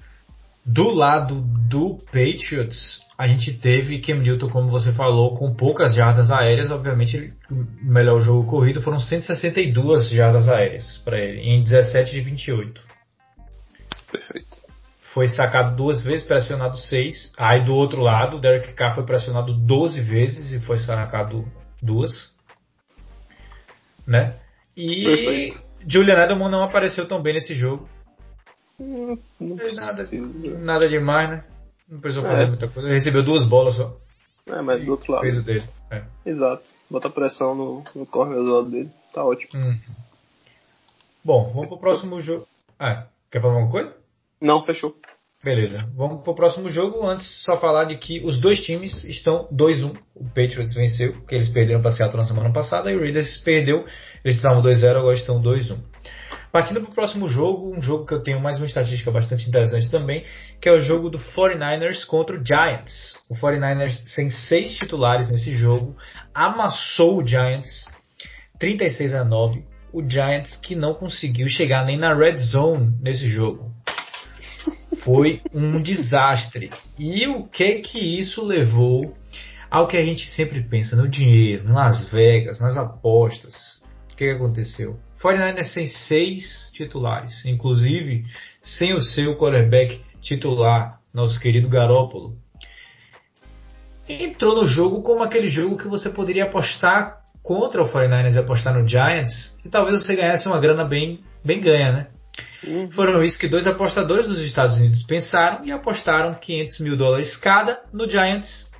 Do 0.64 0.90
lado 0.90 1.42
do 1.68 1.98
Patriots, 2.06 3.00
a 3.18 3.26
gente 3.26 3.52
teve 3.52 4.00
Cam 4.00 4.16
Newton, 4.16 4.48
como 4.48 4.68
você 4.68 4.92
falou, 4.92 5.36
com 5.36 5.54
poucas 5.54 5.94
jardas 5.94 6.30
aéreas. 6.30 6.70
Obviamente, 6.70 7.16
ele, 7.16 7.32
o 7.50 7.84
melhor 7.84 8.18
jogo 8.20 8.48
corrido 8.48 8.80
foram 8.80 8.98
162 8.98 10.10
jardas 10.10 10.48
aéreas 10.48 10.98
para 11.04 11.18
ele, 11.18 11.42
em 11.42 11.62
17 11.62 12.12
de 12.12 12.20
28. 12.22 12.80
Perfeito. 14.10 14.43
Foi 15.14 15.28
sacado 15.28 15.76
duas 15.76 16.02
vezes, 16.02 16.26
pressionado 16.26 16.76
seis. 16.76 17.32
Aí 17.38 17.64
do 17.64 17.72
outro 17.72 18.02
lado, 18.02 18.40
Derek 18.40 18.72
Carr 18.72 18.96
foi 18.96 19.04
pressionado 19.04 19.54
12 19.54 20.00
vezes 20.00 20.52
e 20.52 20.58
foi 20.66 20.76
sacado 20.76 21.46
duas. 21.80 22.36
Né? 24.04 24.36
E 24.76 25.04
Perfeito. 25.04 25.62
Julian 25.86 26.24
Edelman 26.24 26.50
não 26.50 26.64
apareceu 26.64 27.06
tão 27.06 27.22
bem 27.22 27.34
nesse 27.34 27.54
jogo. 27.54 27.88
Não, 28.76 29.16
não 29.38 29.56
nada, 29.56 30.02
nada 30.58 30.88
demais, 30.88 31.30
né? 31.30 31.44
Não 31.88 32.00
precisou 32.00 32.28
fazer 32.28 32.42
é. 32.42 32.46
muita 32.46 32.66
coisa. 32.66 32.88
Ele 32.88 32.98
recebeu 32.98 33.22
duas 33.22 33.46
bolas 33.46 33.76
só. 33.76 33.96
É, 34.48 34.60
mas 34.62 34.84
do 34.84 34.90
outro 34.90 35.12
lado. 35.12 35.22
Fez 35.22 35.38
o 35.38 35.42
dele. 35.42 35.68
É. 35.92 36.02
Exato. 36.26 36.64
Bota 36.90 37.08
pressão 37.08 37.54
no, 37.54 37.84
no 37.94 38.04
corner 38.04 38.42
do 38.42 38.52
lado 38.52 38.68
dele. 38.68 38.90
Tá 39.12 39.24
ótimo. 39.24 39.62
Hum. 39.62 39.78
Bom, 41.24 41.52
vamos 41.52 41.68
pro 41.68 41.78
próximo 41.78 42.20
jogo. 42.20 42.48
Ah, 42.80 43.06
quer 43.30 43.40
falar 43.40 43.54
alguma 43.54 43.70
coisa? 43.70 43.94
Não, 44.40 44.64
fechou. 44.64 44.94
Beleza. 45.44 45.86
Vamos 45.94 46.24
pro 46.24 46.34
próximo 46.34 46.70
jogo. 46.70 47.06
Antes, 47.06 47.42
só 47.44 47.54
falar 47.56 47.84
de 47.84 47.98
que 47.98 48.24
os 48.24 48.40
dois 48.40 48.60
times 48.60 49.04
estão 49.04 49.46
2-1. 49.52 49.94
O 50.14 50.24
Patriots 50.24 50.72
venceu, 50.72 51.12
porque 51.12 51.34
eles 51.34 51.50
perderam 51.50 51.82
para 51.82 51.92
Seattle 51.92 52.18
na 52.18 52.26
semana 52.26 52.50
passada, 52.50 52.90
e 52.90 52.96
o 52.96 53.00
Raiders 53.00 53.36
perdeu. 53.42 53.84
Eles 54.24 54.38
estavam 54.38 54.62
2-0, 54.62 54.96
agora 54.96 55.14
estão 55.14 55.42
2-1. 55.42 55.76
Partindo 56.50 56.80
para 56.80 56.90
o 56.90 56.94
próximo 56.94 57.28
jogo, 57.28 57.76
um 57.76 57.82
jogo 57.82 58.06
que 58.06 58.14
eu 58.14 58.22
tenho 58.22 58.40
mais 58.40 58.56
uma 58.56 58.66
estatística 58.66 59.10
bastante 59.10 59.46
interessante 59.46 59.90
também, 59.90 60.24
que 60.62 60.68
é 60.68 60.72
o 60.72 60.80
jogo 60.80 61.10
do 61.10 61.18
49ers 61.18 62.06
contra 62.06 62.40
o 62.40 62.46
Giants. 62.46 63.18
O 63.28 63.34
49ers 63.34 64.14
tem 64.14 64.30
seis 64.30 64.76
titulares 64.76 65.30
nesse 65.30 65.52
jogo, 65.52 65.94
amassou 66.32 67.20
o 67.20 67.26
Giants 67.26 67.86
36 68.58 69.14
a 69.14 69.24
9. 69.24 69.64
O 69.92 70.08
Giants 70.08 70.56
que 70.56 70.74
não 70.74 70.94
conseguiu 70.94 71.48
chegar 71.48 71.84
nem 71.84 71.98
na 71.98 72.14
red 72.14 72.38
zone 72.38 72.96
nesse 73.02 73.28
jogo. 73.28 73.74
Foi 75.04 75.42
um 75.54 75.82
desastre. 75.82 76.70
E 76.98 77.26
o 77.26 77.46
que 77.46 77.80
que 77.80 77.98
isso 77.98 78.44
levou 78.44 79.14
ao 79.70 79.86
que 79.86 79.96
a 79.96 80.04
gente 80.04 80.26
sempre 80.28 80.62
pensa 80.62 80.96
no 80.96 81.08
dinheiro, 81.08 81.72
Las 81.72 82.10
Vegas, 82.10 82.60
nas 82.60 82.76
apostas, 82.76 83.82
o 84.12 84.16
que, 84.16 84.24
que 84.24 84.30
aconteceu? 84.30 84.96
49ers 85.20 85.74
tem 85.74 85.88
seis 85.88 86.70
titulares, 86.72 87.44
inclusive 87.44 88.24
sem 88.62 88.94
o 88.94 89.00
seu 89.00 89.36
quarterback 89.36 90.00
titular, 90.20 91.00
nosso 91.12 91.40
querido 91.40 91.68
Garópolo. 91.68 92.36
Entrou 94.08 94.54
no 94.54 94.66
jogo 94.66 95.02
como 95.02 95.24
aquele 95.24 95.48
jogo 95.48 95.76
que 95.76 95.88
você 95.88 96.08
poderia 96.08 96.44
apostar 96.44 97.24
contra 97.42 97.82
o 97.82 97.92
49ers 97.92 98.36
e 98.36 98.38
apostar 98.38 98.78
no 98.78 98.88
Giants, 98.88 99.58
e 99.64 99.68
talvez 99.68 100.02
você 100.02 100.14
ganhasse 100.14 100.46
uma 100.46 100.60
grana 100.60 100.84
bem, 100.84 101.20
bem 101.44 101.60
ganha, 101.60 101.92
né? 101.92 102.06
Uhum. 102.66 102.90
Foram 102.92 103.22
isso 103.22 103.38
que 103.38 103.48
dois 103.48 103.66
apostadores 103.66 104.26
dos 104.26 104.40
Estados 104.40 104.76
Unidos 104.76 105.02
pensaram 105.04 105.64
e 105.64 105.72
apostaram 105.72 106.32
500 106.34 106.80
mil 106.80 106.96
dólares 106.96 107.36
cada 107.36 107.82
no 107.92 108.08
Giants 108.08 108.72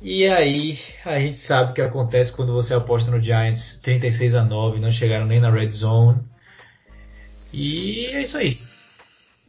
e 0.00 0.24
aí, 0.26 0.78
a 1.04 1.18
gente 1.18 1.38
sabe 1.38 1.72
o 1.72 1.74
que 1.74 1.82
acontece 1.82 2.32
quando 2.32 2.52
você 2.52 2.72
aposta 2.72 3.10
no 3.10 3.20
Giants 3.20 3.80
36 3.82 4.34
a 4.36 4.44
9, 4.44 4.78
não 4.78 4.92
chegaram 4.92 5.26
nem 5.26 5.40
na 5.40 5.50
red 5.50 5.70
zone. 5.70 6.20
E 7.52 8.06
é 8.06 8.22
isso 8.22 8.38
aí. 8.38 8.58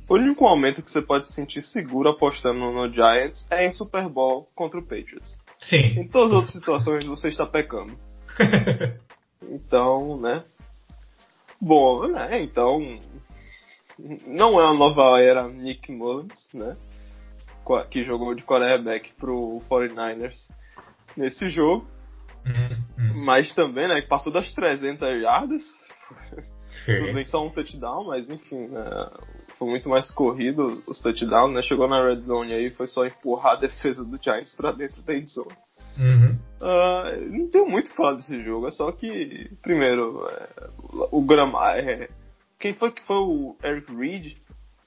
O 0.09 0.15
único 0.15 0.43
momento 0.43 0.81
que 0.81 0.91
você 0.91 1.03
pode 1.03 1.27
se 1.27 1.33
sentir 1.33 1.61
seguro 1.61 2.09
apostando 2.09 2.59
no 2.59 2.91
Giants 2.91 3.45
é 3.51 3.67
em 3.67 3.69
Super 3.69 4.09
Bowl 4.09 4.49
contra 4.55 4.79
o 4.79 4.83
Patriots. 4.83 5.37
Sim. 5.59 5.99
Em 5.99 6.07
todas 6.07 6.31
as 6.31 6.33
outras 6.33 6.53
situações 6.53 7.05
você 7.05 7.27
está 7.27 7.45
pecando. 7.45 7.95
então, 9.43 10.19
né? 10.19 10.43
Bom, 11.61 12.07
né? 12.07 12.41
Então, 12.41 12.79
não 14.25 14.59
é 14.59 14.65
uma 14.65 14.73
nova 14.73 15.21
era 15.21 15.47
Nick 15.47 15.91
Mullins, 15.91 16.49
né? 16.53 16.77
que 17.89 18.03
jogou 18.03 18.33
de 18.33 18.43
quarterback 18.43 19.13
pro 19.13 19.61
49ers 19.69 20.49
nesse 21.15 21.49
jogo. 21.49 21.87
Uhum. 22.45 23.23
Mas 23.25 23.53
também, 23.53 23.87
né, 23.87 24.01
que 24.01 24.07
passou 24.07 24.31
das 24.31 24.51
300 24.53 25.21
jardas. 25.21 25.63
Tudo 26.85 27.13
bem 27.13 27.25
só 27.25 27.45
um 27.45 27.49
touchdown, 27.49 28.05
mas 28.05 28.29
enfim, 28.29 28.67
né, 28.67 29.09
foi 29.57 29.69
muito 29.69 29.89
mais 29.89 30.09
corrido 30.11 30.81
os 30.87 31.01
touchdowns, 31.01 31.53
né? 31.53 31.61
Chegou 31.61 31.87
na 31.87 32.01
red 32.01 32.19
zone 32.19 32.53
aí, 32.53 32.71
foi 32.71 32.87
só 32.87 33.05
empurrar 33.05 33.53
a 33.53 33.59
defesa 33.59 34.03
do 34.03 34.21
Giants 34.21 34.55
para 34.55 34.71
dentro 34.71 35.01
da 35.01 35.13
end 35.13 35.29
zone. 35.29 35.55
Uhum. 35.97 36.37
Uh, 36.61 37.37
não 37.37 37.49
tenho 37.49 37.67
muito 37.67 37.93
falar 37.93 38.13
desse 38.13 38.43
jogo, 38.43 38.67
é 38.67 38.71
só 38.71 38.91
que, 38.91 39.49
primeiro, 39.61 40.27
é, 40.29 40.69
o 41.11 41.21
gramado. 41.21 41.79
É, 41.79 42.09
quem 42.59 42.73
foi 42.73 42.91
que 42.91 43.01
foi 43.03 43.17
o 43.17 43.55
Eric 43.63 43.95
Reed 43.95 44.35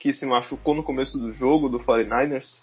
que 0.03 0.12
se 0.12 0.26
machucou 0.26 0.74
no 0.74 0.82
começo 0.82 1.16
do 1.16 1.32
jogo 1.32 1.68
do 1.68 1.78
49ers. 1.78 2.61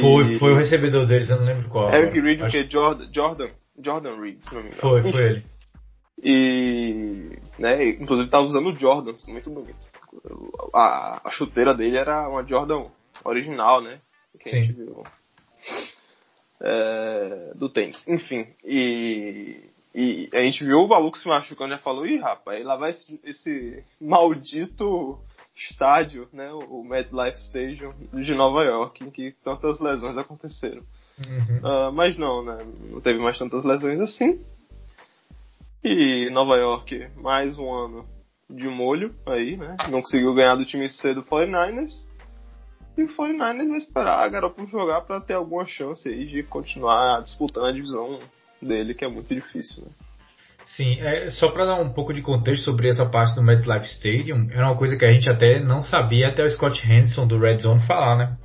Foi, 0.00 0.34
e... 0.34 0.38
foi 0.38 0.52
o 0.52 0.56
recebedor 0.56 1.04
deles, 1.04 1.28
eu 1.28 1.36
não 1.36 1.44
lembro 1.44 1.68
qual. 1.68 1.92
Eric 1.92 2.20
Reed, 2.20 2.42
Acho... 2.42 2.52
que 2.52 2.58
é 2.58 2.70
Jordan, 2.70 3.04
Jordan, 3.12 3.48
Jordan 3.76 4.20
Reed, 4.20 4.40
se 4.40 4.54
não 4.54 4.62
me 4.62 4.68
engano. 4.68 4.80
Foi, 4.80 5.02
foi 5.02 5.22
ele. 5.22 5.44
E, 6.22 7.38
né, 7.58 7.88
inclusive 7.88 8.30
tava 8.30 8.44
usando 8.44 8.68
o 8.68 8.74
Jordan, 8.74 9.14
muito 9.26 9.50
bonito. 9.50 9.88
A, 10.72 11.22
a 11.24 11.30
chuteira 11.32 11.74
dele 11.74 11.96
era 11.96 12.28
uma 12.28 12.46
Jordan 12.46 12.86
original, 13.24 13.82
né? 13.82 13.98
Que 14.38 14.50
Sim. 14.50 14.56
a 14.56 14.60
gente 14.60 14.72
viu. 14.74 15.02
É, 16.66 17.52
do 17.54 17.68
tênis. 17.68 18.08
Enfim, 18.08 18.46
e, 18.64 19.68
e 19.94 20.30
a 20.32 20.40
gente 20.40 20.64
viu 20.64 20.78
o 20.78 20.88
maluco 20.88 21.18
se 21.18 21.28
machucando 21.28 21.74
e 21.74 21.76
já 21.76 21.82
falou, 21.82 22.06
ih 22.06 22.18
rapaz, 22.18 22.64
lá 22.64 22.74
vai 22.74 22.90
esse, 22.90 23.20
esse 23.22 23.84
maldito 24.00 25.20
estádio, 25.54 26.26
né, 26.32 26.50
o 26.52 26.82
MetLife 26.82 27.36
Stadium 27.36 27.92
de 28.14 28.34
Nova 28.34 28.64
York, 28.64 29.04
em 29.04 29.10
que 29.10 29.32
tantas 29.44 29.78
lesões 29.78 30.16
aconteceram. 30.16 30.80
Uhum. 31.18 31.58
Uh, 31.58 31.92
mas 31.92 32.16
não, 32.16 32.42
né, 32.42 32.58
não 32.90 33.00
teve 33.00 33.18
mais 33.18 33.38
tantas 33.38 33.62
lesões 33.62 34.00
assim. 34.00 34.40
E 35.84 36.30
Nova 36.30 36.56
York, 36.56 37.08
mais 37.16 37.58
um 37.58 37.70
ano 37.70 38.08
de 38.48 38.68
molho 38.68 39.14
aí, 39.26 39.56
né, 39.56 39.76
não 39.90 40.00
conseguiu 40.00 40.32
ganhar 40.32 40.56
do 40.56 40.64
time 40.64 40.88
C 40.88 41.12
do 41.12 41.22
49ers. 41.22 42.08
E 42.96 43.02
o 43.02 43.08
49ers 43.08 43.68
vai 43.68 43.78
esperar 43.78 44.24
a 44.24 44.28
Garoppolo 44.28 44.68
jogar 44.68 45.00
para 45.02 45.20
ter 45.20 45.34
alguma 45.34 45.64
chance 45.66 46.08
aí 46.08 46.26
de 46.26 46.42
continuar 46.44 47.22
disputando 47.22 47.66
a 47.66 47.72
divisão 47.72 48.20
dele, 48.62 48.94
que 48.94 49.04
é 49.04 49.08
muito 49.08 49.34
difícil, 49.34 49.84
né. 49.84 49.90
Sim, 50.64 50.98
é, 51.00 51.30
só 51.30 51.50
para 51.50 51.66
dar 51.66 51.74
um 51.74 51.92
pouco 51.92 52.14
de 52.14 52.22
contexto 52.22 52.64
sobre 52.64 52.88
essa 52.88 53.04
parte 53.04 53.34
do 53.34 53.42
MetLife 53.42 53.86
Stadium, 53.86 54.48
era 54.50 54.66
uma 54.66 54.76
coisa 54.76 54.96
que 54.96 55.04
a 55.04 55.12
gente 55.12 55.28
até 55.28 55.60
não 55.60 55.82
sabia 55.82 56.28
até 56.28 56.42
o 56.42 56.50
Scott 56.50 56.80
Hanson 56.90 57.26
do 57.26 57.38
Red 57.38 57.58
Zone 57.58 57.86
falar, 57.86 58.16
né? 58.16 58.36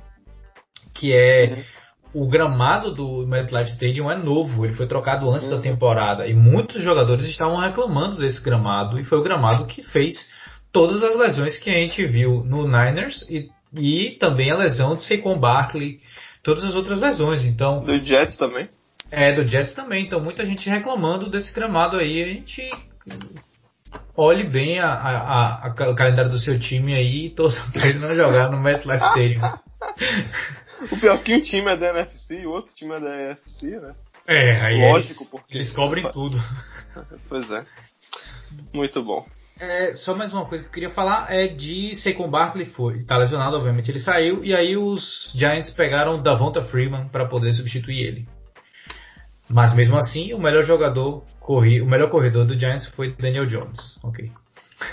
Que 0.92 1.14
é 1.14 1.64
uhum. 2.12 2.24
o 2.24 2.28
gramado 2.28 2.92
do 2.92 3.26
MetLife 3.26 3.70
Stadium 3.70 4.10
é 4.10 4.18
novo, 4.18 4.66
ele 4.66 4.74
foi 4.74 4.86
trocado 4.86 5.30
antes 5.30 5.44
uhum. 5.44 5.56
da 5.56 5.62
temporada 5.62 6.26
e 6.26 6.34
muitos 6.34 6.82
jogadores 6.82 7.24
estavam 7.24 7.56
reclamando 7.56 8.18
desse 8.18 8.42
gramado 8.44 9.00
e 9.00 9.04
foi 9.04 9.16
o 9.16 9.22
gramado 9.22 9.64
que 9.64 9.82
fez 9.82 10.30
todas 10.70 11.02
as 11.02 11.16
lesões 11.16 11.56
que 11.56 11.70
a 11.70 11.76
gente 11.76 12.04
viu 12.04 12.44
no 12.44 12.64
Niners 12.64 13.22
e, 13.30 13.48
e 13.74 14.16
também 14.18 14.50
a 14.50 14.56
lesão 14.56 14.96
de 14.96 15.04
Saquon 15.04 15.38
Barkley, 15.38 16.00
todas 16.42 16.64
as 16.64 16.74
outras 16.74 17.00
lesões. 17.00 17.44
Então, 17.44 17.82
do 17.82 17.96
Jets 17.96 18.36
também. 18.36 18.68
É, 19.10 19.32
do 19.32 19.46
Jets 19.46 19.74
também. 19.74 20.04
Então, 20.04 20.20
muita 20.20 20.44
gente 20.44 20.68
reclamando 20.68 21.28
desse 21.28 21.52
gramado 21.52 21.96
aí. 21.96 22.22
A 22.22 22.26
gente 22.26 22.70
olhe 24.16 24.48
bem 24.48 24.78
a, 24.78 24.88
a, 24.88 25.66
a, 25.66 25.90
o 25.90 25.94
calendário 25.94 26.30
do 26.30 26.38
seu 26.38 26.58
time 26.58 26.94
aí 26.94 27.26
e 27.26 27.30
torça 27.30 27.60
pra 27.72 27.86
ele 27.88 27.98
não 27.98 28.14
jogar 28.14 28.50
no 28.50 28.62
MetLife 28.62 29.04
Stadium. 29.04 29.42
o 30.92 31.00
pior 31.00 31.22
que 31.22 31.34
um 31.34 31.42
time 31.42 31.72
é 31.72 31.76
da 31.76 31.90
NFC 31.90 32.42
e 32.42 32.46
o 32.46 32.50
outro 32.50 32.74
time 32.74 32.94
é 32.94 33.00
da 33.00 33.22
NFC, 33.22 33.80
né? 33.80 33.94
É, 34.26 34.60
aí 34.60 34.80
Lógico, 34.80 35.22
eles, 35.22 35.30
porque... 35.30 35.56
eles 35.56 35.72
cobrem 35.72 36.08
tudo. 36.12 36.38
pois 37.28 37.50
é. 37.50 37.64
Muito 38.72 39.02
bom. 39.02 39.26
É, 39.60 39.94
só 39.94 40.14
mais 40.14 40.32
uma 40.32 40.46
coisa 40.46 40.64
que 40.64 40.70
eu 40.70 40.72
queria 40.72 40.88
falar 40.88 41.30
é 41.30 41.46
de 41.46 41.94
Saquon 41.94 42.30
Barkley 42.30 42.64
foi, 42.64 43.04
tá 43.04 43.18
lesionado, 43.18 43.58
obviamente 43.58 43.90
ele 43.90 44.00
saiu 44.00 44.42
e 44.42 44.56
aí 44.56 44.74
os 44.74 45.30
Giants 45.34 45.68
pegaram 45.68 46.22
Davonta 46.22 46.62
Freeman 46.62 47.08
para 47.08 47.28
poder 47.28 47.52
substituir 47.52 48.00
ele. 48.06 48.28
Mas 49.50 49.74
mesmo 49.74 49.98
assim, 49.98 50.32
o 50.32 50.38
melhor 50.38 50.62
jogador, 50.62 51.24
corri, 51.40 51.82
o 51.82 51.86
melhor 51.86 52.08
corredor 52.08 52.46
do 52.46 52.58
Giants 52.58 52.86
foi 52.86 53.14
Daniel 53.16 53.44
Jones. 53.44 54.02
Ok. 54.02 54.30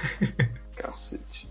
Cacete. 0.75 1.47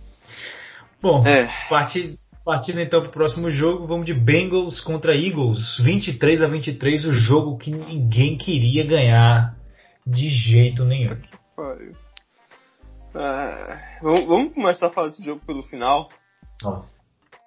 Bom, 1.01 1.27
é. 1.27 1.49
partindo, 1.71 2.19
partindo 2.45 2.81
então 2.83 3.01
para 3.01 3.09
o 3.09 3.13
próximo 3.13 3.49
jogo, 3.49 3.87
vamos 3.87 4.05
de 4.05 4.13
Bengals 4.13 4.79
contra 4.83 5.17
Eagles. 5.17 5.79
23 5.79 6.43
a 6.43 6.49
23, 6.49 7.07
o 7.07 7.13
jogo 7.13 7.57
que 7.57 7.71
ninguém 7.71 8.37
queria 8.37 8.87
ganhar 8.87 9.53
de 10.07 10.29
jeito 10.29 10.85
nenhum. 10.85 11.17
É, 13.19 13.99
vamos 14.03 14.53
começar 14.53 14.87
a 14.87 14.91
falar 14.91 15.09
desse 15.09 15.25
jogo 15.25 15.41
pelo 15.47 15.63
final. 15.63 16.09
Oh. 16.65 16.83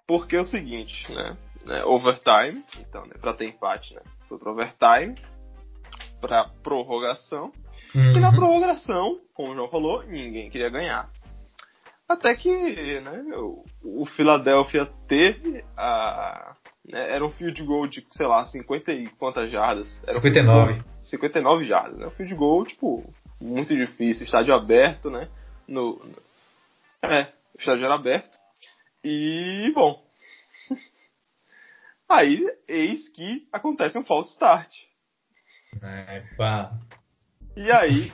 Porque 0.08 0.36
é 0.36 0.42
o 0.42 0.46
seguinte, 0.46 1.12
né? 1.14 1.38
É, 1.70 1.86
overtime, 1.86 2.64
então, 2.80 3.06
né, 3.06 3.14
pra 3.20 3.34
ter 3.34 3.46
empate, 3.46 3.94
né? 3.94 4.02
Foi 4.28 4.40
pro 4.40 4.52
overtime 4.52 5.16
para 6.20 6.46
prorrogação. 6.64 7.52
Uhum. 7.94 8.12
E 8.12 8.20
na 8.20 8.32
prorrogação, 8.32 9.20
como 9.34 9.52
o 9.52 9.56
João 9.56 9.70
falou, 9.70 10.04
ninguém 10.04 10.50
queria 10.50 10.70
ganhar. 10.70 11.10
Até 12.08 12.36
que 12.36 12.50
né, 13.02 13.24
o, 13.36 13.64
o 13.84 14.06
Philadelphia 14.06 14.88
teve 15.08 15.64
a. 15.78 16.56
Né, 16.84 17.14
era 17.14 17.24
um 17.24 17.30
field 17.30 17.64
goal 17.64 17.86
de, 17.86 18.04
sei 18.12 18.26
lá, 18.26 18.44
50 18.44 18.92
e 18.92 19.08
quantas 19.10 19.52
jardas? 19.52 20.02
Era 20.08 20.20
59. 20.20 20.74
Um 20.74 21.04
59 21.04 21.64
jardas. 21.66 22.00
Né? 22.00 22.08
Um 22.08 22.12
field 22.12 22.34
goal, 22.34 22.66
tipo, 22.66 23.14
muito 23.40 23.76
difícil. 23.76 24.26
Estádio 24.26 24.56
aberto, 24.56 25.12
né? 25.12 25.28
No, 25.70 26.04
no, 26.04 26.22
é, 27.04 27.32
o 27.54 27.60
estádio 27.60 27.86
era 27.86 27.96
aberto. 27.96 28.38
E, 29.04 29.72
bom. 29.74 30.04
Aí, 32.10 32.44
eis 32.68 33.08
que 33.10 33.48
acontece 33.54 33.98
um 33.98 34.04
false 34.04 34.32
start. 34.32 34.74
É, 35.82 36.22
pá. 36.36 36.72
E 37.56 37.72
aí? 37.72 38.12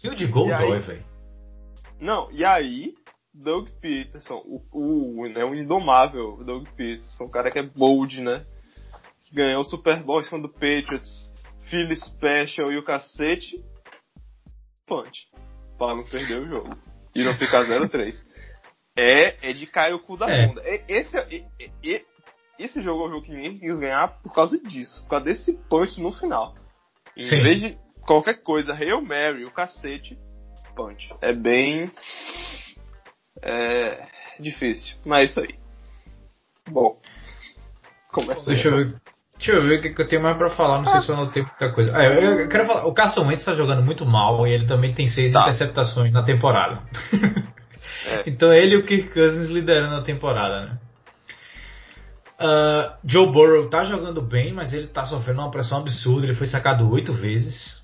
Field 0.00 0.26
goal 0.28 0.48
dói, 0.48 0.78
velho. 0.80 1.04
Não, 2.00 2.32
e 2.32 2.42
aí, 2.42 2.94
Doug 3.34 3.68
Peterson, 3.80 4.42
o, 4.46 4.62
o, 4.72 5.28
né, 5.28 5.44
o 5.44 5.54
indomável 5.54 6.42
Doug 6.42 6.66
Peterson, 6.68 7.24
o 7.24 7.30
cara 7.30 7.50
que 7.50 7.58
é 7.58 7.62
bold, 7.62 8.22
né? 8.22 8.46
Que 9.24 9.34
ganhou 9.34 9.60
o 9.60 9.64
Super 9.64 10.02
Bowl 10.02 10.20
em 10.20 10.24
cima 10.24 10.40
do 10.40 10.48
Patriots, 10.48 11.34
Philly 11.68 11.96
Special 11.96 12.72
e 12.72 12.78
o 12.78 12.84
cacete. 12.84 13.62
Punch. 14.86 15.28
Pra 15.76 15.94
não 15.94 16.04
perder 16.04 16.40
o 16.40 16.46
jogo. 16.46 16.93
E 17.14 17.22
não 17.24 17.36
ficar 17.36 17.64
0-3. 17.64 18.14
É, 18.96 19.50
é 19.50 19.52
de 19.52 19.66
cair 19.66 19.92
o 19.94 19.98
cu 20.00 20.16
da 20.16 20.30
É. 20.30 20.46
bunda. 20.46 20.62
É, 20.64 20.84
esse, 20.88 21.16
é, 21.18 21.46
é- 21.84 22.04
esse 22.58 22.82
jogo 22.82 23.04
é 23.04 23.06
o 23.06 23.10
jogo 23.10 23.26
que 23.26 23.32
ninguém 23.32 23.58
quis 23.58 23.78
ganhar 23.78 24.08
por 24.22 24.32
causa 24.34 24.56
disso. 24.62 25.02
Por 25.02 25.10
causa 25.10 25.24
desse 25.26 25.52
punch 25.68 26.00
no 26.00 26.12
final. 26.12 26.54
Em 27.16 27.22
Sim. 27.22 27.42
vez 27.42 27.60
de 27.60 27.78
qualquer 28.02 28.42
coisa, 28.42 28.72
Hail 28.74 29.00
Mary, 29.02 29.44
o 29.44 29.50
cacete, 29.50 30.18
punch. 30.76 31.12
É 31.20 31.32
bem. 31.32 31.90
É. 33.42 34.06
difícil. 34.38 34.96
Mas 35.04 35.20
é 35.20 35.24
isso 35.24 35.40
aí. 35.40 35.58
Bom. 36.70 36.96
Começa 38.12 38.40
aí. 38.50 38.54
Deixa 38.54 38.68
eu 38.68 38.76
ver. 38.76 39.00
Deixa 39.44 39.52
eu 39.52 39.68
ver 39.68 39.78
o 39.78 39.94
que, 39.94 40.00
eu 40.00 40.08
tenho 40.08 40.22
mais 40.22 40.38
pra 40.38 40.48
falar, 40.48 40.80
não 40.80 40.90
sei 40.90 41.00
se 41.02 41.10
eu 41.12 41.26
tenho 41.26 41.46
muita 41.46 41.70
coisa. 41.72 41.92
Ah, 41.94 42.04
eu, 42.04 42.40
eu 42.40 42.48
quero 42.48 42.64
falar, 42.64 42.86
o 42.86 42.94
Carson 42.94 43.26
Wentz 43.26 43.44
tá 43.44 43.54
jogando 43.54 43.84
muito 43.84 44.06
mal 44.06 44.46
e 44.46 44.52
ele 44.52 44.66
também 44.66 44.94
tem 44.94 45.06
seis 45.06 45.32
Tá. 45.32 45.42
interceptações 45.42 46.12
na 46.12 46.22
temporada. 46.22 46.80
É. 48.06 48.22
então 48.26 48.52
ele 48.52 48.74
e 48.74 48.78
o 48.78 48.84
Kirk 48.84 49.10
Cousins 49.10 49.50
liderando 49.50 49.96
a 49.96 50.02
temporada, 50.02 50.60
né? 50.66 50.78
Ah, 52.38 52.96
Joe 53.04 53.30
Burrow 53.30 53.68
tá 53.68 53.84
jogando 53.84 54.20
bem, 54.20 54.52
mas 54.52 54.72
ele 54.72 54.86
tá 54.86 55.04
sofrendo 55.04 55.40
uma 55.40 55.50
pressão 55.50 55.78
absurda. 55.78 56.26
Ele 56.26 56.34
foi 56.34 56.46
sacado 56.46 56.90
oito 56.90 57.12
vezes. 57.12 57.82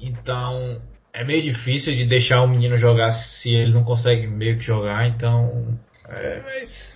Então 0.00 0.76
é 1.12 1.24
meio 1.24 1.42
difícil 1.42 1.94
de 1.94 2.04
deixar 2.06 2.42
o 2.42 2.48
menino 2.48 2.76
jogar 2.76 3.12
se 3.12 3.50
ele 3.50 3.72
não 3.72 3.84
consegue 3.84 4.26
meio 4.26 4.56
que 4.56 4.64
jogar. 4.64 5.06
Então. 5.08 5.78
É, 6.08 6.42
mas. 6.42 6.93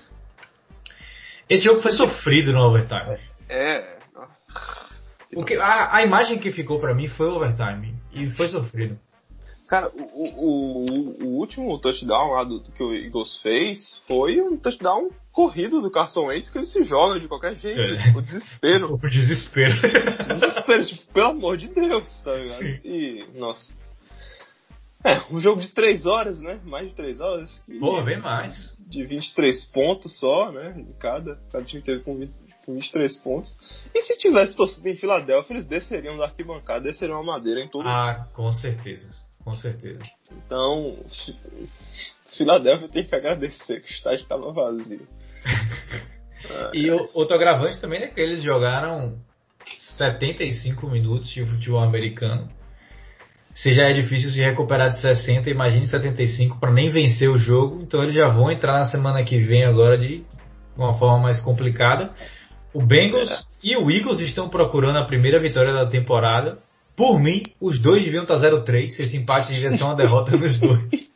Esse 1.49 1.65
jogo 1.65 1.81
foi 1.81 1.93
sofrido 1.93 2.53
no 2.53 2.61
overtime. 2.61 3.19
É. 3.49 3.99
O 5.35 5.45
que, 5.45 5.55
a, 5.55 5.97
a 5.97 6.03
imagem 6.03 6.39
que 6.39 6.51
ficou 6.53 6.79
pra 6.79 6.95
mim 6.95 7.09
foi 7.09 7.27
o 7.27 7.37
overtime. 7.37 7.95
E 8.13 8.29
foi 8.31 8.49
sofrido. 8.49 8.99
Cara, 9.69 9.91
o, 9.95 10.25
o, 10.25 11.25
o, 11.25 11.29
último 11.39 11.79
touchdown 11.79 12.31
lá 12.31 12.43
do, 12.43 12.63
que 12.63 12.83
o 12.83 12.95
Eagles 12.95 13.37
fez 13.43 14.01
foi 14.09 14.41
um 14.41 14.57
touchdown 14.57 15.11
corrido 15.31 15.83
do 15.83 15.91
Carson 15.91 16.29
Wentz 16.29 16.49
que 16.49 16.57
ele 16.57 16.65
se 16.65 16.83
joga 16.85 17.21
de 17.21 17.29
qualquer 17.29 17.55
jeito. 17.55 17.79
É. 17.79 18.17
O 18.17 18.23
desespero. 18.23 18.95
O 19.01 19.09
desespero. 19.09 19.75
desespero, 20.27 20.87
tipo, 20.87 21.13
pelo 21.13 21.27
amor 21.29 21.59
de 21.59 21.69
Deus, 21.69 22.23
tá 22.23 22.35
ligado? 22.35 22.61
Sim. 22.61 22.81
E, 22.83 23.27
nossa. 23.35 23.71
É, 25.05 25.21
um 25.31 25.39
jogo 25.39 25.61
de 25.61 25.69
3 25.69 26.07
horas, 26.07 26.41
né? 26.41 26.59
Mais 26.65 26.89
de 26.89 26.95
3 26.95 27.21
horas. 27.21 27.63
E 27.69 27.79
Pô, 27.79 28.03
bem 28.03 28.19
mais. 28.19 28.75
De 28.89 29.05
23 29.05 29.65
pontos 29.67 30.19
só, 30.19 30.51
né? 30.51 30.85
Cada. 30.99 31.37
Cada 31.53 31.65
time 31.65 31.83
teve 31.83 32.03
com, 32.03 32.17
20, 32.17 32.33
com 32.65 32.75
23 32.75 33.17
pontos. 33.19 33.55
E 33.95 34.01
se 34.03 34.17
tivesse 34.19 34.57
torcido 34.57 34.89
em 34.89 34.97
Filadélfia, 34.97 35.55
eles 35.55 35.67
desceriam 35.67 36.17
da 36.17 36.25
arquibancada, 36.25 36.81
desceriam 36.85 37.21
a 37.21 37.23
madeira 37.23 37.61
em 37.61 37.69
todo 37.69 37.89
Ah, 37.89 38.29
com 38.35 38.51
certeza. 38.53 39.09
Com 39.45 39.55
certeza. 39.55 40.03
Então, 40.33 40.99
Fi- 41.09 41.37
Filadélfia 42.37 42.89
tem 42.89 43.07
que 43.07 43.15
agradecer 43.15 43.81
que 43.81 43.89
o 43.89 43.95
estádio 43.95 44.23
estava 44.23 44.53
vazio. 44.53 45.07
E 46.73 46.89
o 46.91 47.11
outro 47.15 47.35
agravante 47.35 47.81
também 47.81 48.01
é 48.01 48.07
que 48.07 48.21
eles 48.21 48.43
jogaram 48.45 49.19
75 49.97 50.87
minutos 50.89 51.29
de 51.31 51.45
futebol 51.45 51.81
americano. 51.83 52.49
Se 53.63 53.71
já 53.71 53.89
é 53.89 53.93
difícil 53.93 54.31
se 54.31 54.41
recuperar 54.41 54.91
de 54.91 55.01
60, 55.01 55.51
imagine 55.51 55.85
75 55.85 56.61
para 56.61 56.73
nem 56.73 56.91
vencer 56.91 57.29
o 57.29 57.37
jogo. 57.37 57.83
Então 57.83 58.01
eles 58.05 58.15
já 58.15 58.29
vão 58.29 58.53
entrar 58.53 58.75
na 58.75 58.87
semana 58.87 59.25
que 59.25 59.37
vem 59.41 59.65
agora 59.65 59.99
de 59.99 60.23
uma 60.77 60.95
forma 60.95 61.19
mais 61.19 61.41
complicada. 61.41 62.13
O 62.73 62.81
Bengals 62.87 63.49
e 63.61 63.77
o 63.77 63.91
Eagles 63.91 64.21
estão 64.21 64.49
procurando 64.49 64.99
a 64.99 65.07
primeira 65.07 65.41
vitória 65.41 65.73
da 65.73 65.87
temporada. 65.87 66.59
Por 66.95 67.19
mim, 67.19 67.43
os 67.61 67.81
dois 67.81 68.05
deviam 68.05 68.23
estar 68.23 68.37
0-3. 68.37 68.85
Esse 68.97 69.17
empate 69.17 69.53
devia 69.53 69.77
ser 69.77 69.83
uma 69.83 69.97
derrota 69.97 70.33
dos 70.37 70.59
dois. 70.61 71.09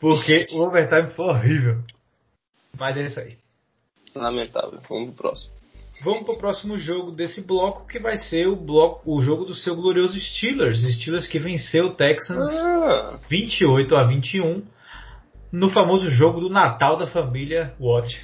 Porque 0.00 0.46
o 0.52 0.60
overtime 0.62 1.08
foi 1.08 1.26
horrível. 1.26 1.82
Mas 2.78 2.96
é 2.96 3.02
isso 3.02 3.20
aí. 3.20 3.36
Lamentável. 4.14 4.80
Vamos 4.88 5.10
pro 5.10 5.28
próximo. 5.28 5.52
Vamos 6.02 6.24
pro 6.24 6.36
próximo 6.36 6.76
jogo 6.76 7.10
desse 7.10 7.40
bloco, 7.40 7.86
que 7.86 7.98
vai 7.98 8.18
ser 8.18 8.46
o 8.46 8.56
bloco, 8.56 9.10
o 9.10 9.22
jogo 9.22 9.44
do 9.44 9.54
seu 9.54 9.74
glorioso 9.74 10.18
Steelers. 10.20 10.80
Steelers 10.80 11.26
que 11.26 11.38
venceu 11.38 11.86
o 11.86 11.94
Texans 11.94 12.46
Ah, 12.64 13.18
28 13.28 13.96
a 13.96 14.04
21 14.04 14.62
no 15.50 15.70
famoso 15.70 16.10
jogo 16.10 16.40
do 16.40 16.50
Natal 16.50 16.96
da 16.96 17.06
família 17.06 17.74
Watt. 17.80 18.14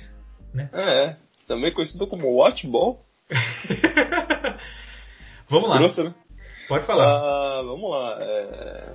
é. 0.72 1.16
Também 1.46 1.72
conhecido 1.72 2.06
como 2.06 2.36
Watchball. 2.36 3.00
Vamos 5.48 5.68
lá, 5.68 5.80
né? 5.80 6.14
pode 6.68 6.86
falar. 6.86 7.04
Ah, 7.04 7.62
vamos 7.62 7.90
lá. 7.90 8.18
é... 8.20 8.92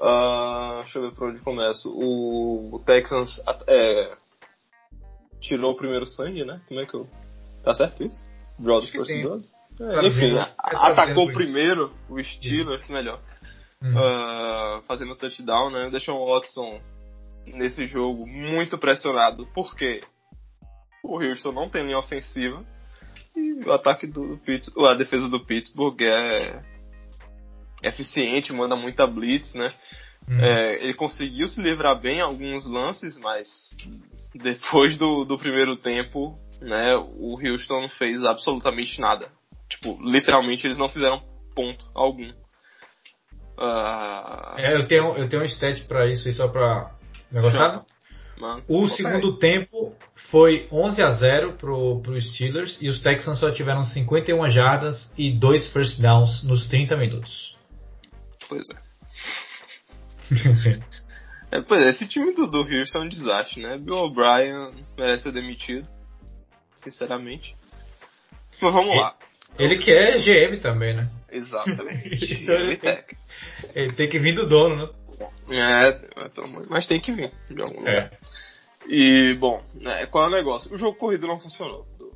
Ah, 0.00 0.78
deixa 0.82 0.98
eu 0.98 1.02
ver 1.02 1.16
por 1.16 1.28
onde 1.28 1.42
começo. 1.42 1.90
O, 1.90 2.76
o 2.76 2.78
Texans 2.80 3.40
é, 3.66 4.12
tirou 5.44 5.72
o 5.72 5.76
primeiro 5.76 6.06
sangue, 6.06 6.44
né? 6.44 6.60
Como 6.66 6.80
é 6.80 6.86
que 6.86 6.94
eu. 6.94 7.06
Tá 7.62 7.74
certo 7.74 8.04
isso? 8.04 8.26
Que 8.58 8.64
first 8.98 9.22
blood? 9.22 9.44
É, 9.80 10.06
enfim, 10.06 10.36
é 10.36 10.40
a- 10.40 10.46
traduzindo 10.46 10.92
atacou 10.92 11.24
isso. 11.24 11.34
primeiro 11.34 11.90
o 12.08 12.22
Steelers, 12.22 12.88
melhor. 12.88 13.18
Hum. 13.82 13.98
ah, 13.98 14.82
fazendo 14.86 15.16
touchdown, 15.16 15.70
né? 15.70 15.90
Deixou 15.90 16.16
o 16.16 16.32
Watson 16.32 16.80
nesse 17.46 17.86
jogo 17.86 18.26
muito 18.26 18.78
pressionado. 18.78 19.46
Por 19.54 19.74
quê? 19.76 20.00
O 21.02 21.18
Houston 21.22 21.52
não 21.52 21.68
tem 21.68 21.82
linha 21.84 21.98
ofensiva. 21.98 22.64
E 23.36 23.64
o 23.66 23.72
ataque 23.72 24.06
do 24.06 24.38
Pittsburgh, 24.46 24.86
a 24.86 24.94
defesa 24.94 25.28
do 25.28 25.40
Pittsburgh 25.44 26.00
é 26.02 26.62
eficiente, 27.82 28.52
manda 28.52 28.76
muita 28.76 29.06
blitz, 29.06 29.54
né? 29.54 29.72
Hum. 30.28 30.40
É, 30.40 30.82
ele 30.82 30.94
conseguiu 30.94 31.46
se 31.48 31.60
livrar 31.60 32.00
bem 32.00 32.18
em 32.18 32.22
alguns 32.22 32.64
lances, 32.66 33.18
mas 33.18 33.76
depois 34.34 34.98
do, 34.98 35.24
do 35.24 35.36
primeiro 35.36 35.76
tempo, 35.76 36.38
né, 36.60 36.94
o 36.96 37.38
Houston 37.38 37.82
não 37.82 37.88
fez 37.88 38.24
absolutamente 38.24 39.00
nada. 39.00 39.28
Tipo, 39.68 39.98
literalmente 40.02 40.66
eles 40.66 40.78
não 40.78 40.88
fizeram 40.88 41.22
ponto 41.54 41.84
algum. 41.94 42.30
Ah, 43.56 44.56
É, 44.58 44.74
eu 44.74 44.84
tenho, 44.86 45.16
eu 45.16 45.28
tenho 45.28 45.42
um 45.42 45.46
stat 45.46 45.82
pra 45.84 46.08
isso, 46.08 46.26
aí 46.26 46.34
só 46.34 46.48
pra. 46.48 46.92
Negociado? 47.30 47.84
mano, 48.38 48.62
O 48.68 48.88
segundo 48.88 49.38
tempo 49.38 49.94
foi 50.30 50.68
11 50.70 51.02
a 51.02 51.10
0 51.10 51.52
pro, 51.54 52.00
pro 52.00 52.20
Steelers 52.20 52.80
e 52.80 52.88
os 52.88 53.00
Texans 53.00 53.38
só 53.38 53.50
tiveram 53.50 53.84
51 53.84 54.48
jardas 54.50 55.12
e 55.16 55.32
dois 55.32 55.72
first 55.72 56.00
downs 56.00 56.42
nos 56.42 56.66
30 56.68 56.96
minutos. 56.96 57.56
Pois 58.48 58.66
é. 58.70 58.74
é. 61.58 61.60
Pois 61.62 61.84
é, 61.84 61.90
esse 61.90 62.06
time 62.08 62.32
do, 62.34 62.46
do 62.46 62.58
Houston 62.62 62.98
é 62.98 63.02
um 63.02 63.08
desastre, 63.08 63.62
né? 63.62 63.78
Bill 63.78 63.96
O'Brien 63.96 64.70
merece 64.96 65.24
ser 65.24 65.32
demitido. 65.32 65.86
Sinceramente. 66.76 67.56
Mas 68.60 68.72
vamos 68.72 68.94
lá. 68.96 69.16
Ele 69.58 69.78
que 69.78 69.90
é 69.92 70.18
GM 70.18 70.60
também, 70.60 70.94
né? 70.94 71.08
Exatamente. 71.30 72.42
Então 72.42 72.54
ele 72.56 72.72
Ele 72.72 72.76
tem- 72.76 73.04
Ele 73.74 73.92
tem 73.94 74.08
que 74.08 74.18
vir 74.18 74.34
do 74.34 74.48
dono, 74.48 74.76
né? 74.76 74.88
É, 75.50 76.00
mas 76.68 76.86
tem 76.86 77.00
que 77.00 77.12
vir 77.12 77.30
de 77.50 77.60
algum 77.62 77.78
lugar. 77.78 77.94
É. 78.12 78.18
E, 78.88 79.34
bom, 79.34 79.62
né, 79.74 80.06
qual 80.06 80.24
é 80.24 80.28
o 80.28 80.30
negócio? 80.30 80.72
O 80.74 80.78
jogo 80.78 80.98
corrido 80.98 81.26
não 81.26 81.38
funcionou 81.38 81.86
do, 81.98 82.12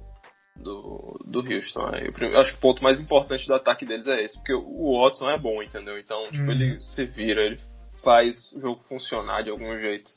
do, 0.56 1.20
do 1.24 1.38
Houston. 1.54 1.90
né? 1.90 2.08
Eu, 2.20 2.40
acho 2.40 2.52
que 2.52 2.58
o 2.58 2.60
ponto 2.60 2.82
mais 2.82 3.00
importante 3.00 3.46
do 3.46 3.54
ataque 3.54 3.86
deles 3.86 4.06
é 4.06 4.22
esse, 4.22 4.36
porque 4.36 4.52
o 4.52 5.00
Watson 5.00 5.30
é 5.30 5.38
bom, 5.38 5.62
entendeu? 5.62 5.98
Então, 5.98 6.22
tipo, 6.24 6.44
Uhum. 6.44 6.50
ele 6.50 6.82
se 6.82 7.04
vira, 7.06 7.42
ele 7.42 7.58
faz 8.02 8.52
o 8.52 8.60
jogo 8.60 8.84
funcionar 8.88 9.42
de 9.42 9.50
algum 9.50 9.78
jeito. 9.78 10.10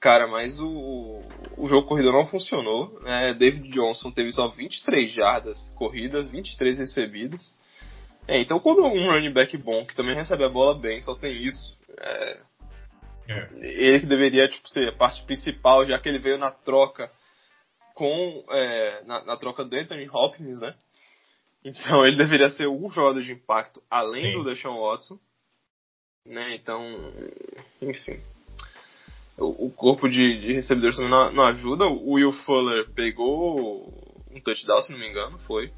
Cara, 0.00 0.26
mas 0.26 0.60
o, 0.60 1.22
o 1.56 1.66
jogo 1.66 1.88
corrido 1.88 2.12
não 2.12 2.26
funcionou. 2.26 3.00
Né? 3.00 3.32
David 3.34 3.70
Johnson 3.70 4.10
teve 4.10 4.32
só 4.32 4.48
23 4.48 5.10
jardas 5.10 5.58
corridas, 5.76 6.30
23 6.30 6.78
recebidas. 6.78 7.56
É, 8.26 8.40
então 8.40 8.58
quando 8.58 8.84
um 8.84 9.10
running 9.10 9.32
back 9.32 9.56
bom, 9.56 9.84
que 9.84 9.94
também 9.94 10.14
recebe 10.14 10.44
a 10.44 10.48
bola 10.48 10.74
bem, 10.78 11.00
só 11.02 11.14
tem 11.14 11.42
isso, 11.42 11.76
é, 11.98 12.40
É. 13.28 13.48
ele 13.62 14.00
que 14.00 14.06
deveria 14.06 14.48
tipo, 14.48 14.68
ser 14.68 14.88
a 14.88 14.96
parte 14.96 15.22
principal, 15.24 15.84
já 15.84 15.98
que 15.98 16.08
ele 16.08 16.18
veio 16.18 16.38
na 16.38 16.50
troca 16.50 17.10
com 17.94 18.44
é, 18.50 19.02
na, 19.04 19.24
na 19.24 19.36
troca 19.36 19.64
do 19.64 19.76
Anthony 19.76 20.08
Hopkins, 20.10 20.60
né? 20.60 20.74
Então 21.64 22.04
ele 22.06 22.16
deveria 22.16 22.50
ser 22.50 22.68
um 22.68 22.90
jogador 22.90 23.22
de 23.22 23.32
impacto 23.32 23.82
além 23.90 24.32
Sim. 24.32 24.32
do 24.34 24.44
Deshaun 24.44 24.82
Watson, 24.82 25.18
né? 26.26 26.54
Então, 26.54 26.80
enfim, 27.82 28.18
o, 29.38 29.66
o 29.66 29.70
corpo 29.70 30.08
de, 30.08 30.40
de 30.40 30.52
recebedores 30.54 30.96
também 30.96 31.10
não, 31.10 31.32
não 31.32 31.44
ajuda. 31.44 31.86
O 31.86 32.12
Will 32.12 32.32
Fuller 32.32 32.88
pegou 32.94 33.92
um 34.30 34.40
touchdown, 34.40 34.80
se 34.82 34.92
não 34.92 34.98
me 34.98 35.08
engano, 35.08 35.38
foi 35.40 35.70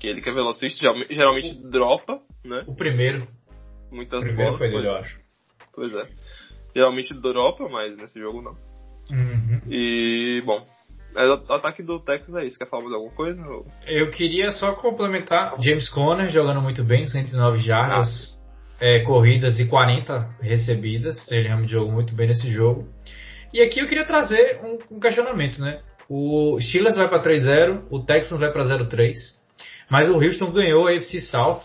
que 0.00 0.06
ele 0.06 0.20
que 0.20 0.28
é 0.28 0.32
velocista, 0.32 0.78
geralmente, 0.80 1.14
geralmente 1.14 1.54
dropa, 1.70 2.20
né? 2.44 2.62
O 2.66 2.74
primeiro. 2.74 3.26
muitas 3.90 4.24
Primeiro 4.24 4.52
bolas. 4.52 4.58
foi 4.58 4.68
dele, 4.70 4.86
eu 4.88 4.96
acho. 4.96 5.20
Pois 5.72 5.94
é. 5.94 6.06
Geralmente 6.74 7.14
dropa, 7.14 7.68
mas 7.68 7.96
nesse 7.96 8.18
jogo 8.20 8.42
não. 8.42 8.52
Uhum. 9.10 9.60
E, 9.70 10.42
bom, 10.44 10.66
o 11.48 11.52
ataque 11.52 11.82
do 11.82 11.98
Texas 12.00 12.34
é 12.34 12.44
isso. 12.44 12.58
Quer 12.58 12.68
falar 12.68 12.82
mais 12.82 12.94
alguma 12.94 13.14
coisa? 13.14 13.40
ou- 13.46 13.66
Eu 13.86 14.10
queria 14.10 14.50
só 14.50 14.74
complementar 14.74 15.54
James 15.62 15.88
Conner 15.88 16.28
jogando 16.28 16.60
muito 16.60 16.84
bem, 16.84 17.06
109 17.06 17.58
jardas, 17.58 18.35
é, 18.80 19.00
corridas 19.00 19.58
e 19.58 19.66
40 19.66 20.28
recebidas. 20.40 21.30
Ele 21.30 21.48
realmente 21.48 21.72
jogou 21.72 21.92
muito 21.92 22.14
bem 22.14 22.28
nesse 22.28 22.50
jogo. 22.50 22.88
E 23.52 23.60
aqui 23.60 23.80
eu 23.80 23.86
queria 23.86 24.04
trazer 24.04 24.60
um, 24.62 24.96
um 24.96 25.00
questionamento, 25.00 25.60
né? 25.60 25.80
O 26.08 26.58
Steelers 26.60 26.96
vai 26.96 27.08
para 27.08 27.22
3-0, 27.22 27.86
o 27.90 28.00
Texans 28.00 28.38
vai 28.38 28.52
para 28.52 28.64
0-3, 28.64 29.14
mas 29.90 30.08
o 30.08 30.14
Houston 30.14 30.52
ganhou 30.52 30.86
a 30.86 30.92
AFC 30.92 31.20
South 31.20 31.62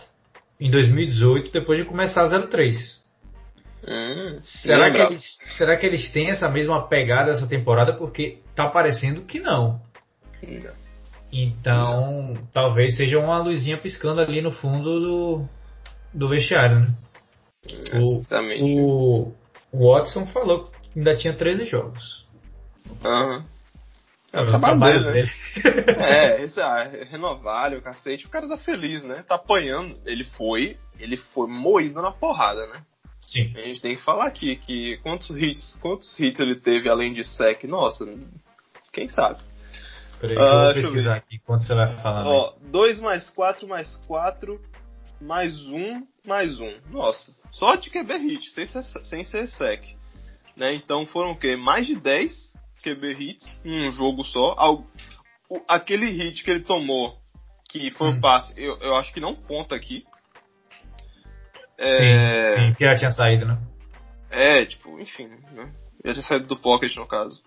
em 0.59 0.69
2018 0.71 1.51
depois 1.51 1.79
de 1.79 1.85
começar 1.85 2.27
0-3. 2.29 3.01
Hum, 3.87 4.39
Será 4.41 4.85
que, 4.85 4.91
lembrado. 4.91 5.11
eles, 5.11 5.37
será 5.57 5.77
que 5.77 5.85
eles 5.85 6.11
têm 6.11 6.29
essa 6.29 6.47
mesma 6.47 6.87
pegada 6.87 7.31
essa 7.31 7.47
temporada? 7.47 7.93
Porque 7.93 8.39
tá 8.55 8.67
parecendo 8.67 9.21
que 9.21 9.39
não. 9.39 9.81
Então, 11.31 12.33
talvez 12.53 12.97
seja 12.97 13.17
uma 13.17 13.39
luzinha 13.39 13.77
piscando 13.77 14.21
ali 14.21 14.41
no 14.41 14.51
fundo 14.51 14.99
do, 14.99 15.49
do 16.13 16.29
vestiário, 16.29 16.81
né? 16.81 16.95
O, 17.93 18.19
Exatamente. 18.19 18.63
o, 18.79 19.33
o 19.71 19.93
Watson 19.93 20.25
falou 20.27 20.65
que 20.65 20.99
ainda 20.99 21.15
tinha 21.15 21.35
13 21.35 21.65
jogos. 21.65 22.25
Aham. 23.03 23.45
É 24.33 24.41
o 24.41 24.47
trabalho 24.47 24.79
dele, 24.79 25.11
dele. 25.11 25.31
É, 25.99 26.41
esse 26.43 26.61
ah, 26.61 26.89
renovar 27.09 27.73
o 27.73 27.81
cacete, 27.81 28.25
o 28.25 28.29
cara 28.29 28.47
tá 28.47 28.57
feliz, 28.57 29.03
né? 29.03 29.25
Tá 29.27 29.35
apanhando. 29.35 29.97
Ele 30.05 30.23
foi, 30.23 30.77
ele 30.97 31.17
foi 31.17 31.47
moído 31.47 32.01
na 32.01 32.11
porrada, 32.11 32.65
né? 32.67 32.81
Sim. 33.19 33.53
A 33.55 33.61
gente 33.67 33.81
tem 33.81 33.95
que 33.95 34.03
falar 34.03 34.27
aqui 34.27 34.55
que 34.55 34.97
quantos 35.03 35.29
hits, 35.35 35.77
quantos 35.81 36.17
hits 36.19 36.39
ele 36.39 36.59
teve 36.59 36.89
além 36.89 37.13
de 37.13 37.25
sec, 37.25 37.65
nossa, 37.65 38.05
quem 38.91 39.09
sabe? 39.09 39.39
Peraí, 40.19 40.37
Ah, 40.37 40.41
eu 40.41 40.47
vou 40.47 40.63
deixa 40.73 40.79
eu 40.79 40.83
pesquisar 40.83 41.15
aqui 41.15 41.35
enquanto 41.35 41.63
você 41.63 41.75
vai 41.75 41.87
aí. 41.87 42.23
Ó, 42.25 42.53
2 42.71 42.99
mais 43.01 43.29
4 43.31 43.67
mais 43.67 43.97
4 44.07 44.61
mais 45.21 45.53
1 45.55 46.07
mais 46.25 46.59
1. 46.59 46.81
Nossa, 46.89 47.33
só 47.51 47.75
de 47.75 47.89
QB 47.89 48.17
hit, 48.17 48.51
sem 48.51 48.65
ser, 48.65 48.83
sem 48.83 49.23
ser 49.23 49.47
sec. 49.47 49.83
Né? 50.55 50.73
Então 50.75 51.05
foram 51.05 51.31
o 51.31 51.37
quê? 51.39 51.55
Mais 51.55 51.87
de 51.87 51.95
10 51.95 52.53
QB 52.83 53.11
hits 53.13 53.61
em 53.65 53.87
um 53.87 53.91
jogo 53.91 54.23
só. 54.23 54.55
O- 55.49 55.61
aquele 55.67 56.05
hit 56.11 56.43
que 56.43 56.51
ele 56.51 56.61
tomou, 56.63 57.17
que 57.69 57.89
foi 57.91 58.09
um 58.09 58.17
Hum. 58.17 58.21
passe, 58.21 58.53
eu, 58.57 58.77
eu 58.81 58.95
acho 58.95 59.13
que 59.13 59.19
não 59.19 59.35
conta 59.35 59.75
aqui. 59.75 60.03
Sim, 61.77 61.83
É, 61.83 62.55
sim, 62.57 62.73
que 62.73 62.85
já 62.85 62.95
tinha 62.95 63.11
saído, 63.11 63.45
né? 63.45 63.57
é, 64.29 64.65
tipo, 64.65 64.99
enfim, 64.99 65.27
né? 65.51 65.73
Já 66.05 66.13
tinha 66.13 66.23
saído 66.23 66.47
do 66.47 66.57
pocket 66.57 66.95
no 66.95 67.07
caso. 67.07 67.43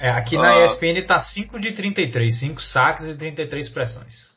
É, 0.00 0.10
aqui 0.10 0.36
na 0.36 0.54
Ah. 0.54 0.64
ESPN 0.66 1.02
tá 1.06 1.18
5 1.20 1.58
de 1.60 1.72
33, 1.72 2.38
5 2.40 2.60
saques 2.62 3.04
e 3.06 3.14
33 3.14 3.68
pressões. 3.68 4.34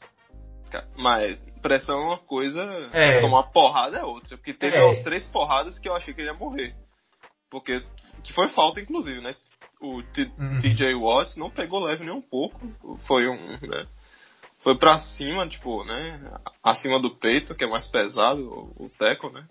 Mas 0.97 1.37
pressão 1.61 1.95
é 1.95 2.05
uma 2.05 2.17
coisa, 2.17 2.63
É. 2.93 3.21
tomar 3.21 3.43
porrada 3.51 3.97
é 3.97 4.03
outra. 4.03 4.37
Porque 4.37 4.53
teve 4.53 4.75
É. 4.77 4.83
umas 4.83 5.01
três 5.03 5.27
porradas 5.27 5.77
que 5.79 5.87
eu 5.89 5.95
achei 5.95 6.13
que 6.13 6.21
ele 6.21 6.29
ia 6.29 6.33
morrer. 6.37 6.75
Porque, 7.49 7.81
que 8.23 8.33
foi 8.33 8.47
falta, 8.49 8.79
inclusive, 8.79 9.21
né? 9.21 9.35
O 9.81 10.03
T- 10.03 10.31
Uhum. 10.37 10.59
TJ 10.59 10.93
Watts 10.95 11.35
não 11.37 11.49
pegou 11.49 11.79
leve 11.79 12.03
nem 12.03 12.13
um 12.13 12.21
pouco. 12.21 12.59
Foi 13.07 13.27
um, 13.27 13.51
né? 13.61 13.85
Foi 14.61 14.77
pra 14.77 14.99
cima, 14.99 15.47
tipo, 15.47 15.83
né? 15.85 16.19
Acima 16.61 16.99
do 16.99 17.15
peito, 17.15 17.55
que 17.55 17.63
é 17.63 17.67
mais 17.67 17.87
pesado, 17.87 18.41
o, 18.77 18.85
o 18.85 18.89
teco, 18.89 19.29
né? 19.29 19.47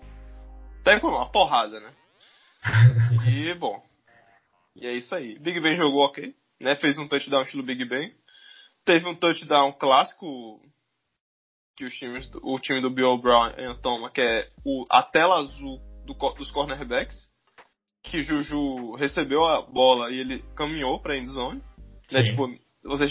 Teco 0.85 1.07
não, 1.11 1.17
uma 1.17 1.31
porrada, 1.31 1.81
né? 1.81 1.93
E, 3.27 3.55
bom. 3.59 3.83
E 4.77 4.87
é 4.87 4.93
isso 4.93 5.15
aí. 5.15 5.39
Big 5.39 5.59
Ben 5.61 5.77
jogou 5.77 6.05
ok, 6.05 6.35
né? 6.61 6.77
Fez 6.77 6.99
um 6.99 7.09
touchdown 7.09 7.43
estilo 7.43 7.63
Big 7.63 7.85
Ben. 7.87 8.13
Teve 8.85 9.07
um 9.09 9.15
touchdown 9.15 9.73
clássico 9.73 10.61
que 11.79 11.85
os 11.85 11.95
times, 11.95 12.29
o 12.43 12.59
time 12.59 12.81
do 12.81 12.91
Bill 12.91 13.11
O'Brien 13.11 13.73
toma, 13.81 14.11
que 14.11 14.21
é 14.21 14.49
o, 14.65 14.85
a 14.91 15.01
tela 15.01 15.39
azul 15.39 15.81
do 16.05 16.15
dos 16.35 16.51
cornerbacks. 16.51 17.29
Que 18.03 18.21
Juju 18.21 18.97
recebeu 18.97 19.45
a 19.45 19.63
bola 19.63 20.11
e 20.11 20.19
ele 20.19 20.45
caminhou 20.57 21.01
pra 21.01 21.17
endzone. 21.17 21.61
Né? 22.11 22.23
Tipo, 22.25 22.49
você, 22.83 23.07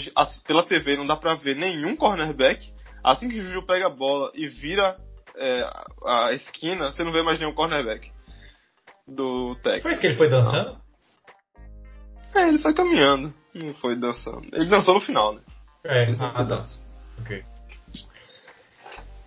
pela 0.46 0.64
TV 0.64 0.96
não 0.96 1.06
dá 1.06 1.16
pra 1.16 1.34
ver 1.34 1.56
nenhum 1.56 1.96
cornerback. 1.96 2.62
Assim 3.02 3.28
que 3.28 3.40
Juju 3.40 3.64
pega 3.64 3.86
a 3.86 3.90
bola 3.90 4.30
e 4.34 4.46
vira 4.48 4.98
é, 5.36 5.62
a 6.04 6.32
esquina, 6.32 6.92
você 6.92 7.02
não 7.02 7.12
vê 7.12 7.22
mais 7.22 7.38
nenhum 7.38 7.54
cornerback 7.54 8.10
do 9.06 9.54
técnico. 9.62 9.82
Foi 9.82 9.92
isso 9.92 10.00
que 10.00 10.06
ele 10.08 10.16
foi 10.16 10.28
dançando? 10.28 10.78
É, 12.34 12.48
ele 12.48 12.58
foi 12.58 12.74
caminhando, 12.74 13.32
não 13.54 13.72
foi 13.74 13.96
dançando. 13.96 14.46
Ele 14.52 14.66
dançou 14.66 14.94
no 14.94 15.00
final, 15.00 15.34
né? 15.34 15.40
É, 15.84 16.02
Ele 16.02 16.16
ah, 16.20 16.32
tá. 16.32 16.42
dança. 16.42 16.82
Ok. 17.20 17.42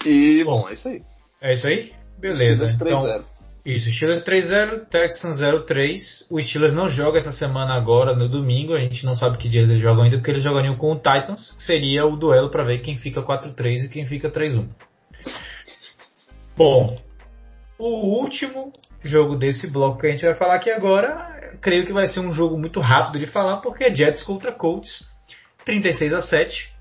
E, 0.06 0.44
Bom. 0.44 0.62
bom, 0.62 0.70
é 0.70 0.74
isso 0.74 0.88
aí. 0.88 1.02
É 1.42 1.54
isso 1.54 1.68
aí? 1.68 1.92
Beleza. 2.20 2.68
Steelers 2.68 2.76
Então, 2.76 3.04
3-0. 3.04 3.24
isso, 3.66 3.92
Steelers 3.92 4.24
3-0, 4.24 4.86
Texans 4.90 5.42
0-3. 5.42 6.26
O 6.30 6.42
Steelers 6.42 6.74
não 6.74 6.88
joga 6.88 7.18
essa 7.18 7.32
semana 7.32 7.74
agora, 7.74 8.16
no 8.16 8.30
domingo. 8.30 8.74
A 8.74 8.80
gente 8.80 9.06
não 9.06 9.16
sabe 9.16 9.38
que 9.38 9.50
dias 9.50 9.70
eles 9.70 9.82
jogam 9.82 10.04
ainda, 10.04 10.18
porque 10.18 10.32
eles 10.32 10.44
jogariam 10.44 10.76
com 10.78 10.92
o 10.92 10.96
Titans, 10.96 11.52
que 11.54 11.64
seria 11.64 12.06
o 12.06 12.16
duelo 12.16 12.50
para 12.50 12.64
ver 12.64 12.80
quem 12.80 12.96
fica 12.96 13.22
4-3 13.22 13.86
e 13.86 13.90
quem 13.90 14.06
fica 14.06 14.30
3-1. 14.30 14.68
Bom, 16.56 16.98
o 17.80 18.22
último 18.22 18.72
jogo 19.04 19.36
desse 19.36 19.68
bloco 19.68 20.00
que 20.00 20.08
a 20.08 20.12
gente 20.12 20.24
vai 20.24 20.36
falar 20.36 20.56
aqui 20.56 20.70
agora, 20.70 21.58
creio 21.60 21.86
que 21.86 21.94
vai 21.94 22.08
ser 22.08 22.20
um 22.20 22.32
jogo 22.32 22.58
muito 22.58 22.80
rápido 22.80 23.20
de 23.20 23.26
falar, 23.26 23.58
porque 23.58 23.86
é 23.86 23.96
Jets 23.96 24.22
contra 24.22 24.52
Colts, 24.52 25.08
36 25.66 26.14
a 26.14 26.22
7. 26.22 26.72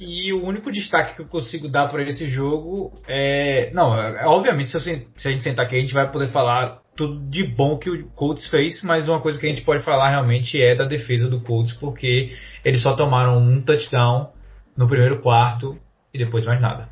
E 0.00 0.32
o 0.32 0.44
único 0.44 0.70
destaque 0.70 1.16
que 1.16 1.22
eu 1.22 1.28
consigo 1.28 1.68
dar 1.68 1.88
para 1.88 2.02
esse 2.02 2.26
jogo 2.26 2.92
é. 3.06 3.70
Não, 3.72 3.94
é- 3.94 4.26
obviamente, 4.26 4.70
se, 4.70 4.76
eu 4.76 4.80
se 4.80 5.28
a 5.28 5.30
gente 5.30 5.42
sentar 5.42 5.66
aqui, 5.66 5.76
a 5.76 5.80
gente 5.80 5.94
vai 5.94 6.10
poder 6.10 6.28
falar 6.28 6.80
tudo 6.96 7.20
de 7.28 7.44
bom 7.44 7.78
que 7.78 7.90
o 7.90 8.08
Colts 8.10 8.48
fez, 8.48 8.82
mas 8.82 9.08
uma 9.08 9.20
coisa 9.20 9.38
que 9.38 9.46
a 9.46 9.48
gente 9.48 9.62
pode 9.62 9.84
falar 9.84 10.10
realmente 10.10 10.60
é 10.60 10.74
da 10.74 10.84
defesa 10.84 11.28
do 11.28 11.40
Colts, 11.42 11.74
porque 11.74 12.30
eles 12.64 12.82
só 12.82 12.94
tomaram 12.96 13.38
um 13.38 13.60
touchdown 13.60 14.32
no 14.76 14.88
primeiro 14.88 15.20
quarto 15.20 15.78
e 16.12 16.18
depois 16.18 16.44
mais 16.44 16.60
nada. 16.60 16.88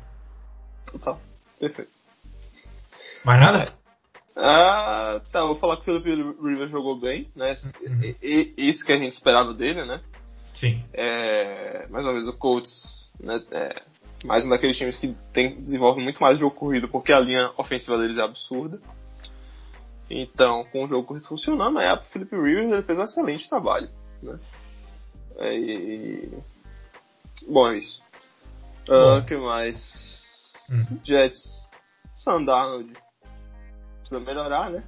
Total. 0.91 1.19
Perfeito. 1.59 1.91
Mais 3.25 3.41
nada? 3.41 3.73
Ah, 4.35 5.21
tá, 5.31 5.43
vou 5.43 5.55
falar 5.55 5.77
que 5.77 5.89
o 5.89 6.01
Philip 6.01 6.35
Rivers 6.43 6.69
jogou 6.69 6.99
bem, 6.99 7.31
né? 7.35 7.55
Uhum. 7.81 7.99
Isso 8.57 8.85
que 8.85 8.91
a 8.91 8.97
gente 8.97 9.13
esperava 9.13 9.53
dele, 9.53 9.85
né? 9.85 10.01
Sim. 10.55 10.83
É, 10.93 11.87
mais 11.89 12.05
uma 12.05 12.13
vez, 12.13 12.27
o 12.27 12.33
Colts, 12.33 13.11
né? 13.19 13.41
É, 13.51 13.81
mais 14.23 14.45
um 14.45 14.49
daqueles 14.49 14.77
times 14.77 14.97
que 14.97 15.13
tem, 15.33 15.53
desenvolve 15.53 16.01
muito 16.01 16.21
mais 16.21 16.39
jogo 16.39 16.55
corrido, 16.55 16.87
porque 16.87 17.11
a 17.11 17.19
linha 17.19 17.51
ofensiva 17.57 17.97
deles 17.97 18.17
é 18.17 18.21
absurda. 18.21 18.79
Então, 20.09 20.63
com 20.65 20.85
o 20.85 20.87
jogo 20.87 21.07
corrido 21.07 21.27
funcionando, 21.27 21.79
aí 21.79 21.91
o 21.91 22.03
Philip 22.03 22.35
Rivers 22.35 22.71
ele 22.71 22.83
fez 22.83 22.97
um 22.97 23.03
excelente 23.03 23.49
trabalho, 23.49 23.89
né? 24.21 24.39
É, 25.37 25.53
e... 25.57 26.31
Bom, 27.47 27.67
é 27.69 27.77
isso. 27.77 28.01
Bom. 28.87 29.19
O 29.19 29.25
que 29.25 29.35
mais? 29.35 30.53
Hum. 30.69 30.99
Jets, 31.03 31.69
Sam 32.15 32.43
Darnold 32.43 32.93
precisa 33.99 34.19
melhorar, 34.19 34.69
né? 34.69 34.83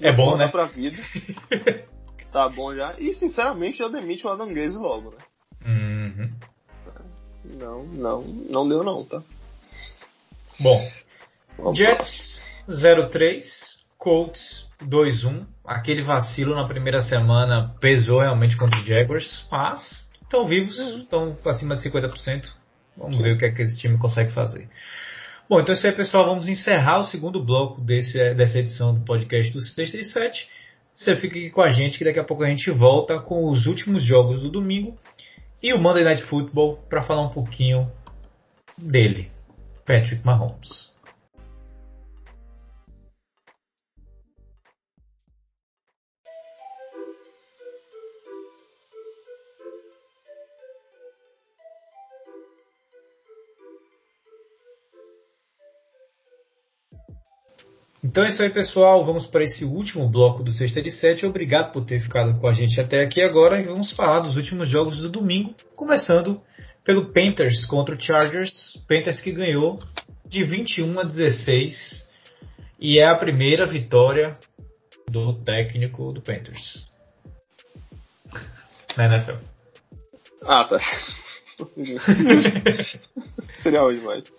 É 0.00 0.10
bom, 0.10 0.36
né? 0.36 0.48
pra 0.48 0.66
vida. 0.66 0.96
tá 2.32 2.48
bom 2.48 2.74
já. 2.74 2.94
E 2.98 3.12
sinceramente 3.14 3.78
já 3.78 3.88
demite 3.88 4.26
o 4.26 4.30
Adam 4.30 4.52
Gaze 4.52 4.76
logo, 4.76 5.10
né? 5.10 5.18
Uhum. 5.66 6.32
Não, 7.44 7.84
não, 7.84 8.22
não 8.22 8.68
deu 8.68 8.82
não, 8.82 9.04
tá? 9.04 9.22
Bom, 10.60 10.80
Vamos 11.58 11.78
Jets 11.78 12.64
0-3, 12.68 13.42
Colts 13.98 14.66
2-1. 14.82 15.46
Aquele 15.64 16.02
vacilo 16.02 16.54
na 16.54 16.66
primeira 16.66 17.02
semana 17.02 17.74
pesou 17.80 18.20
realmente 18.20 18.56
contra 18.56 18.78
os 18.80 18.86
Jaguars, 18.86 19.46
mas 19.50 20.10
estão 20.20 20.44
vivos, 20.46 20.78
estão 20.78 21.36
acima 21.44 21.76
de 21.76 21.88
50%. 21.88 22.48
Vamos 22.96 23.18
ver 23.18 23.34
o 23.34 23.38
que 23.38 23.46
é 23.46 23.52
que 23.52 23.62
esse 23.62 23.78
time 23.78 23.98
consegue 23.98 24.32
fazer. 24.32 24.68
Bom, 25.48 25.60
então 25.60 25.74
é 25.74 25.76
isso 25.76 25.86
aí, 25.86 25.92
pessoal. 25.92 26.26
Vamos 26.26 26.48
encerrar 26.48 27.00
o 27.00 27.04
segundo 27.04 27.42
bloco 27.42 27.80
desse, 27.80 28.34
dessa 28.34 28.58
edição 28.58 28.94
do 28.94 29.04
podcast 29.04 29.52
do 29.52 29.60
637. 29.60 30.48
Você 30.94 31.14
fica 31.14 31.38
aqui 31.38 31.50
com 31.50 31.62
a 31.62 31.70
gente 31.70 31.98
que 31.98 32.04
daqui 32.04 32.20
a 32.20 32.24
pouco 32.24 32.44
a 32.44 32.48
gente 32.48 32.70
volta 32.70 33.18
com 33.18 33.48
os 33.48 33.66
últimos 33.66 34.04
jogos 34.04 34.40
do 34.40 34.50
domingo 34.50 34.96
e 35.62 35.72
o 35.72 35.78
Monday 35.78 36.04
Night 36.04 36.22
Football 36.24 36.78
para 36.88 37.02
falar 37.02 37.22
um 37.22 37.30
pouquinho 37.30 37.90
dele, 38.76 39.30
Patrick 39.86 40.24
Mahomes. 40.24 40.91
Então 58.12 58.24
é 58.24 58.28
isso 58.28 58.42
aí, 58.42 58.50
pessoal. 58.50 59.02
Vamos 59.06 59.26
para 59.26 59.42
esse 59.42 59.64
último 59.64 60.06
bloco 60.06 60.44
do 60.44 60.52
Sexta 60.52 60.82
de 60.82 60.90
Sete. 60.90 61.24
Obrigado 61.24 61.72
por 61.72 61.86
ter 61.86 61.98
ficado 61.98 62.38
com 62.38 62.46
a 62.46 62.52
gente 62.52 62.78
até 62.78 63.00
aqui 63.00 63.22
agora 63.22 63.58
e 63.58 63.64
vamos 63.64 63.90
falar 63.92 64.20
dos 64.20 64.36
últimos 64.36 64.68
jogos 64.68 64.98
do 64.98 65.08
domingo, 65.08 65.54
começando 65.74 66.38
pelo 66.84 67.10
Panthers 67.10 67.64
contra 67.64 67.94
o 67.94 67.98
Chargers. 67.98 68.78
Panthers 68.86 69.18
que 69.18 69.32
ganhou 69.32 69.78
de 70.26 70.44
21 70.44 71.00
a 71.00 71.04
16 71.04 72.06
e 72.78 72.98
é 72.98 73.08
a 73.08 73.16
primeira 73.16 73.64
vitória 73.64 74.36
do 75.08 75.42
técnico 75.42 76.12
do 76.12 76.20
Panthers 76.20 76.86
na 78.94 79.06
NFL. 79.06 79.38
Ah, 80.42 80.64
tá. 80.64 80.78
Seria 83.56 83.82
hoje 83.82 84.02
mais. 84.02 84.30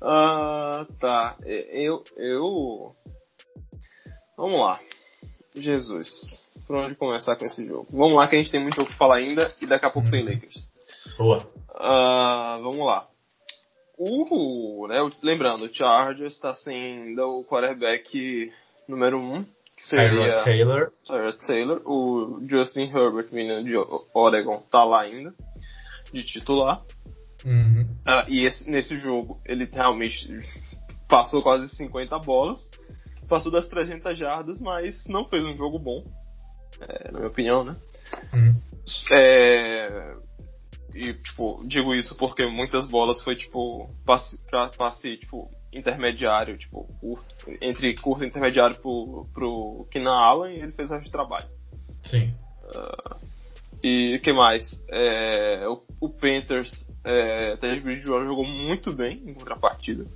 Ah, 0.00 0.86
tá. 1.00 1.36
Eu, 1.44 2.04
eu. 2.16 2.94
Vamos 4.36 4.60
lá. 4.60 4.78
Jesus. 5.54 6.10
Por 6.66 6.76
onde 6.76 6.94
começar 6.96 7.36
com 7.36 7.44
esse 7.44 7.64
jogo? 7.66 7.86
Vamos 7.90 8.14
lá 8.14 8.28
que 8.28 8.36
a 8.36 8.38
gente 8.38 8.50
tem 8.50 8.60
muito 8.60 8.80
o 8.82 8.86
que 8.86 8.94
falar 8.94 9.16
ainda 9.16 9.54
e 9.60 9.66
daqui 9.66 9.86
a 9.86 9.90
pouco 9.90 10.10
tem 10.10 10.24
Lakers. 10.24 10.68
Boa. 11.16 11.38
Uh, 11.70 12.62
vamos 12.62 12.86
lá. 12.86 13.06
O, 13.98 14.86
né, 14.88 14.96
lembrando, 15.22 15.64
o 15.64 15.74
Chargers 15.74 16.34
está 16.34 16.52
sem 16.54 16.74
ainda 16.74 17.26
o 17.26 17.44
quarterback 17.44 18.52
número 18.86 19.18
1, 19.18 19.34
um, 19.34 19.44
que 19.76 19.82
seria 19.82 20.44
Taylor. 20.44 20.92
Tyrod 21.04 21.38
Taylor. 21.46 21.82
O 21.86 22.40
Justin 22.46 22.92
Herbert, 22.94 23.28
menino 23.32 23.64
de 23.64 23.74
Oregon, 24.12 24.62
tá 24.70 24.84
lá 24.84 25.02
ainda, 25.02 25.34
de 26.12 26.22
titular. 26.24 26.82
Uhum. 27.44 27.82
Uh, 28.06 28.28
e 28.28 28.44
esse, 28.44 28.68
nesse 28.68 28.96
jogo, 28.96 29.40
ele 29.46 29.64
realmente 29.64 30.28
passou 31.08 31.42
quase 31.42 31.68
50 31.76 32.18
bolas, 32.18 32.70
passou 33.28 33.50
das 33.50 33.66
300 33.68 34.18
jardas, 34.18 34.60
mas 34.60 35.04
não 35.06 35.28
fez 35.28 35.44
um 35.44 35.56
jogo 35.56 35.78
bom, 35.78 36.04
é, 36.80 37.10
na 37.10 37.18
minha 37.18 37.30
opinião, 37.30 37.64
né? 37.64 37.76
Uhum. 38.32 38.54
É, 39.12 40.16
e, 40.94 41.12
tipo, 41.14 41.62
digo 41.66 41.94
isso 41.94 42.16
porque 42.16 42.46
muitas 42.46 42.86
bolas 42.86 43.20
foi, 43.22 43.36
tipo, 43.36 43.90
passe, 44.04 44.42
pra 44.46 44.68
passe, 44.68 45.16
tipo, 45.18 45.50
intermediário, 45.72 46.56
tipo, 46.56 46.84
curto, 47.00 47.34
entre 47.60 47.94
curto 47.96 48.24
e 48.24 48.28
intermediário 48.28 48.76
pro, 48.80 49.26
pro 49.34 49.86
Keenan 49.90 50.14
Allen 50.16 50.56
e 50.56 50.62
ele 50.62 50.72
fez 50.72 50.90
o 50.90 50.94
resto 50.94 51.06
de 51.06 51.12
trabalho. 51.12 51.48
Sim. 52.06 52.32
Uh, 52.64 53.16
e 53.82 54.16
o 54.16 54.20
que 54.22 54.32
mais? 54.32 54.82
É, 54.88 55.68
o, 55.68 55.82
o 56.00 56.08
Panthers, 56.08 56.88
é, 57.04 57.56
Ted 57.56 57.80
Bridgewater 57.80 58.26
jogou 58.26 58.46
muito 58.46 58.92
bem 58.92 59.22
em 59.26 59.34
contrapartida. 59.34 60.06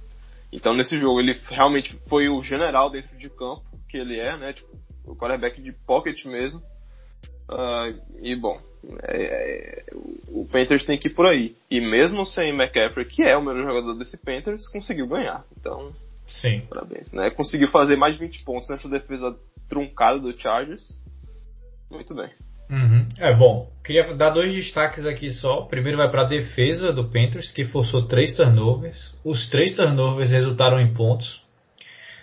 Então 0.53 0.75
nesse 0.75 0.99
jogo 0.99 1.21
ele 1.21 1.39
realmente 1.49 1.97
foi 2.09 2.29
o 2.29 2.43
general 2.43 2.91
dentro 2.91 3.17
de 3.17 3.31
campo, 3.31 3.65
que 3.89 3.97
ele 3.97 4.19
é, 4.19 4.37
né? 4.37 4.53
Tipo, 4.53 4.69
o 5.05 5.17
quarterback 5.17 5.61
de 5.61 5.73
pocket 5.73 6.25
mesmo. 6.25 6.61
Uh, 7.49 8.01
e 8.23 8.37
bom, 8.37 8.61
é, 9.03 9.23
é, 9.23 9.85
o 10.29 10.47
Panthers 10.47 10.85
tem 10.85 10.99
que 10.99 11.09
ir 11.09 11.15
por 11.15 11.27
aí. 11.27 11.57
E 11.71 11.81
mesmo 11.81 12.25
sem 12.25 12.51
McCaffrey, 12.51 13.07
que 13.07 13.23
é 13.23 13.37
o 13.37 13.43
melhor 13.43 13.67
jogador 13.67 13.95
desse 13.95 14.17
Panthers, 14.17 14.69
conseguiu 14.69 15.07
ganhar. 15.07 15.45
Então, 15.59 15.93
Sim. 16.27 16.61
parabéns. 16.69 17.11
Né? 17.13 17.31
Conseguiu 17.31 17.69
fazer 17.69 17.97
mais 17.97 18.15
de 18.15 18.21
20 18.21 18.45
pontos 18.45 18.69
nessa 18.69 18.89
defesa 18.89 19.37
truncada 19.69 20.19
do 20.19 20.37
Chargers. 20.39 20.99
Muito 21.91 22.15
bem. 22.15 22.31
Uhum. 22.71 23.09
É 23.19 23.35
bom. 23.35 23.69
Queria 23.85 24.15
dar 24.15 24.31
dois 24.31 24.55
destaques 24.55 25.05
aqui 25.05 25.31
só. 25.31 25.63
Primeiro 25.63 25.99
vai 25.99 26.09
para 26.09 26.23
a 26.23 26.29
defesa 26.29 26.93
do 26.93 27.05
Panthers, 27.05 27.51
que 27.51 27.65
forçou 27.65 28.07
três 28.07 28.35
turnovers. 28.37 29.19
Os 29.25 29.49
três 29.49 29.75
turnovers 29.75 30.31
resultaram 30.31 30.81
em 30.81 30.95
pontos. 30.95 31.43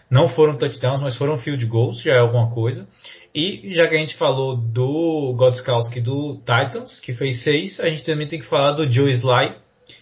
Não 0.09 0.29
foram 0.29 0.57
touchdowns, 0.57 1.01
mas 1.01 1.17
foram 1.17 1.37
field 1.37 1.65
goals, 1.65 2.01
já 2.01 2.13
é 2.13 2.19
alguma 2.19 2.49
coisa. 2.49 2.87
E 3.35 3.73
já 3.73 3.87
que 3.87 3.95
a 3.95 3.99
gente 3.99 4.15
falou 4.15 4.55
do 4.55 5.35
Godskowski 5.37 5.99
do 5.99 6.37
Titans, 6.37 7.01
que 7.01 7.13
fez 7.13 7.43
seis, 7.43 7.79
a 7.81 7.89
gente 7.89 8.05
também 8.05 8.25
tem 8.25 8.39
que 8.39 8.45
falar 8.45 8.71
do 8.71 8.89
Joe 8.89 9.11
Sly, 9.11 9.55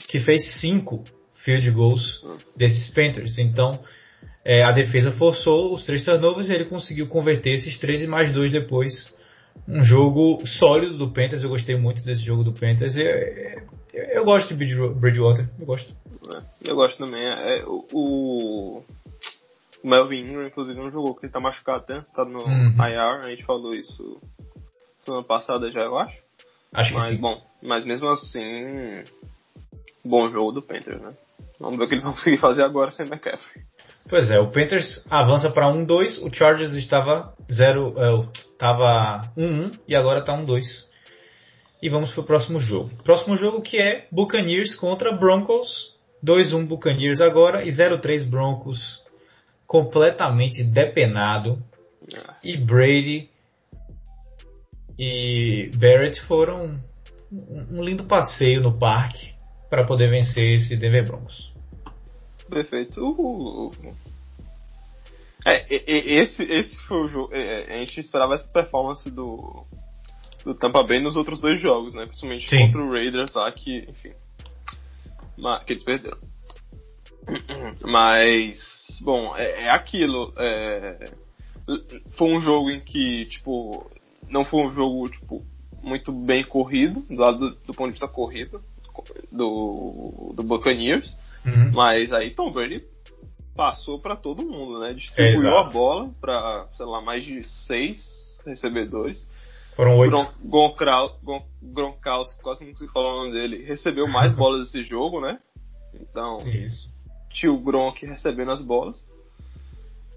que 0.08 0.20
fez 0.20 0.60
cinco 0.62 1.04
field 1.44 1.72
goals 1.72 2.24
desses 2.56 2.94
Panthers. 2.94 3.40
Então, 3.40 3.80
é, 4.44 4.64
a 4.64 4.72
defesa 4.72 5.12
forçou 5.12 5.74
os 5.74 5.84
três 5.86 6.06
turnovers 6.06 6.50
e 6.50 6.54
ele 6.54 6.66
conseguiu 6.66 7.08
converter 7.08 7.54
esses 7.56 7.76
três 7.80 8.04
e 8.04 8.08
mais 8.08 8.32
dois 8.32 8.52
depois 8.52 9.12
um 9.68 9.84
jogo 9.84 10.46
sólido 10.46 10.98
do 10.98 11.10
Panthers. 11.12 11.44
Eu 11.44 11.50
gostei 11.50 11.76
muito 11.78 12.04
desse 12.04 12.24
jogo 12.24 12.44
do 12.44 12.54
Panthers. 12.54 12.96
Eu, 12.96 13.06
eu, 13.06 14.04
eu 14.04 14.26
gosto 14.26 14.56
de 14.56 14.66
Bridgewater. 14.90 15.50
Eu 15.60 15.66
gosto. 15.66 15.94
É, 16.34 16.70
eu 16.72 16.76
gosto 16.76 17.04
também. 17.04 17.24
É, 17.24 17.64
o, 17.66 17.86
o, 17.94 18.84
Melvin 19.84 20.22
Ingram, 20.22 20.48
inclusive, 20.48 20.80
não 20.80 20.92
jogou 20.92 21.14
porque 21.14 21.28
ele 21.28 21.34
tá 21.34 21.40
machucado, 21.40 21.86
né? 21.90 22.04
Tá 22.16 22.26
no 22.26 22.44
Uhum. 22.44 22.76
IR. 22.78 23.26
A 23.26 23.30
gente 23.30 23.44
falou 23.46 23.72
isso 23.72 24.20
semana 25.06 25.24
passada 25.24 25.72
já, 25.72 25.82
eu 25.82 25.98
acho. 25.98 26.18
Acho 26.74 26.90
que 26.90 26.98
Mas, 26.98 27.16
sim. 27.16 27.22
bom, 27.22 27.38
mas 27.62 27.86
mesmo 27.86 28.10
assim, 28.10 29.04
bom 30.04 30.30
jogo 30.30 30.52
do 30.52 30.62
Panthers, 30.62 31.02
né? 31.02 31.14
Vamos 31.60 31.78
ver 31.78 31.86
o 31.86 31.88
que 31.88 31.94
eles 31.94 32.04
vão 32.04 32.14
conseguir 32.14 32.38
fazer 32.38 32.64
agora 32.64 32.92
sem 32.92 33.06
McCaffrey. 33.06 33.64
Pois 34.08 34.30
é, 34.30 34.40
o 34.40 34.52
Panthers 34.52 35.06
avança 35.10 35.50
para 35.50 35.72
1-2, 35.72 36.22
o 36.22 36.34
Chargers 36.34 36.74
estava 36.74 37.34
0, 37.52 37.96
é, 37.98 38.40
estava 38.52 39.32
1-1 39.36 39.80
e 39.88 39.96
agora 39.96 40.20
está 40.20 40.34
1-2. 40.34 40.62
E 41.82 41.90
vamos 41.90 42.12
pro 42.12 42.24
próximo 42.24 42.60
jogo. 42.60 42.92
Próximo 43.04 43.36
jogo 43.36 43.62
que 43.62 43.80
é 43.80 44.08
Buccaneers 44.12 44.76
contra 44.76 45.12
Broncos. 45.12 45.96
2-1 46.24 46.66
Buccaneers 46.66 47.22
agora 47.22 47.64
e 47.64 47.70
0-3 47.70 48.30
Broncos. 48.30 49.04
Completamente 49.68 50.64
depenado. 50.64 51.62
E 52.44 52.58
Brady 52.58 53.30
e 54.98 55.70
Barrett 55.76 56.22
foram 56.22 56.80
um 57.32 57.84
lindo 57.84 58.06
passeio 58.06 58.62
no 58.62 58.78
parque 58.78 59.34
para 59.70 59.86
poder 59.86 60.10
vencer 60.10 60.54
esse 60.54 60.76
Denver 60.78 61.06
Broncos. 61.06 61.55
Perfeito. 62.50 63.72
É, 65.46 65.66
esse, 65.70 66.44
esse 66.44 66.82
foi 66.84 67.06
o 67.06 67.08
jogo. 67.08 67.30
é, 67.34 67.76
A 67.76 67.78
gente 67.80 68.00
esperava 68.00 68.34
essa 68.34 68.48
performance 68.48 69.10
do, 69.12 69.66
do 70.44 70.56
Tampa 70.56 70.84
Bay 70.84 71.00
nos 71.00 71.16
outros 71.16 71.40
dois 71.40 71.62
jogos, 71.62 71.94
né? 71.94 72.06
Principalmente 72.06 72.50
Sim. 72.50 72.58
contra 72.66 72.84
o 72.84 72.92
Raiders 72.92 73.34
lá, 73.36 73.52
que, 73.52 73.86
enfim. 73.90 74.14
Que 75.66 75.74
eles 75.74 75.84
perderam. 75.84 76.18
Mas, 77.82 78.60
bom, 79.04 79.36
é, 79.36 79.66
é 79.66 79.70
aquilo. 79.70 80.34
é, 80.38 81.12
foi 82.12 82.28
um 82.28 82.40
jogo 82.40 82.70
em 82.70 82.80
que, 82.80 83.26
tipo, 83.26 83.90
não 84.30 84.46
foi 84.46 84.66
um 84.66 84.72
jogo, 84.72 85.10
tipo, 85.10 85.44
muito 85.82 86.12
bem 86.12 86.44
corrido, 86.44 87.02
do 87.02 87.16
lado 87.16 87.38
do, 87.38 87.56
do 87.56 87.74
ponto 87.74 87.88
de 87.88 88.00
vista 88.00 88.08
corrido, 88.08 88.62
do, 89.32 90.34
do 90.36 90.44
Buccaneers. 90.44 91.16
Uhum. 91.46 91.72
Mas 91.74 92.12
aí 92.12 92.32
Tom 92.34 92.52
Brady 92.52 92.84
passou 93.56 94.00
pra 94.00 94.16
todo 94.16 94.46
mundo, 94.46 94.80
né? 94.80 94.94
Distribuiu 94.94 95.50
a 95.58 95.62
Exato. 95.62 95.70
bola 95.74 96.10
pra, 96.20 96.68
sei 96.74 96.86
lá, 96.86 97.02
mais 97.02 97.24
de 97.24 97.44
seis 97.44 98.38
recebedores. 98.46 99.30
Foram 99.76 99.98
oito. 99.98 100.12
Gron- 100.44 101.44
Gronkowski, 101.62 102.42
quase 102.42 102.64
não 102.66 102.72
consigo 102.72 102.92
falar 102.94 103.14
o 103.14 103.18
nome 103.26 103.32
dele, 103.34 103.64
recebeu 103.66 104.08
mais 104.08 104.34
bolas 104.38 104.66
desse 104.72 104.82
jogo, 104.88 105.20
né? 105.22 105.40
Então, 105.94 106.40
Isso. 106.48 106.90
tio 107.30 107.58
Gronk 107.60 108.06
recebendo 108.06 108.52
as 108.52 108.64
bolas. 108.64 109.08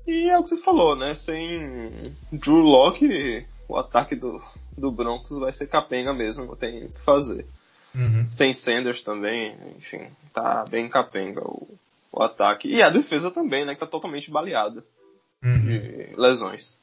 E 0.06 0.30
é 0.30 0.38
o 0.38 0.42
que 0.42 0.48
você 0.50 0.60
falou, 0.62 0.96
né? 0.96 1.14
Sem 1.14 2.14
Drew 2.32 2.56
Locke, 2.60 3.46
o 3.68 3.76
ataque 3.76 4.16
do, 4.16 4.40
do 4.76 4.90
Broncos 4.90 5.38
vai 5.38 5.52
ser 5.52 5.66
capenga 5.68 6.14
mesmo, 6.14 6.46
não 6.46 6.56
tem 6.56 6.86
o 6.86 6.90
que 6.90 7.00
fazer. 7.04 7.46
Uhum. 7.94 8.28
Sem 8.30 8.52
Sanders 8.54 9.02
também, 9.02 9.56
enfim, 9.76 10.08
tá 10.32 10.64
bem 10.70 10.88
capenga 10.88 11.40
o, 11.42 11.68
o 12.12 12.22
ataque. 12.22 12.68
E 12.68 12.82
a 12.82 12.90
defesa 12.90 13.30
também, 13.30 13.64
né? 13.64 13.74
Que 13.74 13.80
tá 13.80 13.86
totalmente 13.86 14.30
baleada 14.30 14.82
Uhum. 15.42 15.60
de 15.60 16.14
lesões. 16.16 16.76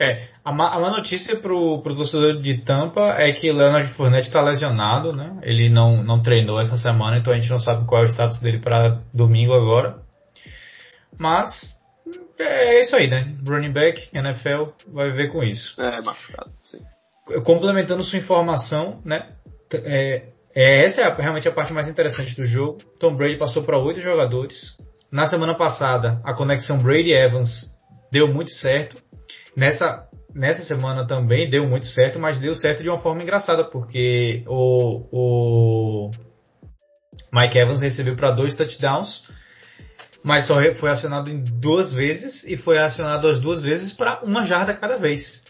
É, 0.00 0.28
a 0.44 0.52
má, 0.52 0.68
a 0.68 0.78
má 0.78 0.90
notícia 0.90 1.36
pro, 1.36 1.82
pro 1.82 1.96
torcedor 1.96 2.40
de 2.40 2.58
Tampa 2.58 3.14
é 3.16 3.32
que 3.32 3.50
Leonard 3.50 3.92
Fournette 3.94 4.28
está 4.28 4.40
lesionado, 4.40 5.12
né? 5.12 5.40
Ele 5.42 5.68
não, 5.68 6.04
não 6.04 6.22
treinou 6.22 6.60
essa 6.60 6.76
semana, 6.76 7.18
então 7.18 7.32
a 7.32 7.36
gente 7.36 7.50
não 7.50 7.58
sabe 7.58 7.84
qual 7.84 8.02
é 8.02 8.06
o 8.06 8.08
status 8.08 8.38
dele 8.40 8.58
para 8.58 9.00
domingo 9.12 9.54
agora. 9.54 9.98
Mas 11.18 11.76
é 12.38 12.80
isso 12.80 12.94
aí, 12.94 13.08
né? 13.08 13.34
Running 13.44 13.72
back, 13.72 14.08
NFL, 14.14 14.70
vai 14.86 15.10
ver 15.10 15.32
com 15.32 15.42
isso. 15.42 15.80
É, 15.80 16.00
machucado, 16.00 16.52
sim. 16.62 16.78
Complementando 17.44 18.04
sua 18.04 18.18
informação, 18.20 19.02
né? 19.04 19.32
É, 19.72 20.28
é, 20.54 20.86
essa 20.86 21.02
é 21.02 21.04
a- 21.04 21.14
realmente 21.14 21.48
a 21.48 21.52
parte 21.52 21.72
mais 21.72 21.88
interessante 21.88 22.34
do 22.36 22.44
jogo. 22.44 22.78
Tom 22.98 23.14
Brady 23.14 23.36
passou 23.36 23.62
para 23.62 23.78
oito 23.78 24.00
jogadores. 24.00 24.76
Na 25.10 25.26
semana 25.26 25.54
passada, 25.54 26.20
a 26.24 26.34
conexão 26.34 26.78
Brady-Evans 26.78 27.66
deu 28.12 28.28
muito 28.28 28.50
certo. 28.50 28.96
Nessa, 29.56 30.06
nessa 30.34 30.62
semana 30.62 31.06
também 31.06 31.48
deu 31.48 31.66
muito 31.66 31.86
certo, 31.86 32.18
mas 32.18 32.38
deu 32.38 32.54
certo 32.54 32.82
de 32.82 32.88
uma 32.88 32.98
forma 32.98 33.22
engraçada, 33.22 33.64
porque 33.64 34.44
o, 34.46 36.08
o 36.08 36.10
Mike 37.32 37.58
Evans 37.58 37.80
recebeu 37.80 38.16
para 38.16 38.30
dois 38.30 38.56
touchdowns 38.56 39.22
mas 40.22 40.46
só 40.46 40.56
foi 40.74 40.90
acionado 40.90 41.30
em 41.30 41.42
duas 41.42 41.92
vezes 41.92 42.44
e 42.44 42.56
foi 42.56 42.78
acionado 42.78 43.28
as 43.28 43.40
duas 43.40 43.62
vezes 43.62 43.92
para 43.92 44.20
uma 44.22 44.44
jarda 44.44 44.74
cada 44.74 44.96
vez. 44.96 45.44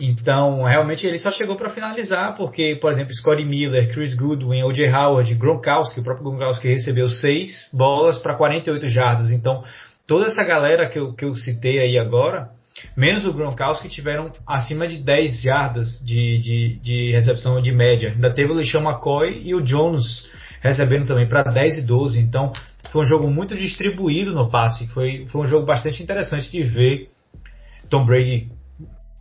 Então, 0.00 0.62
realmente 0.62 1.06
ele 1.06 1.18
só 1.18 1.30
chegou 1.30 1.56
para 1.56 1.70
finalizar, 1.70 2.36
porque, 2.36 2.76
por 2.76 2.92
exemplo, 2.92 3.14
Scotty 3.14 3.44
Miller, 3.44 3.92
Chris 3.92 4.14
Goodwin, 4.14 4.62
O.J. 4.62 4.88
Howard, 4.90 5.34
Gronkowski, 5.34 6.00
o 6.00 6.02
próprio 6.02 6.30
Gronkowski 6.30 6.68
recebeu 6.68 7.08
seis 7.08 7.68
bolas 7.72 8.18
para 8.18 8.34
48 8.34 8.88
jardas. 8.88 9.30
Então, 9.30 9.62
toda 10.06 10.26
essa 10.26 10.42
galera 10.44 10.88
que 10.88 10.98
eu, 10.98 11.14
que 11.14 11.24
eu 11.24 11.34
citei 11.34 11.80
aí 11.80 11.98
agora, 11.98 12.50
menos 12.96 13.24
o 13.24 13.32
Gronkowski, 13.32 13.88
tiveram 13.88 14.30
acima 14.46 14.86
de 14.86 14.98
10 14.98 15.42
jardas 15.42 16.00
de, 16.04 16.38
de, 16.38 16.80
de 16.80 17.12
recepção 17.12 17.60
de 17.60 17.72
média. 17.72 18.12
Ainda 18.12 18.32
teve 18.32 18.52
o 18.52 18.54
LeSean 18.54 18.82
McCoy 18.82 19.42
e 19.42 19.54
o 19.54 19.62
Jones 19.62 20.26
recebendo 20.60 21.06
também 21.06 21.28
para 21.28 21.42
10 21.42 21.78
e 21.78 21.82
12. 21.82 22.18
Então, 22.18 22.52
foi 22.90 23.02
um 23.02 23.06
jogo 23.06 23.30
muito 23.30 23.56
distribuído 23.56 24.32
no 24.32 24.50
passe. 24.50 24.86
Foi, 24.88 25.26
foi 25.26 25.40
um 25.42 25.46
jogo 25.46 25.66
bastante 25.66 26.02
interessante 26.02 26.50
de 26.50 26.62
ver 26.62 27.10
Tom 27.88 28.04
Brady 28.04 28.50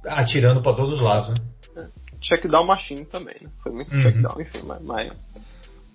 atirando 0.07 0.61
para 0.61 0.75
todos 0.75 0.93
os 0.93 1.01
lados, 1.01 1.29
né? 1.29 1.35
É. 1.77 1.87
Check 2.21 2.47
down 2.47 2.65
machine 2.65 3.05
também, 3.05 3.35
né? 3.41 3.49
Foi 3.61 3.71
muito 3.71 3.93
uhum. 3.93 4.01
check 4.01 4.21
down, 4.21 4.41
enfim, 4.41 4.61
mas, 4.63 4.81
mas, 4.81 5.13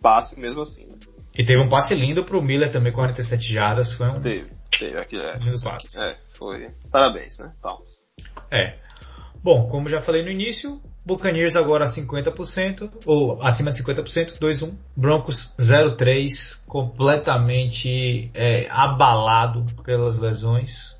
passe 0.02 0.38
mesmo 0.38 0.62
assim, 0.62 0.86
né? 0.86 0.96
E 1.34 1.44
teve 1.44 1.60
um 1.60 1.68
passe 1.68 1.94
lindo 1.94 2.24
pro 2.24 2.42
Miller 2.42 2.72
também, 2.72 2.92
47 2.92 3.52
jardas, 3.52 3.92
foi 3.92 4.08
um... 4.08 4.20
Teve, 4.20 4.50
teve 4.78 4.98
aquele 4.98 5.22
é, 5.22 5.38
lindo 5.38 5.60
passe. 5.62 6.00
É, 6.00 6.16
foi... 6.36 6.70
Parabéns, 6.90 7.38
né? 7.38 7.52
Palmas. 7.62 7.90
É. 8.50 8.76
Bom, 9.42 9.68
como 9.68 9.88
já 9.88 10.00
falei 10.00 10.22
no 10.22 10.30
início, 10.30 10.80
Buccaneers 11.04 11.56
agora 11.56 11.86
50%, 11.86 12.90
ou 13.06 13.42
acima 13.42 13.72
de 13.72 13.82
50%, 13.82 14.38
2-1. 14.38 14.74
Broncos 14.94 15.54
0-3, 15.58 16.30
completamente 16.66 18.30
é, 18.34 18.68
abalado 18.70 19.64
pelas 19.82 20.18
lesões. 20.18 20.98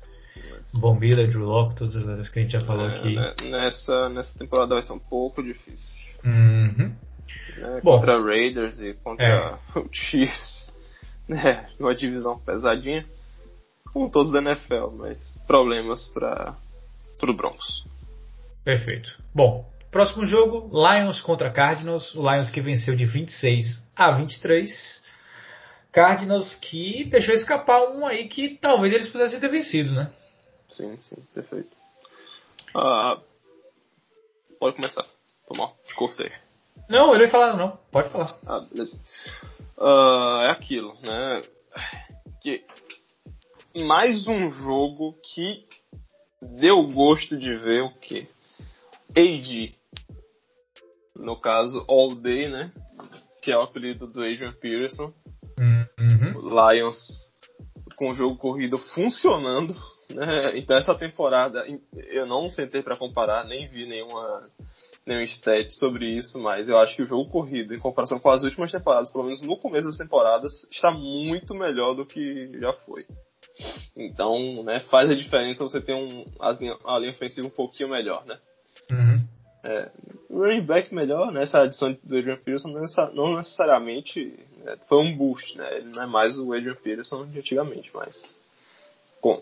Von 0.73 0.95
Miller, 0.95 1.27
Drew 1.27 1.45
Locke, 1.45 1.75
todas 1.75 1.95
as 1.95 2.03
vezes 2.03 2.29
que 2.29 2.39
a 2.39 2.41
gente 2.41 2.51
já 2.51 2.61
falou 2.61 2.89
é, 2.89 2.95
aqui. 2.95 3.15
Né, 3.15 3.33
nessa, 3.49 4.09
nessa 4.09 4.37
temporada 4.37 4.73
vai 4.73 4.83
ser 4.83 4.93
um 4.93 4.99
pouco 4.99 5.43
difícil. 5.43 5.89
Uhum. 6.23 6.95
Né, 7.57 7.81
Bom, 7.83 7.97
contra 7.97 8.21
Raiders 8.21 8.79
e 8.79 8.93
contra 8.93 9.25
é. 9.25 9.59
o 9.79 9.87
Chiefs. 9.91 10.71
Né, 11.27 11.67
uma 11.79 11.93
divisão 11.93 12.39
pesadinha. 12.39 13.05
Com 13.93 14.09
todos 14.09 14.31
da 14.31 14.39
NFL, 14.39 14.91
mas 14.97 15.37
problemas 15.45 16.07
para 16.07 16.55
o 17.23 17.33
Broncos. 17.33 17.85
Perfeito. 18.63 19.11
Bom, 19.35 19.69
próximo 19.91 20.25
jogo: 20.25 20.69
Lions 20.71 21.19
contra 21.19 21.51
Cardinals. 21.51 22.15
O 22.15 22.21
Lions 22.21 22.49
que 22.49 22.61
venceu 22.61 22.95
de 22.95 23.05
26 23.05 23.85
a 23.93 24.11
23. 24.11 25.01
Cardinals 25.91 26.55
que 26.55 27.03
deixou 27.09 27.35
escapar 27.35 27.89
um 27.89 28.07
aí 28.07 28.29
que 28.29 28.57
talvez 28.61 28.93
eles 28.93 29.09
pudessem 29.09 29.41
ter 29.41 29.51
vencido, 29.51 29.93
né? 29.93 30.09
Sim, 30.71 30.97
sim, 31.03 31.17
perfeito. 31.33 31.69
Ah, 32.75 33.19
pode 34.59 34.77
começar. 34.77 35.05
Tô 35.47 35.53
mal, 35.53 35.77
cortei. 35.95 36.31
Não, 36.89 37.11
eu 37.11 37.15
não 37.15 37.21
ia 37.21 37.29
falar 37.29 37.57
não. 37.57 37.77
Pode 37.91 38.09
falar. 38.09 38.37
Ah, 38.45 38.59
beleza. 38.59 38.99
Uh, 39.77 40.41
é 40.43 40.49
aquilo, 40.49 40.95
né? 41.01 41.41
Que 42.41 42.65
em 43.75 43.85
mais 43.85 44.27
um 44.27 44.49
jogo 44.49 45.15
que 45.21 45.65
deu 46.41 46.83
gosto 46.87 47.37
de 47.37 47.55
ver 47.55 47.83
o 47.83 47.91
que? 47.91 48.27
AD. 49.15 49.75
No 51.15 51.39
caso, 51.39 51.85
All 51.87 52.15
Day, 52.15 52.49
né? 52.49 52.71
Que 53.41 53.51
é 53.51 53.57
o 53.57 53.61
apelido 53.61 54.07
do 54.07 54.21
Adrian 54.21 54.53
Peterson. 54.53 55.13
Uhum. 55.59 56.49
Lions 56.49 57.30
com 58.01 58.09
o 58.09 58.15
jogo 58.15 58.35
corrido 58.35 58.79
funcionando 58.79 59.75
né? 60.11 60.57
Então 60.57 60.75
essa 60.75 60.95
temporada 60.95 61.63
eu 62.09 62.25
não 62.25 62.49
sentei 62.49 62.81
para 62.81 62.97
comparar, 62.97 63.45
nem 63.45 63.67
vi 63.67 63.85
nenhuma 63.85 64.49
nenhum 65.05 65.21
stat 65.21 65.71
sobre 65.73 66.07
isso, 66.07 66.39
mas 66.39 66.67
eu 66.67 66.79
acho 66.79 66.95
que 66.95 67.03
o 67.03 67.05
jogo 67.05 67.29
corrido, 67.29 67.75
em 67.75 67.79
comparação 67.79 68.19
com 68.19 68.29
as 68.29 68.43
últimas 68.43 68.71
temporadas, 68.71 69.11
pelo 69.11 69.25
menos 69.25 69.41
no 69.41 69.55
começo 69.55 69.87
das 69.87 69.97
temporadas, 69.97 70.67
está 70.71 70.91
muito 70.91 71.53
melhor 71.53 71.93
do 71.93 72.03
que 72.03 72.51
já 72.59 72.73
foi. 72.73 73.05
Então, 73.95 74.63
né, 74.63 74.79
faz 74.81 75.09
a 75.09 75.15
diferença 75.15 75.63
você 75.63 75.79
ter 75.79 75.93
um, 75.93 76.25
a, 76.39 76.51
linha, 76.51 76.75
a 76.85 76.99
linha 76.99 77.11
ofensiva 77.11 77.47
um 77.47 77.51
pouquinho 77.51 77.89
melhor, 77.89 78.25
né? 78.25 78.37
Uhum. 78.91 79.21
É, 79.63 79.91
running 80.29 80.65
back 80.65 80.93
melhor, 80.93 81.31
né? 81.31 81.43
Essa 81.43 81.61
adição 81.61 81.95
do 82.03 82.17
Adrian 82.17 82.37
Peterson 82.37 82.69
não 83.13 83.37
necessariamente 83.37 84.37
foi 84.87 84.99
um 84.99 85.15
boost, 85.15 85.57
né? 85.57 85.77
Ele 85.77 85.89
não 85.89 86.03
é 86.03 86.05
mais 86.05 86.37
o 86.37 86.53
Adrian 86.53 86.75
Peterson 86.75 87.25
de 87.25 87.39
antigamente, 87.39 87.91
mas 87.93 88.35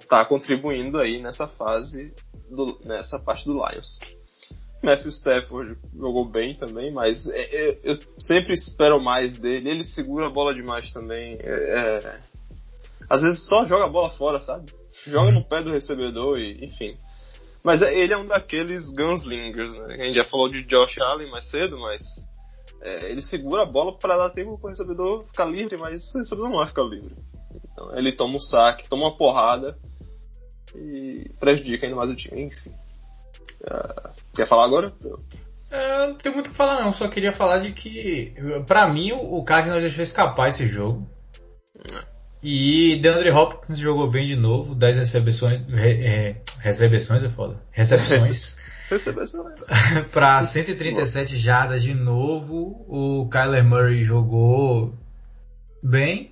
tá 0.08 0.26
contribuindo 0.26 1.00
aí 1.00 1.22
nessa 1.22 1.48
fase, 1.48 2.14
do, 2.50 2.80
nessa 2.84 3.18
parte 3.18 3.46
do 3.46 3.54
Lions. 3.54 4.00
Matthew 4.82 5.10
Stafford 5.10 5.78
jogou 5.94 6.26
bem 6.26 6.56
também, 6.56 6.92
mas 6.92 7.28
é, 7.28 7.42
é, 7.42 7.80
eu 7.84 7.96
sempre 8.18 8.54
espero 8.54 9.02
mais 9.02 9.38
dele. 9.38 9.70
Ele 9.70 9.84
segura 9.84 10.28
a 10.28 10.32
bola 10.32 10.54
demais 10.54 10.92
também. 10.94 11.38
É, 11.42 12.00
é 12.06 12.20
às 13.10 13.22
vezes 13.22 13.48
só 13.48 13.66
joga 13.66 13.86
a 13.86 13.90
bola 13.90 14.10
fora, 14.12 14.40
sabe? 14.40 14.72
Joga 15.08 15.32
no 15.32 15.44
pé 15.44 15.64
do 15.64 15.72
recebedor 15.72 16.38
e 16.38 16.64
enfim. 16.64 16.96
Mas 17.64 17.82
é, 17.82 17.94
ele 17.94 18.14
é 18.14 18.18
um 18.18 18.26
daqueles 18.26 18.86
gunslingers, 18.92 19.74
né? 19.74 19.96
A 19.96 20.06
gente 20.06 20.16
já 20.16 20.24
falou 20.26 20.50
de 20.50 20.64
Josh 20.64 20.98
Allen 21.00 21.30
mais 21.30 21.50
cedo, 21.50 21.78
mas 21.80 22.02
é, 22.82 23.12
ele 23.12 23.22
segura 23.22 23.64
a 23.64 23.66
bola 23.66 23.98
para 23.98 24.18
dar 24.18 24.30
tempo 24.30 24.58
para 24.58 24.68
o 24.68 24.70
recebedor 24.70 25.26
ficar 25.26 25.46
livre, 25.46 25.78
mas 25.78 26.14
o 26.14 26.20
recebedor 26.20 26.50
não 26.50 26.58
vai 26.58 26.68
ficar 26.68 26.84
livre. 26.84 27.16
Então 27.72 27.98
ele 27.98 28.12
toma 28.12 28.36
um 28.36 28.40
saque, 28.40 28.88
toma 28.88 29.06
uma 29.06 29.18
porrada 29.18 29.78
e 30.76 31.30
prejudica 31.40 31.86
ainda 31.86 31.98
mais 31.98 32.12
o 32.12 32.16
time. 32.16 32.44
Enfim. 32.44 32.72
Uh, 33.62 34.10
quer 34.36 34.48
falar 34.48 34.66
agora? 34.66 34.94
É, 35.72 36.08
não 36.08 36.16
tem 36.16 36.34
muito 36.34 36.48
o 36.48 36.52
que 36.52 36.58
falar 36.58 36.84
não, 36.84 36.92
só 36.94 37.08
queria 37.10 37.32
falar 37.32 37.60
de 37.60 37.74
que 37.74 38.34
pra 38.66 38.88
mim 38.92 39.12
o 39.12 39.44
Cardinals 39.44 39.84
deixou 39.84 40.04
escapar 40.04 40.50
esse 40.50 40.66
jogo. 40.66 41.08
E 42.42 43.00
DeAndre 43.02 43.32
Hopkins 43.32 43.78
jogou 43.78 44.10
bem 44.10 44.28
de 44.28 44.36
novo, 44.36 44.74
10 44.74 44.98
recepções. 44.98 45.60
Re, 45.68 46.06
é, 46.06 46.42
recepções 46.60 47.24
é 47.24 47.30
foda. 47.30 47.60
Recepções. 47.72 48.56
para 50.12 50.44
137 50.46 51.38
jardas 51.38 51.84
de 51.84 51.94
novo. 51.94 52.86
O 52.88 53.30
Kyler 53.30 53.64
Murray 53.64 54.04
jogou 54.04 54.94
bem. 55.84 56.32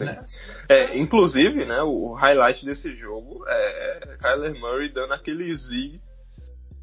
Né? 0.00 0.22
É, 0.68 0.98
inclusive, 0.98 1.64
né, 1.64 1.80
o 1.82 2.12
highlight 2.12 2.64
desse 2.64 2.94
jogo 2.94 3.42
é 3.48 4.16
Kyler 4.20 4.60
Murray 4.60 4.92
dando 4.92 5.14
aquele 5.14 5.54
zig 5.56 6.00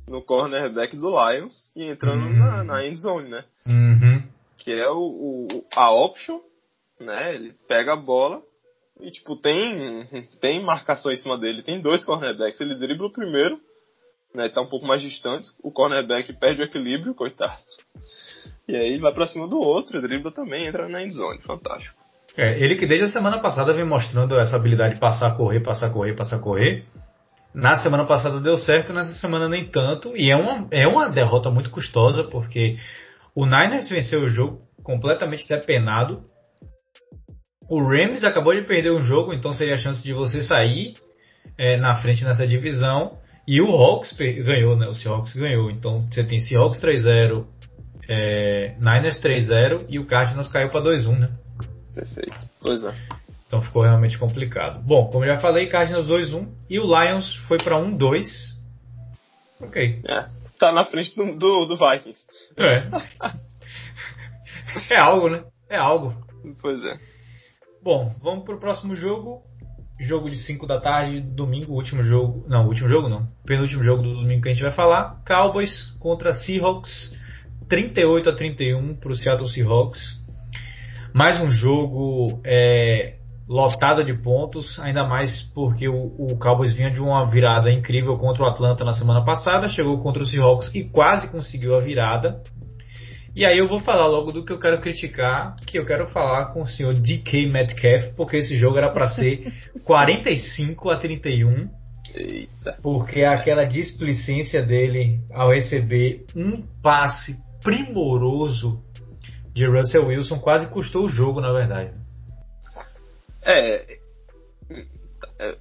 no 0.07 0.21
cornerback 0.21 0.97
do 0.97 1.09
Lions 1.09 1.71
e 1.75 1.83
entrando 1.83 2.25
uhum. 2.25 2.37
na, 2.37 2.63
na 2.63 2.85
end 2.85 2.99
zone, 2.99 3.29
né? 3.29 3.45
Uhum. 3.65 4.23
Que 4.57 4.71
é 4.71 4.89
o, 4.89 5.47
o, 5.51 5.65
a 5.75 5.91
option, 5.91 6.39
né? 6.99 7.35
Ele 7.35 7.53
pega 7.67 7.93
a 7.93 7.97
bola 7.97 8.41
e, 8.99 9.11
tipo, 9.11 9.35
tem, 9.35 10.05
tem 10.39 10.63
marcação 10.63 11.11
em 11.11 11.17
cima 11.17 11.37
dele. 11.37 11.63
Tem 11.63 11.81
dois 11.81 12.05
cornerbacks. 12.05 12.59
Ele 12.61 12.75
dribla 12.75 13.07
o 13.07 13.11
primeiro, 13.11 13.59
né? 14.33 14.49
Tá 14.49 14.61
um 14.61 14.67
pouco 14.67 14.85
mais 14.85 15.01
distante. 15.01 15.49
O 15.61 15.71
cornerback 15.71 16.33
perde 16.33 16.61
o 16.61 16.65
equilíbrio, 16.65 17.13
coitado. 17.13 17.61
E 18.67 18.75
aí 18.75 18.97
vai 18.97 19.13
pra 19.13 19.27
cima 19.27 19.47
do 19.47 19.59
outro, 19.59 20.01
dribla 20.01 20.31
também, 20.31 20.67
entra 20.67 20.87
na 20.87 21.03
end 21.03 21.13
zone. 21.13 21.41
Fantástico. 21.41 21.97
É, 22.35 22.57
ele 22.59 22.75
que 22.75 22.87
desde 22.87 23.05
a 23.05 23.09
semana 23.09 23.39
passada 23.39 23.73
vem 23.73 23.85
mostrando 23.85 24.39
essa 24.39 24.55
habilidade 24.55 24.95
de 24.95 24.99
passar, 24.99 25.35
correr, 25.37 25.59
passar, 25.59 25.91
correr, 25.91 26.13
passar, 26.13 26.39
correr. 26.39 26.85
Na 27.53 27.75
semana 27.75 28.05
passada 28.05 28.39
deu 28.39 28.57
certo, 28.57 28.91
nessa 28.91 29.13
semana 29.13 29.47
nem 29.47 29.69
tanto. 29.69 30.17
E 30.17 30.31
é 30.31 30.35
uma, 30.35 30.67
é 30.71 30.87
uma 30.87 31.09
derrota 31.09 31.51
muito 31.51 31.69
custosa, 31.69 32.23
porque 32.23 32.77
o 33.35 33.45
Niners 33.45 33.87
venceu 33.87 34.21
o 34.21 34.27
jogo 34.27 34.61
completamente 34.83 35.47
depenado. 35.47 36.23
O 37.69 37.81
Rams 37.81 38.23
acabou 38.23 38.53
de 38.53 38.65
perder 38.65 38.91
um 38.91 39.03
jogo, 39.03 39.33
então 39.33 39.53
seria 39.53 39.75
a 39.75 39.77
chance 39.77 40.03
de 40.03 40.13
você 40.13 40.41
sair 40.41 40.95
é, 41.57 41.77
na 41.77 41.95
frente 41.95 42.23
nessa 42.23 42.47
divisão. 42.47 43.17
E 43.47 43.61
o 43.61 43.69
Hawks 43.69 44.13
ganhou, 44.13 44.75
né? 44.75 44.87
O 44.87 44.95
Seahawks 44.95 45.33
ganhou. 45.33 45.69
Então 45.69 46.05
você 46.05 46.23
tem 46.23 46.39
Seahawks 46.39 46.79
3-0, 46.79 47.45
é, 48.07 48.75
Niners 48.79 49.19
3-0 49.19 49.85
e 49.89 49.99
o 49.99 50.05
Cardinals 50.05 50.47
caiu 50.47 50.69
para 50.69 50.83
2-1, 50.83 51.19
né? 51.19 51.29
Perfeito. 51.93 52.49
Pois 52.61 52.83
é. 52.83 52.93
Então 53.45 53.61
ficou 53.61 53.83
realmente 53.83 54.17
complicado. 54.17 54.81
Bom, 54.81 55.09
como 55.09 55.25
já 55.25 55.37
falei, 55.37 55.67
Cardinals 55.67 56.07
2-1 56.07 56.47
e 56.69 56.79
o 56.79 56.85
Lions 56.85 57.35
foi 57.47 57.57
para 57.57 57.77
1-2. 57.77 58.25
Ok. 59.61 60.01
É, 60.05 60.25
tá 60.57 60.71
na 60.71 60.85
frente 60.85 61.15
do, 61.15 61.37
do, 61.37 61.65
do 61.65 61.77
Vikings. 61.77 62.25
É. 62.57 62.83
é 64.95 64.99
algo, 64.99 65.29
né? 65.29 65.43
É 65.69 65.77
algo. 65.77 66.15
Pois 66.61 66.83
é. 66.83 66.97
Bom, 67.81 68.15
vamos 68.21 68.45
pro 68.45 68.59
próximo 68.59 68.95
jogo. 68.95 69.43
Jogo 69.99 70.29
de 70.29 70.37
5 70.37 70.65
da 70.65 70.79
tarde, 70.79 71.21
domingo, 71.21 71.73
último 71.73 72.03
jogo. 72.03 72.45
Não, 72.47 72.67
último 72.67 72.89
jogo 72.89 73.07
não. 73.07 73.27
Penúltimo 73.45 73.83
jogo 73.83 74.01
do 74.01 74.15
domingo 74.15 74.41
que 74.41 74.49
a 74.49 74.53
gente 74.53 74.63
vai 74.63 74.71
falar. 74.71 75.21
Cowboys 75.25 75.91
contra 75.99 76.33
Seahawks. 76.33 77.15
38 77.69 78.29
a 78.29 78.33
31 78.33 78.95
pro 78.95 79.15
Seattle 79.15 79.49
Seahawks. 79.49 80.21
Mais 81.13 81.39
um 81.39 81.49
jogo 81.49 82.41
é, 82.43 83.17
lotada 83.47 84.03
de 84.03 84.13
pontos, 84.13 84.79
ainda 84.79 85.03
mais 85.03 85.43
porque 85.53 85.87
o, 85.87 86.15
o 86.17 86.37
Cowboys 86.37 86.75
vinha 86.75 86.89
de 86.89 87.01
uma 87.01 87.29
virada 87.29 87.71
incrível 87.71 88.17
contra 88.17 88.43
o 88.43 88.47
Atlanta 88.47 88.83
na 88.83 88.93
semana 88.93 89.23
passada, 89.23 89.67
chegou 89.67 89.99
contra 90.01 90.23
o 90.23 90.25
Seahawks 90.25 90.73
e 90.73 90.83
quase 90.83 91.29
conseguiu 91.31 91.75
a 91.75 91.79
virada. 91.79 92.41
E 93.35 93.45
aí 93.45 93.57
eu 93.57 93.67
vou 93.67 93.79
falar 93.79 94.05
logo 94.05 94.31
do 94.31 94.45
que 94.45 94.53
eu 94.53 94.59
quero 94.59 94.79
criticar, 94.79 95.55
que 95.65 95.79
eu 95.79 95.85
quero 95.85 96.07
falar 96.07 96.53
com 96.53 96.61
o 96.61 96.67
senhor 96.67 96.93
DK 96.93 97.47
Metcalf, 97.47 98.13
porque 98.15 98.37
esse 98.37 98.55
jogo 98.55 98.77
era 98.77 98.91
para 98.91 99.09
ser 99.09 99.51
45 99.85 100.89
a 100.91 100.97
31. 100.97 101.69
Eita. 102.13 102.77
Porque 102.83 103.23
aquela 103.23 103.63
displicência 103.63 104.61
dele 104.61 105.19
ao 105.31 105.51
receber 105.51 106.25
um 106.35 106.61
passe 106.81 107.35
primoroso 107.63 108.83
de 109.51 109.65
Russell 109.65 110.07
Wilson 110.07 110.39
quase 110.39 110.69
custou 110.71 111.05
o 111.05 111.09
jogo, 111.09 111.41
na 111.41 111.51
verdade. 111.51 111.93
É, 113.41 113.97
é, 115.39 115.57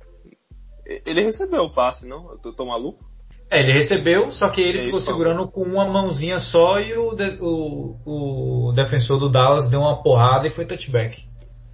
ele 1.06 1.22
recebeu 1.22 1.64
o 1.64 1.72
passe, 1.72 2.06
não? 2.06 2.32
Eu 2.32 2.38
tô, 2.38 2.52
tô 2.52 2.66
maluco? 2.66 3.11
É, 3.52 3.60
ele 3.60 3.72
recebeu, 3.74 4.32
só 4.32 4.48
que 4.48 4.60
ele 4.62 4.78
É 4.78 4.84
ficou 4.86 4.98
isso, 4.98 5.06
segurando 5.08 5.46
com 5.46 5.62
uma 5.62 5.84
mãozinha 5.84 6.38
só 6.38 6.80
e 6.80 6.96
o, 6.96 7.14
de- 7.14 7.38
o, 7.40 8.68
o 8.68 8.72
defensor 8.72 9.18
do 9.18 9.28
Dallas 9.28 9.68
deu 9.68 9.80
uma 9.80 10.02
porrada 10.02 10.46
e 10.46 10.50
foi 10.50 10.64
touchback. 10.64 11.18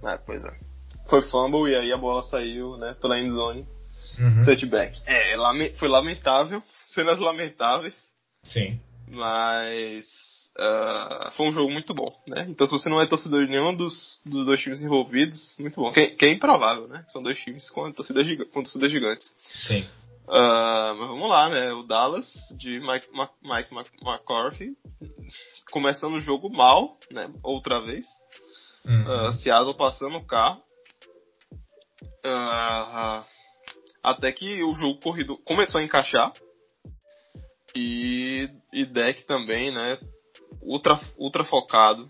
Ah, 0.03 0.17
pois 0.23 0.43
é. 0.43 0.51
Foi 1.09 1.21
fumble 1.21 1.71
e 1.71 1.75
aí 1.75 1.91
a 1.93 1.97
bola 1.97 2.21
saiu, 2.21 2.75
né, 2.77 2.95
pela 3.01 3.17
endzone, 3.19 3.65
Uhum. 4.19 4.43
touchback. 4.43 4.99
É, 5.05 5.35
lame- 5.37 5.69
foi 5.77 5.87
lamentável, 5.87 6.61
cenas 6.93 7.19
lamentáveis, 7.19 7.95
Sim. 8.43 8.79
mas 9.07 10.05
ah, 10.57 11.31
foi 11.37 11.47
um 11.47 11.53
jogo 11.53 11.71
muito 11.71 11.93
bom, 11.93 12.13
né? 12.27 12.45
Então 12.49 12.65
se 12.67 12.73
você 12.73 12.89
não 12.89 12.99
é 13.01 13.05
torcedor 13.05 13.45
de 13.45 13.51
nenhum 13.51 13.73
dos, 13.73 14.19
dos 14.25 14.45
dois 14.47 14.59
times 14.59 14.81
envolvidos, 14.81 15.55
muito 15.59 15.79
bom. 15.79 15.91
Que, 15.93 16.07
que 16.07 16.25
é 16.25 16.33
improvável, 16.33 16.87
né? 16.89 17.03
São 17.07 17.23
dois 17.23 17.37
times 17.39 17.69
com 17.69 17.89
torcidas 17.91 18.27
gigantes. 18.91 19.33
Sim. 19.39 19.85
Ah, 20.31 20.93
mas 20.97 21.07
vamos 21.07 21.29
lá, 21.29 21.49
né? 21.49 21.71
O 21.73 21.83
Dallas 21.83 22.31
de 22.57 22.79
Mike, 22.79 23.07
Ma- 23.11 23.29
Mike 23.41 23.73
McCarthy 24.01 24.77
começando 25.71 26.15
o 26.15 26.19
jogo 26.19 26.49
mal, 26.49 26.97
né? 27.11 27.31
Outra 27.43 27.79
vez. 27.81 28.05
Uhum. 28.85 29.11
Ah, 29.27 29.33
Seattle 29.33 29.73
passando 29.75 30.17
o 30.17 30.25
carro. 30.25 30.61
Ah, 32.23 33.25
até 34.03 34.31
que 34.31 34.63
o 34.63 34.73
jogo 34.73 34.99
corrido 34.99 35.37
começou 35.45 35.79
a 35.81 35.83
encaixar. 35.83 36.31
E, 37.75 38.49
e 38.73 38.85
deck 38.85 39.25
também, 39.25 39.71
né? 39.73 39.97
Ultra, 40.61 40.97
ultra 41.17 41.43
focado. 41.43 42.09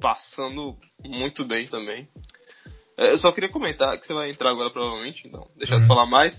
Passando 0.00 0.78
muito 1.04 1.44
bem 1.44 1.66
também. 1.66 2.08
É, 2.96 3.12
Eu 3.12 3.18
só 3.18 3.32
queria 3.32 3.48
comentar 3.50 3.98
que 3.98 4.06
você 4.06 4.14
vai 4.14 4.30
entrar 4.30 4.50
agora 4.50 4.70
provavelmente, 4.70 5.26
então 5.26 5.46
deixar 5.56 5.74
Uhum. 5.74 5.80
você 5.82 5.86
falar 5.86 6.06
mais. 6.06 6.34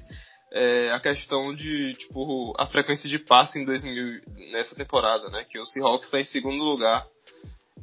É, 0.54 0.92
a 0.92 1.00
questão 1.00 1.54
de, 1.56 1.94
tipo, 1.94 2.54
a 2.60 2.66
frequência 2.68 3.08
de 3.10 3.18
passe 3.20 3.58
em 3.58 3.64
2000, 3.66 4.22
nessa 4.52 4.76
temporada, 4.76 5.30
né? 5.30 5.46
Que 5.50 5.58
o 5.60 5.66
Seahawks 5.66 6.06
está 6.08 6.20
em 6.20 6.26
segundo 6.26 6.62
lugar 6.64 7.06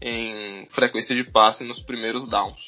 em 0.02 0.66
frequência 0.70 1.14
de 1.16 1.24
passe 1.30 1.64
nos 1.64 1.80
primeiros 1.80 2.28
downs. 2.28 2.60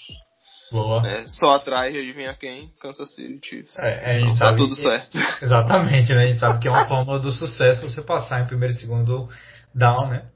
Boa. 0.72 1.02
né? 1.02 1.24
Só 1.26 1.50
atrás, 1.50 1.94
adivinha 1.94 2.32
quem? 2.34 2.70
Kansas 2.80 3.12
City 3.14 3.40
Chiefs. 3.44 3.76
É, 3.80 4.10
a 4.10 4.18
gente 4.18 4.22
Então, 4.22 4.38
tá 4.38 4.46
sabe 4.46 4.56
tudo 4.58 4.74
que- 4.74 4.80
certo. 4.82 5.18
Exatamente, 5.44 6.12
né? 6.14 6.24
A 6.24 6.26
gente 6.28 6.38
sabe 6.38 6.60
que 6.60 6.68
é 6.68 6.70
uma 6.70 6.86
fórmula 6.86 7.18
do 7.18 7.32
sucesso 7.32 7.88
você 7.88 8.00
passar 8.02 8.40
em 8.40 8.46
primeiro 8.46 8.72
e 8.72 8.76
segundo 8.78 9.28
down, 9.74 10.08
né? 10.08 10.26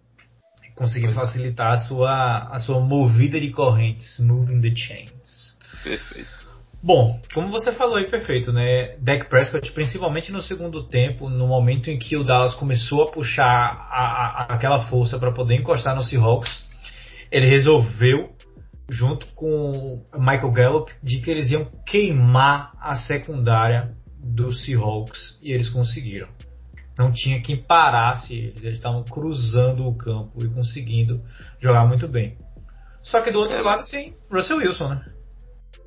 Conseguir 0.74 1.12
facilitar 1.14 1.72
a 1.74 1.78
sua, 1.78 2.48
a 2.52 2.58
sua 2.58 2.80
movida 2.80 3.40
de 3.40 3.50
correntes, 3.52 4.18
moving 4.18 4.60
the 4.60 4.74
chains. 4.74 5.56
Perfeito. 5.84 6.53
Bom, 6.84 7.18
como 7.32 7.48
você 7.48 7.72
falou 7.72 7.96
aí, 7.96 8.10
perfeito, 8.10 8.52
né? 8.52 8.96
Dak 8.98 9.30
Prescott, 9.30 9.72
principalmente 9.72 10.30
no 10.30 10.42
segundo 10.42 10.86
tempo, 10.86 11.30
no 11.30 11.46
momento 11.46 11.88
em 11.88 11.98
que 11.98 12.14
o 12.14 12.22
Dallas 12.22 12.54
começou 12.54 13.02
a 13.02 13.10
puxar 13.10 13.42
a- 13.42 14.44
a- 14.50 14.54
aquela 14.54 14.82
força 14.82 15.18
para 15.18 15.32
poder 15.32 15.54
encostar 15.54 15.94
no 15.94 16.02
Seahawks, 16.02 16.62
ele 17.32 17.46
resolveu, 17.46 18.32
junto 18.90 19.26
com 19.28 20.04
Michael 20.14 20.52
Gallup, 20.52 20.92
de 21.02 21.22
que 21.22 21.30
eles 21.30 21.50
iam 21.50 21.64
queimar 21.86 22.72
a 22.78 22.96
secundária 22.96 23.94
do 24.22 24.52
Seahawks 24.52 25.38
e 25.42 25.52
eles 25.52 25.70
conseguiram. 25.70 26.28
Não 26.98 27.10
tinha 27.10 27.40
quem 27.40 27.56
parasse 27.62 28.34
eles, 28.34 28.62
eles 28.62 28.76
estavam 28.76 29.02
cruzando 29.04 29.86
o 29.86 29.96
campo 29.96 30.44
e 30.44 30.48
conseguindo 30.50 31.22
jogar 31.58 31.86
muito 31.86 32.06
bem. 32.06 32.36
Só 33.02 33.22
que 33.22 33.32
do 33.32 33.38
outro 33.38 33.56
É, 33.56 33.62
lado 33.62 33.82
tem 33.90 34.14
Russell 34.30 34.58
Wilson, 34.58 34.88
né? 34.90 35.04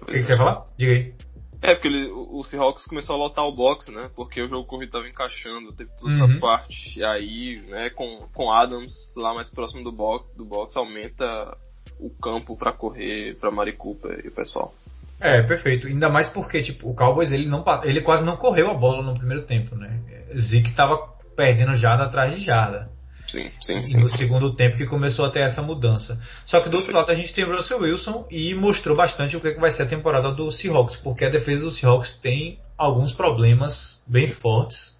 O 0.01 0.05
que, 0.05 0.17
você 0.19 0.27
quer 0.27 0.37
falar? 0.37 0.65
Diga 0.77 0.91
aí. 0.93 1.13
É, 1.61 1.73
porque 1.73 1.87
ele, 1.87 2.07
o 2.11 2.39
o 2.39 2.43
Seahawks 2.43 2.85
começou 2.85 3.15
a 3.15 3.17
lotar 3.19 3.45
o 3.45 3.51
box, 3.51 3.91
né? 3.91 4.11
Porque 4.15 4.39
o 4.41 4.47
jogo 4.47 4.65
corrido 4.67 4.91
tava 4.91 5.07
encaixando, 5.07 5.73
teve 5.73 5.89
toda 5.99 6.13
Uhum. 6.13 6.23
essa 6.25 6.39
parte. 6.39 6.99
E 6.99 7.03
aí, 7.03 7.59
né, 7.67 7.89
com, 7.89 8.27
com 8.33 8.51
Adams 8.51 8.93
lá 9.15 9.33
mais 9.33 9.49
próximo 9.49 9.83
do 9.83 9.91
box, 9.91 10.25
do 10.37 10.45
box 10.45 10.77
aumenta 10.77 11.57
o 11.99 12.11
campo 12.21 12.55
pra 12.55 12.71
correr 12.71 13.35
pra 13.39 13.49
Mari 13.49 13.73
Cooper 13.73 14.21
e 14.23 14.27
o 14.27 14.31
pessoal. 14.31 14.71
É, 15.19 15.41
perfeito. 15.41 15.87
Ainda 15.87 16.09
mais 16.09 16.29
porque, 16.29 16.61
tipo, 16.61 16.91
o 16.91 16.95
Cowboys 16.95 17.31
ele, 17.31 17.47
não, 17.47 17.65
ele 17.83 18.01
quase 18.01 18.23
não 18.23 18.37
correu 18.37 18.69
a 18.69 18.75
bola 18.75 19.01
no 19.01 19.15
primeiro 19.17 19.43
tempo, 19.47 19.75
né? 19.75 19.99
Zeke 20.39 20.75
tava 20.75 20.95
perdendo 21.35 21.73
jarda 21.73 22.03
atrás 22.03 22.35
de 22.35 22.45
jarda. 22.45 22.87
Sim, 23.27 23.51
sim, 23.61 23.83
sim. 23.83 23.99
no 23.99 24.09
segundo 24.09 24.55
tempo 24.55 24.77
que 24.77 24.85
começou 24.85 25.25
a 25.25 25.29
ter 25.29 25.41
essa 25.41 25.61
mudança. 25.61 26.19
Só 26.45 26.61
que 26.61 26.69
do 26.69 26.77
outro 26.77 26.93
lado 26.93 27.11
a 27.11 27.15
gente 27.15 27.33
tem 27.33 27.45
o 27.45 27.55
Russell 27.55 27.79
Wilson 27.79 28.25
e 28.31 28.55
mostrou 28.55 28.95
bastante 28.95 29.35
o 29.35 29.41
que 29.41 29.53
que 29.53 29.59
vai 29.59 29.69
ser 29.71 29.83
a 29.83 29.87
temporada 29.87 30.31
do 30.31 30.49
Seahawks, 30.49 30.95
porque 30.97 31.25
a 31.25 31.29
defesa 31.29 31.65
do 31.65 31.71
Seahawks 31.71 32.17
tem 32.21 32.59
alguns 32.77 33.11
problemas 33.11 34.01
bem 34.07 34.27
fortes. 34.27 34.95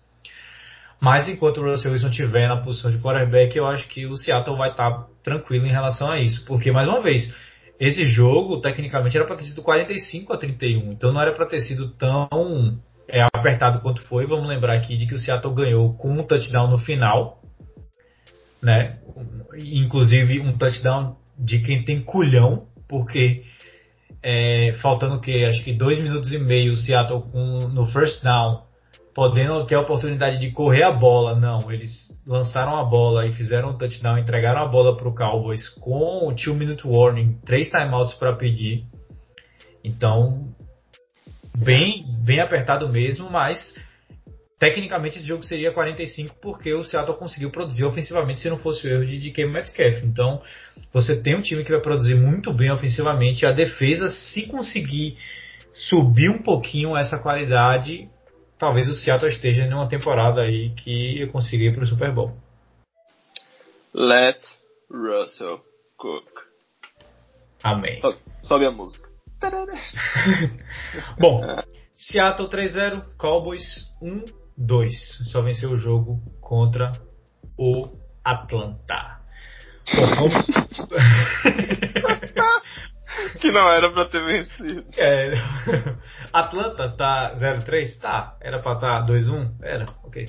Mas 1.00 1.30
enquanto 1.30 1.60
o 1.60 1.64
Russell 1.64 1.92
Wilson 1.92 2.10
estiver 2.10 2.48
na 2.48 2.58
posição 2.58 2.92
de 2.92 2.98
quarterback, 2.98 3.56
eu 3.56 3.68
acho 3.68 3.88
que 3.88 4.06
o 4.06 4.18
Seattle 4.18 4.58
vai 4.58 4.72
estar 4.72 5.06
tranquilo 5.24 5.66
em 5.66 5.72
relação 5.72 6.12
a 6.12 6.20
isso. 6.20 6.44
Porque, 6.46 6.72
mais 6.72 6.88
uma 6.88 7.02
vez, 7.02 7.32
esse 7.80 8.06
jogo, 8.06 8.60
tecnicamente, 8.60 9.16
era 9.16 9.26
para 9.26 9.36
ter 9.36 9.44
sido 9.44 9.62
45 9.62 10.34
a 10.34 10.38
31. 10.38 10.92
Então 10.92 11.14
não 11.14 11.22
era 11.22 11.32
para 11.34 11.46
ter 11.46 11.60
sido 11.60 11.90
tão 11.92 12.80
é, 13.08 13.22
apertado 13.22 13.80
quanto 13.82 14.02
foi. 14.04 14.26
Vamos 14.26 14.48
lembrar 14.48 14.74
aqui 14.74 14.98
de 14.98 15.06
que 15.06 15.14
o 15.14 15.20
Seattle 15.20 15.54
ganhou 15.54 15.94
com 15.94 16.12
um 16.12 16.24
touchdown 16.24 16.70
no 16.70 16.80
final. 16.80 17.40
Né? 18.62 18.98
Inclusive 19.58 20.40
um 20.40 20.58
touchdown 20.58 21.16
de 21.38 21.60
quem 21.60 21.84
tem 21.84 22.02
culhão, 22.02 22.66
porque 22.88 23.44
é, 24.22 24.74
faltando 24.82 25.20
que? 25.20 25.46
Acho 25.46 25.64
que 25.64 25.74
dois 25.74 26.00
minutos 26.00 26.32
e 26.34 26.40
meio 26.40 26.74
o 26.74 26.78
Seattle 26.78 27.22
com, 27.22 27.68
no 27.70 27.86
first 27.88 28.24
down, 28.24 28.64
podendo 29.14 29.64
ter 29.66 29.76
a 29.76 29.82
oportunidade 29.82 30.40
de 30.40 30.52
correr 30.52 30.84
a 30.84 30.92
bola. 30.92 31.36
Não, 31.36 31.72
eles 31.72 32.08
lançaram 32.26 32.78
a 32.78 32.84
bola 32.84 33.26
e 33.26 33.32
fizeram 33.32 33.70
um 33.70 33.78
touchdown, 33.78 34.18
entregaram 34.18 34.62
a 34.62 34.68
bola 34.68 34.98
para 34.98 35.08
o 35.08 35.16
Cowboys 35.16 35.70
com 35.70 36.28
o 36.28 36.36
two 36.36 36.56
minute 36.56 36.86
warning, 36.86 37.38
três 37.46 37.70
timeouts 37.70 38.14
para 38.14 38.34
pedir. 38.34 38.86
Então, 39.84 40.50
bem, 41.56 42.04
bem 42.24 42.40
apertado 42.40 42.90
mesmo, 42.90 43.30
mas 43.30 43.74
tecnicamente 44.60 45.18
esse 45.18 45.28
jogo 45.28 45.44
seria 45.44 45.72
45 45.72 46.36
porque 46.42 46.74
o 46.74 46.84
Seattle 46.84 47.18
conseguiu 47.18 47.52
produzir 47.52 47.84
ofensivamente 47.84 48.40
se 48.40 48.50
não 48.50 48.58
fosse 48.58 48.88
o 48.88 48.90
erro 48.92 49.06
de 49.06 49.20
DK 49.20 49.46
Metcalf. 49.46 50.04
Então, 50.04 50.42
você 50.92 51.16
tem 51.22 51.36
um 51.36 51.42
time 51.42 51.64
que 51.64 51.72
vai 51.72 51.82
produzir 51.82 52.16
muito 52.16 52.52
bem 52.54 52.72
ofensivamente, 52.72 53.46
a 53.46 53.52
defesa 53.52 54.10
se 54.10 54.48
conseguir 54.48 55.18
subir 55.72 56.30
um 56.30 56.42
pouquinho 56.42 56.98
essa 56.98 57.20
qualidade, 57.20 58.10
talvez 58.58 58.90
o 58.90 58.94
Seattle 58.96 59.32
esteja 59.32 59.64
em 59.64 59.74
uma 59.74 59.88
temporada 59.88 60.42
aí 60.42 60.72
que 60.72 61.22
eu 61.22 61.30
consiga 61.32 61.66
ir 61.66 61.74
para 61.74 61.84
o 61.84 61.88
Super 61.88 62.12
Bowl. 62.12 62.36
Let 63.94 64.40
Russell 64.92 65.62
cook. 65.98 66.26
Amém. 67.64 68.00
So- 68.02 68.18
Sobe 68.42 68.66
a 68.66 68.72
música. 68.72 69.08
Bom, 71.20 71.42
Seattle 71.96 72.50
3-0, 72.50 73.04
Cowboys 73.18 73.64
1-2. 74.58 74.90
Só 75.26 75.42
venceu 75.42 75.72
o 75.72 75.78
jogo 75.78 76.22
contra 76.42 76.92
o 77.58 77.90
Atlanta. 78.24 79.18
Que 83.40 83.52
não 83.52 83.70
era 83.70 83.92
pra 83.92 84.06
ter 84.06 84.24
vencido. 84.24 84.86
É, 84.98 85.34
Atlanta 86.32 86.90
tá 86.90 87.34
0-3? 87.36 88.00
Tá. 88.00 88.38
Era 88.42 88.60
pra 88.60 88.74
estar 88.74 89.08
2-1? 89.08 89.52
Era, 89.62 89.86
ok. 90.04 90.28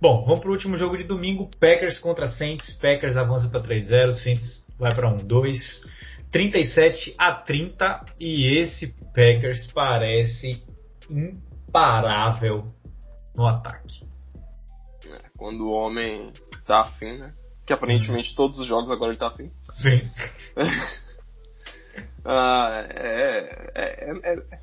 Bom, 0.00 0.24
vamos 0.24 0.40
pro 0.40 0.52
último 0.52 0.76
jogo 0.76 0.96
de 0.96 1.04
domingo. 1.04 1.50
Packers 1.60 1.98
contra 1.98 2.28
Saints. 2.28 2.72
Packers 2.80 3.16
avança 3.16 3.48
pra 3.48 3.60
3-0. 3.60 4.12
Saints 4.12 4.66
vai 4.78 4.94
pra 4.94 5.12
1-2. 5.12 5.84
37 6.30 7.14
a 7.18 7.32
30. 7.32 8.04
E 8.18 8.58
esse 8.58 8.94
Packers 9.14 9.70
parece 9.72 10.62
imparável 11.10 12.72
no 13.34 13.46
ataque. 13.46 14.06
É, 15.06 15.22
quando 15.36 15.66
o 15.66 15.72
homem 15.72 16.32
tá 16.66 16.82
afim, 16.82 17.18
né? 17.18 17.34
Que 17.66 17.72
aparentemente 17.72 18.34
todos 18.34 18.58
os 18.58 18.66
jogos 18.66 18.90
agora 18.90 19.12
ele 19.12 19.18
tá 19.18 19.28
afim. 19.28 19.50
Sim. 19.76 20.00
Ah, 22.24 22.86
é, 22.88 23.70
é, 23.74 24.10
é, 24.12 24.32
é, 24.32 24.60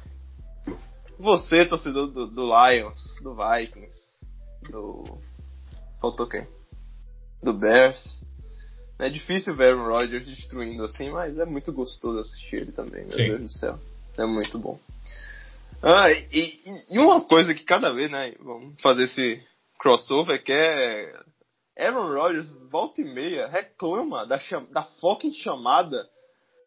Você, 1.19 1.65
torcedor 1.65 2.07
do, 2.07 2.27
do 2.27 2.43
Lions, 2.43 3.19
do 3.21 3.35
Vikings, 3.35 3.97
do. 4.69 5.19
Faltou 5.99 6.27
quem? 6.27 6.47
Do 7.43 7.53
Bears. 7.53 8.23
É 8.97 9.09
difícil 9.09 9.53
ver 9.53 9.75
o 9.75 9.87
Rodgers 9.87 10.27
destruindo 10.27 10.83
assim, 10.83 11.09
mas 11.09 11.37
é 11.37 11.45
muito 11.45 11.71
gostoso 11.71 12.19
assistir 12.19 12.57
ele 12.57 12.71
também, 12.71 13.05
meu 13.05 13.17
Sim. 13.17 13.27
Deus 13.27 13.41
do 13.41 13.49
céu. 13.51 13.79
É 14.17 14.25
muito 14.25 14.57
bom. 14.57 14.79
Ah, 15.81 16.11
e, 16.11 16.59
e, 16.89 16.99
uma 16.99 17.21
coisa 17.21 17.53
que 17.53 17.63
cada 17.63 17.93
vez, 17.93 18.11
né, 18.11 18.33
vamos 18.39 18.81
fazer 18.81 19.03
esse 19.03 19.41
crossover, 19.79 20.43
que 20.43 20.51
é 20.51 21.13
Aaron 21.77 22.13
Rodgers, 22.13 22.51
volta 22.69 23.01
e 23.01 23.05
meia, 23.05 23.47
reclama 23.47 24.25
da, 24.25 24.37
da 24.71 24.83
fucking 24.99 25.31
chamada, 25.31 26.05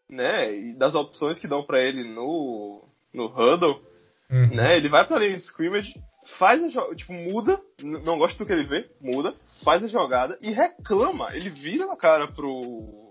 né, 0.08 0.54
e 0.54 0.78
das 0.78 0.94
opções 0.94 1.38
que 1.38 1.46
dão 1.46 1.62
para 1.62 1.82
ele 1.82 2.04
no, 2.04 2.88
no 3.12 3.26
huddle, 3.26 3.82
uhum. 4.30 4.54
né, 4.54 4.78
ele 4.78 4.88
vai 4.88 5.06
pra 5.06 5.18
linha 5.18 5.36
de 5.36 5.42
scrimmage, 5.42 5.94
faz 6.38 6.62
a 6.62 6.70
jogada, 6.70 6.94
tipo, 6.96 7.12
muda, 7.12 7.60
não 7.82 8.18
gosta 8.18 8.38
do 8.38 8.46
que 8.46 8.52
ele 8.52 8.64
vê, 8.64 8.90
muda, 9.00 9.34
faz 9.62 9.84
a 9.84 9.88
jogada 9.88 10.38
e 10.40 10.50
reclama, 10.50 11.34
ele 11.34 11.50
vira 11.50 11.84
a 11.92 11.96
cara 11.96 12.28
pro 12.28 13.10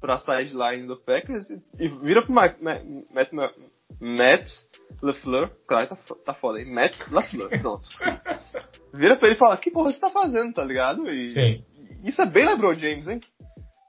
pra 0.00 0.18
sideline 0.18 0.86
do 0.86 0.96
Packers 0.96 1.48
e, 1.50 1.62
e 1.78 1.88
vira 1.88 2.22
pro 2.22 2.32
Matt, 2.32 2.58
Matt, 2.60 3.32
Matt 4.00 4.48
LaFleur, 5.02 5.50
claro, 5.66 5.88
tá, 5.88 5.96
tá 6.24 6.34
foda, 6.34 6.60
hein? 6.60 6.72
Matt 6.72 6.98
LaFleur, 7.10 7.50
pronto. 7.60 7.84
Vira 8.92 9.16
pra 9.16 9.28
ele 9.28 9.36
e 9.36 9.38
fala, 9.38 9.56
que 9.56 9.70
porra 9.70 9.92
você 9.92 10.00
tá 10.00 10.10
fazendo, 10.10 10.52
tá 10.54 10.64
ligado? 10.64 11.08
E 11.10 11.30
Sim. 11.30 11.64
isso 12.04 12.20
é 12.20 12.26
bem 12.26 12.46
LeBron 12.46 12.74
James, 12.74 13.06
hein? 13.06 13.20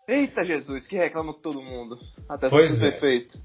Eita 0.07 0.43
Jesus, 0.43 0.87
que 0.87 0.97
reclama 0.97 1.33
com 1.33 1.41
todo 1.41 1.61
mundo. 1.61 1.97
Até 2.27 2.49
pois 2.49 2.71
tudo 2.71 2.85
é. 2.85 2.91
feito. 2.91 3.37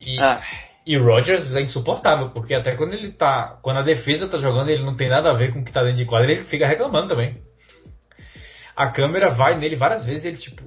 E, 0.00 0.20
ah. 0.20 0.42
e 0.84 0.96
o 0.96 1.04
Rodgers 1.04 1.54
é 1.54 1.62
insuportável, 1.62 2.30
porque 2.30 2.54
até 2.54 2.76
quando 2.76 2.94
ele 2.94 3.12
tá. 3.12 3.58
Quando 3.62 3.78
a 3.78 3.82
defesa 3.82 4.28
tá 4.28 4.38
jogando, 4.38 4.70
ele 4.70 4.82
não 4.82 4.96
tem 4.96 5.08
nada 5.08 5.30
a 5.30 5.34
ver 5.34 5.52
com 5.52 5.60
o 5.60 5.64
que 5.64 5.72
tá 5.72 5.82
dentro 5.82 5.98
de 5.98 6.04
quadra, 6.04 6.30
ele 6.30 6.44
fica 6.46 6.66
reclamando 6.66 7.08
também. 7.08 7.40
A 8.74 8.90
câmera 8.90 9.30
vai 9.30 9.56
nele 9.56 9.76
várias 9.76 10.04
vezes 10.04 10.24
e 10.24 10.28
ele 10.28 10.36
tipo. 10.38 10.62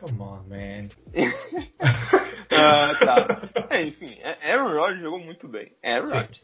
Come 0.00 0.22
on, 0.22 0.44
man. 0.48 0.88
ah, 2.50 2.94
tá. 2.98 3.66
É, 3.68 3.82
enfim, 3.82 4.16
é, 4.20 4.50
Aaron 4.50 4.72
Rodgers 4.72 5.02
jogou 5.02 5.20
muito 5.20 5.46
bem. 5.46 5.72
Aaron 5.84 6.08
Rodgers. 6.08 6.40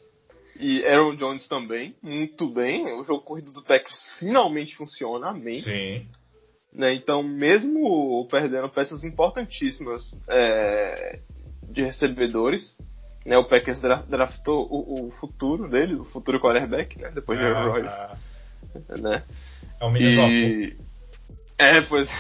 E 0.58 0.84
Aaron 0.86 1.16
Jones 1.16 1.48
também, 1.48 1.94
muito 2.02 2.50
bem. 2.50 2.92
O 2.92 3.02
jogo 3.02 3.22
corrido 3.22 3.52
do 3.52 3.62
Packers 3.62 4.10
finalmente 4.18 4.76
funciona, 4.76 5.28
amém. 5.28 5.62
Sim. 5.62 6.06
Né, 6.72 6.92
então, 6.92 7.22
mesmo 7.22 8.26
perdendo 8.30 8.68
peças 8.68 9.02
importantíssimas 9.04 10.02
é, 10.28 11.20
de 11.62 11.82
recebedores, 11.82 12.76
né, 13.24 13.38
o 13.38 13.44
Packers 13.44 13.80
draftou 13.80 14.66
o, 14.70 15.06
o, 15.06 15.10
futuro 15.12 15.70
dele, 15.70 15.94
o 15.94 16.04
futuro 16.04 16.38
quarterback, 16.38 16.98
né, 16.98 17.10
depois 17.10 17.38
de 17.38 17.46
Aaron 17.46 17.58
ah, 17.58 17.72
Rodgers. 17.72 17.94
Ah. 17.94 18.18
Né? 18.98 19.24
É 19.80 19.84
um 19.84 19.90
menino 19.90 20.28
e... 20.28 20.76
É, 21.58 21.80
pois 21.80 22.10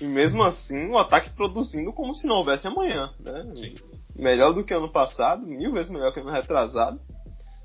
e 0.00 0.04
mesmo 0.04 0.42
assim, 0.42 0.90
o 0.90 0.98
ataque 0.98 1.30
produzindo 1.30 1.92
como 1.92 2.14
se 2.14 2.26
não 2.26 2.36
houvesse 2.36 2.66
amanhã, 2.66 3.10
né? 3.20 3.52
Sim. 3.54 3.74
Melhor 4.14 4.52
do 4.52 4.64
que 4.64 4.74
ano 4.74 4.90
passado, 4.90 5.46
mil 5.46 5.72
vezes 5.72 5.90
melhor 5.90 6.12
que 6.12 6.20
ano 6.20 6.30
retrasado. 6.30 7.00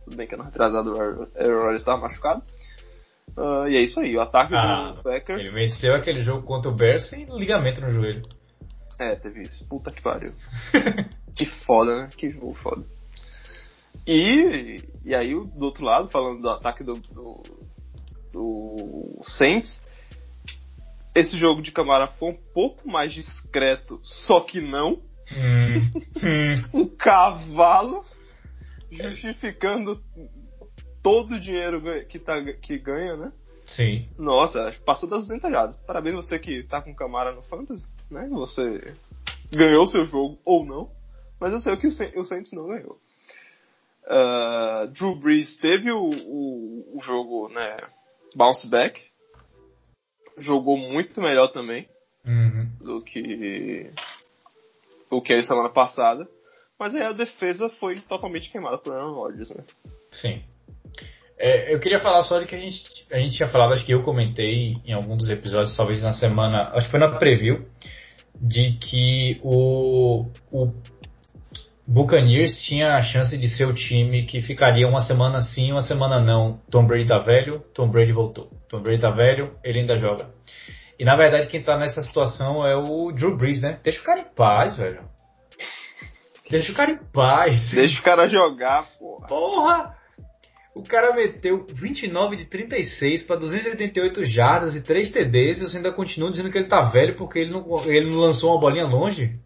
Tudo 0.03 0.17
bem 0.17 0.27
que 0.27 0.36
ano 0.36 0.43
retrasado 0.43 0.91
o 0.91 0.95
Rodgers 0.95 1.82
estava 1.82 2.01
machucado. 2.01 2.43
Uh, 3.38 3.67
e 3.67 3.77
é 3.77 3.82
isso 3.82 3.99
aí, 3.99 4.15
o 4.15 4.21
ataque 4.21 4.53
ah, 4.53 4.91
do 4.91 5.03
Packers. 5.03 5.41
Ele 5.41 5.51
venceu 5.51 5.95
aquele 5.95 6.19
jogo 6.19 6.45
contra 6.45 6.69
o 6.69 6.75
Bears 6.75 7.09
sem 7.09 7.25
ligamento 7.38 7.79
no 7.79 7.89
joelho. 7.89 8.23
É, 8.99 9.15
teve 9.15 9.41
isso. 9.41 9.65
Puta 9.67 9.91
que 9.91 10.01
pariu. 10.01 10.34
que 11.36 11.45
foda, 11.65 12.03
né? 12.03 12.09
Que 12.15 12.29
jogo 12.29 12.53
foda. 12.53 12.86
E, 14.05 14.84
e 15.05 15.15
aí, 15.15 15.34
do 15.34 15.65
outro 15.65 15.86
lado, 15.86 16.09
falando 16.09 16.41
do 16.41 16.49
ataque 16.49 16.84
do, 16.84 16.93
do, 16.93 17.41
do 18.32 19.21
Saints, 19.23 19.82
esse 21.14 21.38
jogo 21.38 21.62
de 21.62 21.72
Camara 21.72 22.07
foi 22.07 22.30
um 22.30 22.38
pouco 22.53 22.88
mais 22.89 23.14
discreto, 23.14 23.99
só 24.03 24.41
que 24.41 24.62
não. 24.62 25.01
Hum. 25.34 26.64
um 26.82 26.88
cavalo 26.88 28.03
justificando 28.89 30.01
todo 31.01 31.36
o 31.36 31.39
dinheiro 31.39 31.82
que, 32.07 32.20
tá, 32.20 32.41
que 32.53 32.78
ganha, 32.78 33.16
né? 33.16 33.32
Sim. 33.68 34.09
Nossa, 34.18 34.76
passou 34.86 35.09
das 35.09 35.22
200 35.22 35.49
jardas. 35.49 35.78
Parabéns 35.88 36.16
você 36.16 36.38
que 36.38 36.64
tá 36.64 36.82
com 36.82 36.93
Camara 36.93 37.34
no 37.34 37.41
Fantasy, 37.43 37.88
né? 38.09 38.28
Você 38.32 38.93
ganhou 39.51 39.86
seu 39.86 40.05
jogo 40.05 40.38
ou 40.45 40.66
não. 40.66 40.89
Mas 41.39 41.53
eu 41.53 41.59
sei 41.59 41.78
que 41.78 41.88
o 41.88 42.24
Saints 42.24 42.51
não 42.53 42.68
ganhou. 42.68 42.97
Uh, 44.05 44.88
Drew 44.91 45.16
Brees 45.16 45.57
teve 45.57 45.91
o, 45.91 46.03
o, 46.03 46.97
o 46.97 47.01
jogo, 47.01 47.49
né? 47.49 47.78
Bounce 48.36 48.68
back 48.68 49.11
jogou 50.38 50.77
muito 50.77 51.21
melhor 51.21 51.47
também 51.49 51.88
uhum. 52.25 52.69
do 52.79 53.01
que 53.01 53.91
o 55.09 55.21
que 55.21 55.34
ele 55.34 55.43
semana 55.43 55.69
passada. 55.69 56.27
Mas 56.79 56.95
aí 56.95 57.03
a 57.03 57.11
defesa 57.11 57.69
foi 57.79 57.99
totalmente 57.99 58.51
queimada 58.51 58.77
por 58.77 58.93
Aaron 58.93 59.13
Rodgers, 59.13 59.55
né? 59.55 59.63
Sim. 60.11 60.41
É, 61.38 61.73
eu 61.73 61.79
queria 61.79 61.99
falar 61.99 62.23
só 62.23 62.39
de 62.39 62.45
que 62.45 62.55
a 62.55 62.59
gente, 62.59 62.84
a 63.11 63.17
gente 63.17 63.36
tinha 63.36 63.49
falado, 63.49 63.73
acho 63.73 63.86
que 63.86 63.93
eu 63.93 64.03
comentei 64.03 64.75
em 64.86 64.93
algum 64.93 65.17
dos 65.17 65.29
episódios, 65.29 65.75
talvez 65.75 66.01
na 66.01 66.13
semana, 66.13 66.69
acho 66.73 66.86
que 66.88 66.91
foi 66.91 66.99
na 66.99 67.17
preview, 67.17 67.65
de 68.36 68.73
que 68.73 69.39
o, 69.43 70.27
o 70.51 70.71
Buccaneers 71.88 72.61
tinha 72.63 72.95
a 72.95 73.01
chance 73.01 73.38
de 73.38 73.49
ser 73.49 73.65
o 73.65 73.73
time 73.73 74.25
que 74.25 74.41
ficaria 74.41 74.88
uma 74.88 75.01
semana 75.01 75.41
sim, 75.41 75.71
uma 75.71 75.82
semana 75.82 76.19
não. 76.19 76.61
Tom 76.69 76.86
Brady 76.86 77.07
tá 77.07 77.17
velho, 77.17 77.59
Tom 77.73 77.89
Brady 77.89 78.11
voltou. 78.11 78.49
Tom 78.69 78.82
Brady 78.82 79.01
tá 79.01 79.09
velho, 79.09 79.55
ele 79.63 79.79
ainda 79.79 79.97
joga. 79.97 80.29
E 80.99 81.03
na 81.03 81.15
verdade 81.15 81.47
quem 81.47 81.63
tá 81.63 81.77
nessa 81.77 82.01
situação 82.01 82.65
é 82.65 82.75
o 82.75 83.11
Drew 83.11 83.36
Brees, 83.36 83.61
né? 83.61 83.79
Deixa 83.84 83.99
o 84.01 84.03
cara 84.03 84.21
em 84.21 84.36
paz, 84.36 84.77
velho. 84.77 85.01
Deixa 86.49 86.71
o 86.71 86.75
cara 86.75 86.91
em 86.91 86.99
paz. 87.11 87.71
Deixa 87.71 87.99
o 87.99 88.03
cara 88.03 88.27
jogar, 88.27 88.86
porra. 88.99 89.27
Porra! 89.27 90.01
O 90.73 90.84
cara 90.84 91.13
meteu 91.13 91.65
29 91.67 92.38
de 92.38 92.45
36 92.45 93.23
para 93.23 93.36
288 93.36 94.23
jardas 94.23 94.75
e 94.75 94.82
3 94.82 95.11
TDs 95.11 95.59
e 95.61 95.67
você 95.67 95.77
ainda 95.77 95.91
continua 95.91 96.29
dizendo 96.29 96.49
que 96.49 96.57
ele 96.57 96.67
tá 96.67 96.82
velho 96.84 97.17
porque 97.17 97.39
ele 97.39 97.51
não, 97.51 97.84
ele 97.86 98.09
não 98.09 98.19
lançou 98.19 98.51
uma 98.51 98.59
bolinha 98.59 98.86
longe? 98.86 99.38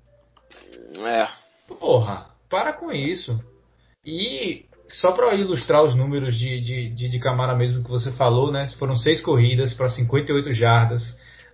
É. 1.04 1.45
Porra, 1.68 2.28
para 2.50 2.74
com 2.74 2.92
isso. 2.92 3.40
E 4.06 4.66
só 4.88 5.12
para 5.12 5.34
ilustrar 5.36 5.84
os 5.84 5.96
números 5.96 6.38
de, 6.38 6.62
de, 6.62 6.90
de, 6.90 7.10
de, 7.10 7.20
Camara 7.20 7.56
mesmo 7.56 7.84
que 7.84 7.90
você 7.90 8.12
falou, 8.12 8.52
né? 8.52 8.68
Foram 8.78 8.96
seis 8.96 9.20
corridas 9.22 9.74
para 9.74 9.90
58 9.90 10.54
jardas, 10.54 11.02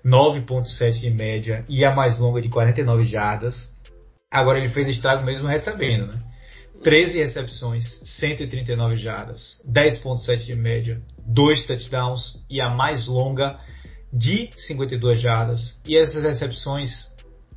9.7 0.06 1.00
de 1.00 1.10
média 1.10 1.66
e 1.70 1.86
a 1.86 1.96
mais 1.96 2.20
longa 2.20 2.42
de 2.42 2.50
49 2.50 3.06
jardas. 3.06 3.72
Agora 4.30 4.60
ele 4.60 4.70
fez 4.70 4.88
estrago 4.88 5.24
mesmo 5.24 5.48
recebendo, 5.48 6.08
né? 6.08 6.18
13 6.84 7.20
recepções, 7.20 7.84
139 8.20 8.96
jardas, 8.98 9.62
10.7 9.70 10.46
de 10.46 10.56
média, 10.56 11.02
2 11.20 11.68
touchdowns 11.68 12.44
e 12.50 12.62
a 12.62 12.70
mais 12.70 13.08
longa 13.08 13.60
de 14.12 14.50
52 14.58 15.22
jardas. 15.22 15.80
E 15.88 15.96
essas 15.96 16.24
recepções 16.24 16.92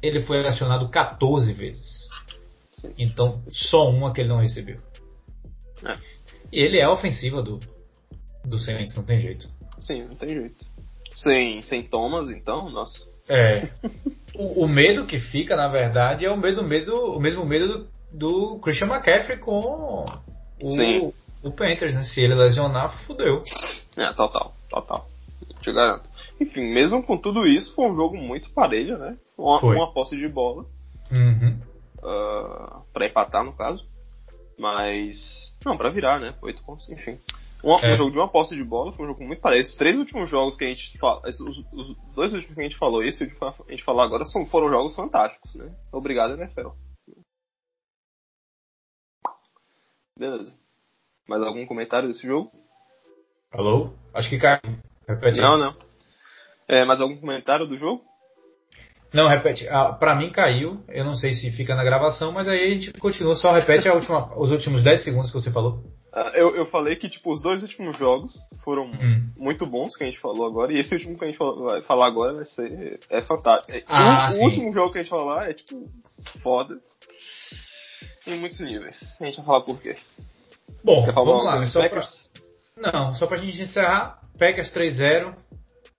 ele 0.03 0.21
foi 0.21 0.47
acionado 0.47 0.91
14 0.91 1.53
vezes. 1.53 2.04
Então, 2.99 3.43
só 3.51 3.89
uma 3.89 4.13
que 4.13 4.21
ele 4.21 4.29
não 4.29 4.39
recebeu. 4.39 4.79
É. 5.85 5.97
Ele 6.53 6.79
é 6.79 6.85
a 6.85 6.93
ofensiva 6.93 7.43
do, 7.43 7.59
do 8.45 8.59
Saints, 8.59 8.95
não 8.95 9.05
tem 9.05 9.19
jeito. 9.19 9.49
Sim, 9.81 10.05
não 10.05 10.15
tem 10.15 10.29
jeito. 10.29 10.65
Sem, 11.17 11.63
sem 11.63 11.83
Thomas, 11.83 12.31
então, 12.31 12.71
nossa. 12.71 13.09
É. 13.29 13.71
o, 14.35 14.65
o, 14.65 14.69
medo 14.69 15.07
que 15.07 15.19
fica, 15.19 15.57
na 15.57 15.69
verdade, 15.69 16.27
é 16.27 16.31
o 16.31 16.37
medo, 16.37 16.63
medo, 16.63 16.93
o 16.93 17.21
mesmo 17.21 17.45
medo 17.45 17.67
do, 17.69 17.89
do 18.13 18.59
Christian 18.61 18.89
McCaffrey 18.89 19.39
com 19.39 20.07
o, 20.61 20.73
Sim. 20.73 21.13
o 21.43 21.51
Panthers, 21.51 21.95
né? 21.95 22.03
Se 22.03 22.21
ele 22.21 22.35
lesionar, 22.35 23.05
fudeu. 23.07 23.43
É, 23.97 24.13
total, 24.13 24.55
total. 24.69 25.09
Te 25.63 25.73
garanto. 25.73 26.09
Enfim, 26.41 26.73
mesmo 26.73 27.03
com 27.03 27.17
tudo 27.17 27.47
isso, 27.47 27.75
foi 27.75 27.91
um 27.91 27.95
jogo 27.95 28.17
muito 28.17 28.51
parelho, 28.51 28.99
né? 28.99 29.17
Uma, 29.39 29.61
uma 29.61 29.93
posse 29.93 30.17
de 30.17 30.29
bola. 30.29 30.65
Uhum 31.11 31.59
uh, 32.05 32.09
ah, 32.09 32.83
para 32.93 33.07
empatar, 33.07 33.45
no 33.45 33.57
caso. 33.57 33.87
Mas. 34.59 35.57
Não, 35.65 35.77
para 35.77 35.91
virar, 35.91 36.21
né? 36.21 36.37
Oito 36.43 36.63
pontos, 36.65 36.89
enfim. 36.91 37.19
Um, 37.65 37.79
é. 37.79 37.95
um, 37.95 37.97
jogo 37.97 38.11
de 38.11 38.19
uma 38.19 38.29
posse 38.29 38.55
de 38.55 38.63
bola, 38.63 38.93
foi 38.93 39.07
um 39.07 39.09
jogo 39.09 39.25
muito 39.25 39.41
parecido. 39.41 39.67
Esses 39.67 39.79
três 39.79 39.97
últimos 39.97 40.29
jogos 40.29 40.57
que 40.57 40.65
a 40.65 40.69
gente 40.69 40.99
fala. 40.99 41.23
Os, 41.27 41.41
os, 41.41 41.97
dois 42.15 42.33
últimos 42.35 42.55
que 42.55 42.61
a 42.61 42.69
gente 42.69 42.79
falou, 42.79 43.03
esse 43.03 43.27
que 43.27 43.45
a 43.45 43.71
gente 43.71 43.83
falou 43.83 44.03
agora, 44.03 44.25
são, 44.25 44.47
foram 44.47 44.69
jogos 44.69 44.95
fantásticos, 44.95 45.55
né? 45.55 45.75
Obrigado, 45.91 46.35
NFL. 46.35 46.69
Beleza. 50.17 50.57
Mais 51.27 51.43
algum 51.43 51.67
comentário 51.67 52.09
desse 52.09 52.27
jogo? 52.27 52.53
Alô? 53.51 53.93
Acho 54.13 54.29
que 54.29 54.39
caiu. 54.39 54.61
Não, 55.37 55.57
não. 55.57 55.77
É, 56.69 56.85
mais 56.85 57.01
algum 57.01 57.17
comentário 57.19 57.67
do 57.67 57.77
jogo? 57.77 58.05
Não, 59.15 59.29
repete. 59.29 59.69
Ah, 59.69 59.93
pra 59.93 60.17
mim 60.17 60.33
caiu. 60.33 60.83
Eu 60.89 61.05
não 61.05 61.15
sei 61.15 61.33
se 61.35 61.53
fica 61.53 61.77
na 61.77 61.85
gravação, 61.85 62.33
mas 62.33 62.49
aí 62.49 62.65
a 62.65 62.67
gente 62.67 62.93
continua. 62.95 63.37
Só 63.37 63.53
repete 63.53 63.89
a 63.89 63.95
última, 63.95 64.37
os 64.37 64.51
últimos 64.51 64.83
10 64.83 65.05
segundos 65.05 65.31
que 65.31 65.41
você 65.41 65.53
falou. 65.53 65.85
Ah, 66.13 66.33
eu, 66.35 66.57
eu 66.57 66.67
falei 66.67 66.97
que, 66.97 67.09
tipo, 67.09 67.33
os 67.33 67.41
dois 67.41 67.63
últimos 67.63 67.97
jogos 67.97 68.33
foram 68.65 68.87
hum. 68.87 69.31
muito 69.37 69.65
bons 69.67 69.97
que 69.97 70.03
a 70.03 70.07
gente 70.09 70.19
falou 70.19 70.45
agora. 70.45 70.73
E 70.73 70.81
esse 70.81 70.93
último 70.93 71.17
que 71.17 71.25
a 71.25 71.29
gente 71.29 71.39
vai 71.39 71.81
falar 71.83 72.07
agora 72.09 72.35
vai 72.35 72.45
ser. 72.45 72.99
É 73.09 73.23
fantástico. 73.23 73.71
É, 73.71 73.85
ah, 73.87 74.31
o, 74.33 74.39
o, 74.39 74.43
último 74.43 74.73
jogo 74.73 74.91
que 74.91 74.99
a 74.99 75.03
gente 75.03 75.11
falar 75.11 75.49
é, 75.49 75.55
tipo, 75.55 75.89
foda. 76.43 76.75
Em 78.27 78.37
muitos 78.41 78.59
níveis. 78.59 79.01
A 79.21 79.27
gente 79.27 79.37
vai 79.37 79.47
falar 79.47 79.61
por 79.61 79.81
quê. 79.81 79.97
Bom, 80.83 81.03
vamos 81.13 81.45
lá. 81.45 81.65
Só 81.69 81.89
pra... 81.89 82.03
Não, 82.77 83.15
só 83.15 83.29
pra 83.29 83.37
gente 83.37 83.63
encerrar. 83.63 84.19
Packers 84.37 84.75
3-0 84.75 85.37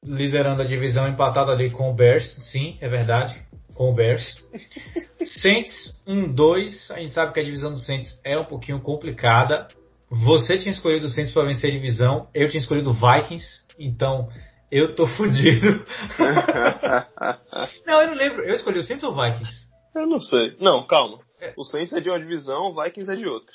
liderando 0.06 0.62
a 0.62 0.66
divisão, 0.66 1.08
empatado 1.08 1.52
ali 1.52 1.72
com 1.72 1.90
o 1.90 1.94
Bears, 1.94 2.26
sim, 2.52 2.78
é 2.80 2.88
verdade, 2.88 3.36
com 3.74 3.90
o 3.90 3.94
Bears. 3.94 4.44
Saints 5.42 5.94
1-2, 6.08 6.92
a 6.92 7.02
gente 7.02 7.14
sabe 7.14 7.34
que 7.34 7.40
a 7.40 7.44
divisão 7.44 7.72
do 7.72 7.80
Saints 7.80 8.20
é 8.24 8.40
um 8.40 8.46
pouquinho 8.46 8.80
complicada. 8.82 9.68
Você 10.10 10.58
tinha 10.58 10.72
escolhido 10.72 11.08
o 11.08 11.10
Saints 11.10 11.32
para 11.32 11.48
vencer 11.48 11.70
a 11.70 11.74
divisão, 11.74 12.30
eu 12.34 12.50
tinha 12.50 12.62
escolhido 12.62 12.92
o 12.92 12.94
Vikings, 12.94 13.64
então 13.80 14.30
eu 14.72 14.96
tô 14.96 15.08
fudido. 15.18 15.86
não, 17.86 18.02
eu 18.02 18.08
não 18.08 18.16
lembro, 18.16 18.44
eu 18.44 18.54
escolhi 18.54 18.80
o 18.80 18.84
Saints 18.84 19.04
ou 19.04 19.12
o 19.12 19.22
Vikings? 19.22 19.66
Eu 19.96 20.06
não 20.06 20.20
sei. 20.20 20.56
Não, 20.60 20.86
calma. 20.86 21.20
É. 21.40 21.54
O 21.58 21.64
Saints 21.64 21.94
é 21.94 22.00
de 22.00 22.10
uma 22.10 22.20
divisão, 22.20 22.72
o 22.72 22.84
Vikings 22.84 23.12
é 23.12 23.16
de 23.16 23.28
outra. 23.28 23.54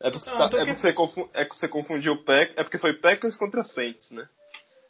É 0.00 0.10
porque, 0.10 0.30
não, 0.30 0.38
tá, 0.38 0.58
é, 0.58 0.64
porque 0.64 0.76
você 0.76 0.92
confundiu, 0.92 1.30
é 1.34 1.44
que 1.44 1.56
você 1.56 1.68
confundiu 1.68 2.12
o 2.12 2.24
Pack, 2.24 2.52
é 2.56 2.62
porque 2.62 2.78
foi 2.78 2.94
Packers 2.94 3.36
contra 3.36 3.64
Saints, 3.64 4.10
né? 4.12 4.28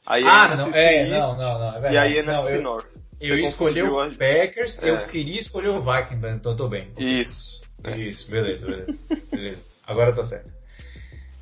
Aí 0.08 0.24
ah, 0.24 0.56
não, 0.56 0.70
é, 0.70 1.06
não, 1.06 1.36
não, 1.36 1.58
não, 1.58 1.86
é 1.86 1.92
E 1.92 1.98
aí 1.98 2.16
NFC 2.16 2.54
não, 2.54 2.62
North. 2.62 2.86
Eu, 3.20 3.38
eu 3.38 3.46
escolhi 3.46 3.82
o 3.82 4.00
a... 4.00 4.08
Packers, 4.08 4.82
é. 4.82 4.88
eu 4.88 5.06
queria 5.06 5.38
escolher 5.38 5.68
o 5.68 5.82
Vikings, 5.82 6.26
então 6.34 6.56
tô 6.56 6.66
bem. 6.66 6.90
Isso. 6.96 7.60
É. 7.84 7.94
Isso, 7.98 8.30
beleza, 8.30 8.64
beleza. 8.64 8.98
beleza. 9.30 9.66
Agora 9.86 10.14
tá 10.16 10.22
certo. 10.22 10.50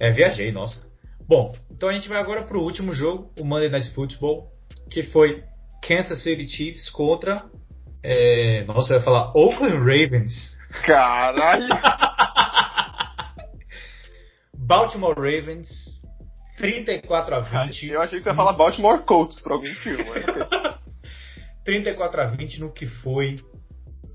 É, 0.00 0.10
viajei, 0.10 0.50
nossa. 0.50 0.84
Bom, 1.28 1.54
então 1.70 1.88
a 1.88 1.92
gente 1.92 2.08
vai 2.08 2.18
agora 2.18 2.42
pro 2.42 2.60
último 2.60 2.92
jogo, 2.92 3.30
o 3.38 3.44
Monday 3.44 3.68
Night 3.68 3.94
Football, 3.94 4.50
que 4.90 5.04
foi 5.04 5.44
Kansas 5.86 6.24
City 6.24 6.48
Chiefs 6.48 6.90
contra. 6.90 7.44
É, 8.02 8.64
nossa, 8.64 8.94
eu 8.94 8.98
ia 8.98 9.04
falar 9.04 9.30
Oakland 9.36 9.76
Ravens. 9.76 10.56
Caralho! 10.84 11.68
Baltimore 14.58 15.14
Ravens 15.14 15.95
34 16.56 17.34
a 17.34 17.40
20. 17.40 17.88
Eu 17.88 18.02
achei 18.02 18.18
que 18.18 18.24
você 18.24 18.30
ia 18.30 18.34
falar 18.34 18.54
Baltimore 18.54 19.02
Colts 19.04 19.40
pra 19.40 19.54
algum 19.54 19.74
filme. 19.74 20.04
34 21.64 22.20
a 22.22 22.26
20 22.26 22.60
no 22.60 22.72
que 22.72 22.86
foi 22.86 23.36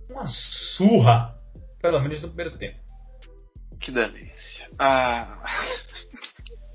uma 0.09 0.27
surra, 0.27 1.35
pelo 1.81 1.99
menos 2.01 2.21
no 2.21 2.27
primeiro 2.27 2.57
tempo. 2.57 2.79
Que 3.79 3.91
delícia. 3.91 4.69
Ah. 4.77 5.41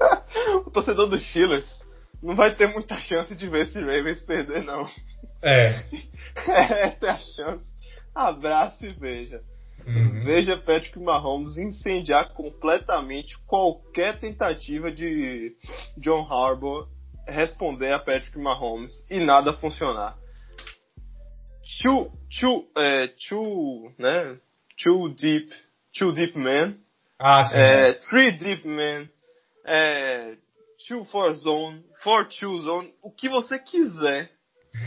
o 0.67 0.71
torcedor 0.71 1.09
dos 1.09 1.25
Steelers 1.29 1.85
não 2.23 2.35
vai 2.35 2.55
ter 2.55 2.67
muita 2.67 3.01
chance 3.01 3.37
de 3.37 3.49
ver 3.49 3.67
esse 3.67 3.79
Ravens 3.79 4.23
perder, 4.25 4.65
não. 4.65 4.89
É. 5.43 5.71
Essa 6.49 7.07
é 7.07 7.11
a 7.11 7.19
chance. 7.19 7.69
Abraço 8.15 8.87
e 8.87 8.93
beija. 8.95 9.43
Uhum. 9.87 10.21
Veja 10.21 10.57
Patrick 10.57 10.99
Mahomes 10.99 11.57
incendiar 11.57 12.33
completamente 12.35 13.39
qualquer 13.47 14.19
tentativa 14.19 14.91
de 14.91 15.55
John 15.99 16.27
Harbaugh 16.29 16.89
responder 17.27 17.93
a 17.93 17.99
Patrick 17.99 18.39
Mahomes 18.39 18.93
e 19.11 19.21
nada 19.21 19.53
funcionar. 19.55 20.17
Two, 21.83 22.13
two, 22.41 22.69
é, 22.77 23.09
two, 23.29 23.93
né? 23.99 24.39
Two 24.83 25.15
deep, 25.15 25.53
two 25.97 26.13
deep 26.13 26.37
men. 26.39 26.79
Ah, 27.19 27.45
sim. 27.45 27.59
É, 27.59 27.95
three 27.95 28.33
deep 28.33 28.67
men. 28.67 29.09
É, 29.65 30.37
two 30.87 31.05
for 31.07 31.33
zone, 31.33 31.85
four 32.03 32.25
two 32.25 32.59
zone. 32.59 32.93
O 33.03 33.11
que 33.11 33.29
você 33.29 33.59
quiser, 33.59 34.31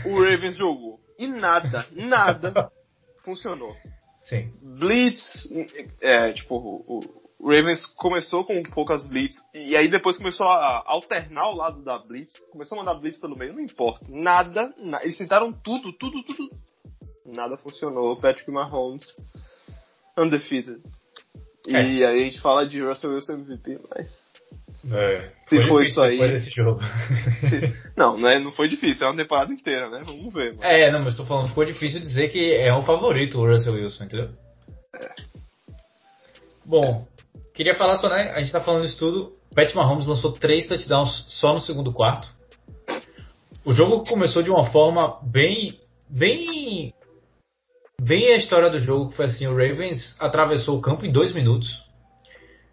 o 0.06 0.22
Ravens 0.22 0.56
jogou. 0.56 1.00
E 1.18 1.26
nada, 1.26 1.86
nada 1.92 2.70
funcionou. 3.24 3.76
Sim. 4.22 4.52
Blitz, 4.62 5.48
é, 6.00 6.32
tipo, 6.32 6.54
o, 6.56 7.00
Ravens 7.42 7.86
começou 7.96 8.44
com 8.44 8.62
poucas 8.62 9.06
blitz 9.06 9.36
e 9.54 9.74
aí 9.74 9.88
depois 9.88 10.18
começou 10.18 10.46
a 10.46 10.82
alternar 10.86 11.48
o 11.48 11.56
lado 11.56 11.82
da 11.82 11.98
blitz, 11.98 12.38
começou 12.50 12.78
a 12.78 12.84
mandar 12.84 13.00
blitz 13.00 13.18
pelo 13.18 13.36
meio, 13.36 13.54
não 13.54 13.60
importa, 13.60 14.04
nada, 14.08 14.72
na, 14.76 15.02
eles 15.02 15.16
tentaram 15.16 15.50
tudo, 15.50 15.92
tudo, 15.92 16.22
tudo, 16.22 16.50
nada 17.24 17.56
funcionou. 17.56 18.16
Patrick 18.16 18.50
Mahomes, 18.50 19.16
undefeated. 20.18 20.82
E 21.66 21.74
é. 21.74 21.78
aí 21.78 22.04
a 22.04 22.16
gente 22.16 22.40
fala 22.40 22.66
de 22.66 22.82
Russell 22.82 23.12
Wilson 23.12 23.32
MVP, 23.32 23.80
mas 23.88 24.24
é, 24.88 25.28
se 25.46 25.62
foi, 25.68 25.84
isso 25.84 26.00
aí. 26.00 26.18
Desse 26.18 26.50
jogo. 26.50 26.80
Se, 27.38 27.74
não, 27.96 28.16
não, 28.16 28.28
é, 28.28 28.38
não 28.38 28.50
foi 28.50 28.66
difícil, 28.66 29.06
é 29.06 29.10
uma 29.10 29.16
temporada 29.16 29.52
inteira, 29.52 29.90
né? 29.90 30.02
Vamos 30.04 30.32
ver. 30.32 30.56
É, 30.60 30.90
não, 30.90 31.02
mas 31.02 31.16
tô 31.16 31.26
falando, 31.26 31.52
foi 31.52 31.66
difícil 31.66 32.00
dizer 32.00 32.28
que 32.28 32.54
é 32.54 32.74
um 32.74 32.82
favorito 32.82 33.38
o 33.38 33.46
Russell 33.46 33.74
Wilson, 33.74 34.04
entendeu? 34.04 34.30
É. 34.96 35.08
Bom, 36.64 37.06
é. 37.34 37.40
queria 37.54 37.74
falar 37.74 37.96
só, 37.96 38.08
né? 38.08 38.32
A 38.34 38.40
gente 38.40 38.52
tá 38.52 38.60
falando 38.60 38.86
isso 38.86 38.98
tudo. 38.98 39.32
Pat 39.54 39.74
Mahomes 39.74 40.06
lançou 40.06 40.32
três 40.32 40.66
touchdowns 40.66 41.26
só 41.28 41.52
no 41.52 41.60
segundo 41.60 41.92
quarto. 41.92 42.28
O 43.64 43.72
jogo 43.72 44.04
começou 44.08 44.42
de 44.42 44.50
uma 44.50 44.70
forma 44.70 45.18
bem. 45.22 45.78
bem. 46.08 46.94
bem 48.00 48.32
a 48.32 48.36
história 48.36 48.70
do 48.70 48.78
jogo, 48.78 49.10
que 49.10 49.16
foi 49.16 49.26
assim: 49.26 49.46
o 49.46 49.50
Ravens 49.50 50.16
atravessou 50.20 50.78
o 50.78 50.80
campo 50.80 51.04
em 51.04 51.12
dois 51.12 51.34
minutos 51.34 51.89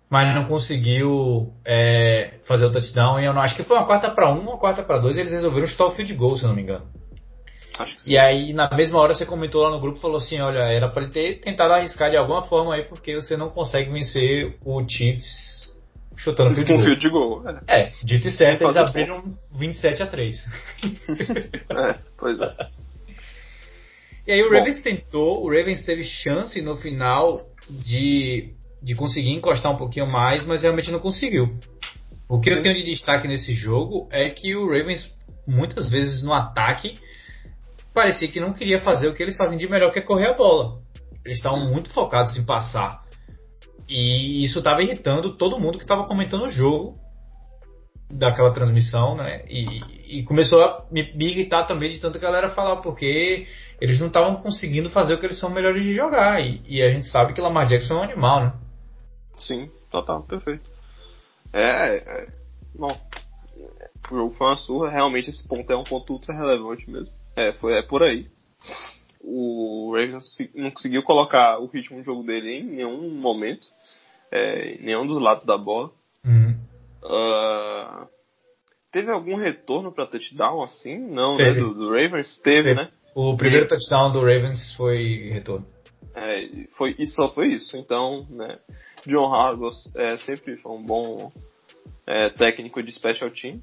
mas 0.09 0.33
não 0.33 0.45
conseguiu 0.45 1.53
é, 1.65 2.39
fazer 2.47 2.65
o 2.65 2.71
touchdown. 2.71 3.19
E 3.19 3.25
eu 3.25 3.33
não 3.33 3.41
acho 3.41 3.55
que 3.55 3.63
foi 3.63 3.77
uma 3.77 3.85
quarta 3.85 4.09
para 4.09 4.33
um, 4.33 4.39
uma 4.39 4.57
quarta 4.57 4.83
para 4.83 4.99
dois. 4.99 5.17
Eles 5.17 5.31
resolveram 5.31 5.67
chutar 5.67 5.87
o 5.87 5.91
field 5.91 6.13
goal, 6.13 6.37
se 6.37 6.43
eu 6.43 6.49
não 6.49 6.55
me 6.55 6.61
engano. 6.61 6.85
E 8.07 8.17
aí, 8.17 8.53
na 8.53 8.69
mesma 8.75 8.99
hora, 8.99 9.13
você 9.13 9.25
comentou 9.25 9.61
lá 9.63 9.69
no 9.69 9.79
grupo 9.79 9.99
falou 9.99 10.17
assim: 10.17 10.39
olha, 10.39 10.63
era 10.63 10.89
para 10.89 11.03
ele 11.03 11.11
ter 11.11 11.39
tentado 11.41 11.73
arriscar 11.73 12.09
de 12.09 12.17
alguma 12.17 12.41
forma 12.43 12.73
aí, 12.73 12.83
porque 12.83 13.15
você 13.15 13.37
não 13.37 13.49
consegue 13.49 13.91
vencer 13.91 14.57
o 14.65 14.83
Chiefs 14.87 15.71
chutando 16.15 16.55
field 16.55 16.73
goal. 16.73 16.83
field 16.83 17.09
goal. 17.09 17.43
É, 17.67 17.81
é 17.81 17.91
dito 18.03 18.27
e 18.27 18.31
certo, 18.31 18.63
eles 18.63 18.75
abriram 18.75 19.21
pontos. 19.21 19.39
27 19.59 20.03
a 20.03 20.07
3. 20.07 20.35
é, 21.69 21.95
pois 22.17 22.41
é. 22.41 22.53
E 24.25 24.31
aí 24.31 24.41
o 24.41 24.49
Bom. 24.49 24.57
Ravens 24.57 24.81
tentou, 24.81 25.45
o 25.45 25.49
Ravens 25.49 25.83
teve 25.83 26.03
chance 26.03 26.59
no 26.61 26.75
final 26.75 27.37
de 27.69 28.53
de 28.81 28.95
conseguir 28.95 29.31
encostar 29.31 29.71
um 29.71 29.77
pouquinho 29.77 30.09
mais, 30.11 30.45
mas 30.45 30.63
realmente 30.63 30.91
não 30.91 30.99
conseguiu. 30.99 31.57
O 32.29 32.39
que 32.39 32.49
eu 32.49 32.61
tenho 32.61 32.75
de 32.75 32.83
destaque 32.83 33.27
nesse 33.27 33.53
jogo 33.53 34.07
é 34.11 34.29
que 34.29 34.55
o 34.55 34.67
Ravens, 34.67 35.13
muitas 35.47 35.89
vezes 35.89 36.21
no 36.23 36.33
ataque, 36.33 36.93
parecia 37.93 38.27
que 38.27 38.39
não 38.39 38.53
queria 38.53 38.79
fazer 38.79 39.07
o 39.07 39.13
que 39.13 39.23
eles 39.23 39.37
fazem 39.37 39.57
de 39.57 39.67
melhor, 39.67 39.91
que 39.91 39.99
é 39.99 40.01
correr 40.01 40.27
a 40.29 40.33
bola. 40.33 40.79
Eles 41.25 41.39
estavam 41.39 41.69
muito 41.71 41.89
focados 41.89 42.35
em 42.35 42.45
passar. 42.45 43.01
E 43.87 44.43
isso 44.43 44.59
estava 44.59 44.83
irritando 44.83 45.37
todo 45.37 45.59
mundo 45.59 45.77
que 45.77 45.83
estava 45.85 46.05
comentando 46.05 46.43
o 46.43 46.49
jogo 46.49 46.95
daquela 48.09 48.53
transmissão, 48.53 49.15
né? 49.15 49.43
E, 49.49 50.19
e 50.19 50.23
começou 50.23 50.61
a 50.61 50.85
me, 50.91 51.01
irritar 51.19 51.65
também 51.65 51.91
de 51.91 51.99
tanta 51.99 52.19
galera 52.19 52.49
falar, 52.49 52.77
porque 52.77 53.45
eles 53.79 53.99
não 53.99 54.07
estavam 54.07 54.35
conseguindo 54.37 54.89
fazer 54.89 55.13
o 55.13 55.17
que 55.17 55.25
eles 55.25 55.39
são 55.39 55.49
melhores 55.49 55.83
de 55.83 55.93
jogar. 55.93 56.41
E, 56.41 56.61
e 56.67 56.81
a 56.81 56.89
gente 56.89 57.07
sabe 57.07 57.33
que 57.33 57.41
Lamar 57.41 57.67
Jackson 57.67 57.93
é 57.93 57.97
um 57.97 58.03
animal, 58.03 58.43
né? 58.43 58.53
Sim, 59.37 59.69
total, 59.91 60.23
perfeito. 60.23 60.69
É, 61.53 61.97
é 61.97 62.27
bom, 62.75 62.95
o 64.11 64.15
jogo 64.15 64.33
foi 64.33 64.47
uma 64.47 64.57
surra, 64.57 64.89
realmente 64.89 65.29
esse 65.29 65.47
ponto 65.47 65.71
é 65.71 65.75
um 65.75 65.83
ponto 65.83 66.13
ultra 66.13 66.33
relevante 66.33 66.89
mesmo. 66.89 67.13
É, 67.35 67.53
foi, 67.53 67.73
é 67.77 67.81
por 67.81 68.03
aí. 68.03 68.27
O 69.21 69.93
Ravens 69.93 70.23
não 70.55 70.71
conseguiu 70.71 71.03
colocar 71.03 71.59
o 71.59 71.67
ritmo 71.67 71.97
do 71.97 72.03
jogo 72.03 72.23
dele 72.23 72.59
em 72.59 72.63
nenhum 72.63 73.11
momento, 73.11 73.67
é, 74.31 74.75
em 74.75 74.83
nenhum 74.83 75.05
dos 75.05 75.21
lados 75.21 75.45
da 75.45 75.57
bola. 75.57 75.91
Uhum. 76.25 76.57
Uh, 77.03 78.07
teve 78.91 79.11
algum 79.11 79.35
retorno 79.35 79.91
para 79.91 80.07
touchdown 80.07 80.63
assim? 80.63 80.97
Não, 80.97 81.37
né, 81.37 81.45
teve. 81.45 81.61
né? 81.61 81.67
Do, 81.67 81.73
do 81.73 81.89
Ravens? 81.89 82.37
Teve, 82.39 82.63
teve, 82.63 82.75
né? 82.75 82.89
O 83.13 83.35
primeiro 83.35 83.67
touchdown 83.67 84.11
do 84.11 84.19
Ravens 84.19 84.73
foi 84.75 85.29
retorno. 85.31 85.65
É, 86.15 86.47
foi, 86.77 86.95
isso 86.97 87.15
só 87.15 87.29
foi 87.29 87.47
isso. 87.47 87.77
Então, 87.77 88.25
né? 88.29 88.57
John 89.05 89.33
Harbaugh 89.33 89.71
é, 89.95 90.17
sempre 90.17 90.57
foi 90.57 90.71
um 90.71 90.83
bom 90.83 91.31
é, 92.05 92.29
técnico 92.29 92.81
de 92.81 92.91
special 92.91 93.29
team. 93.31 93.61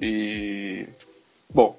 E. 0.00 0.86
Bom, 1.52 1.78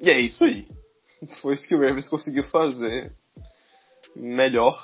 e 0.00 0.10
é 0.10 0.20
isso 0.20 0.44
aí. 0.44 0.66
Foi 1.40 1.54
isso 1.54 1.66
que 1.66 1.74
o 1.74 1.80
Ravens 1.80 2.08
conseguiu 2.08 2.44
fazer 2.44 3.12
melhor, 4.14 4.74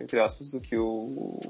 entre 0.00 0.20
aspas, 0.20 0.50
do 0.50 0.60
que 0.60 0.76
o. 0.76 1.40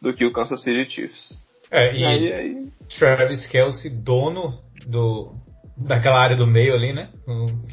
do 0.00 0.14
que 0.14 0.24
o 0.24 0.32
Kansas 0.32 0.62
City 0.62 0.88
Chiefs. 0.88 1.42
É, 1.70 1.94
e, 1.94 2.00
e 2.00 2.04
aí, 2.04 2.32
aí... 2.32 2.72
Travis 2.98 3.46
Kelsey, 3.46 3.90
dono 3.90 4.62
do, 4.86 5.34
daquela 5.76 6.20
área 6.20 6.36
do 6.36 6.46
meio 6.46 6.74
ali, 6.74 6.92
né? 6.92 7.08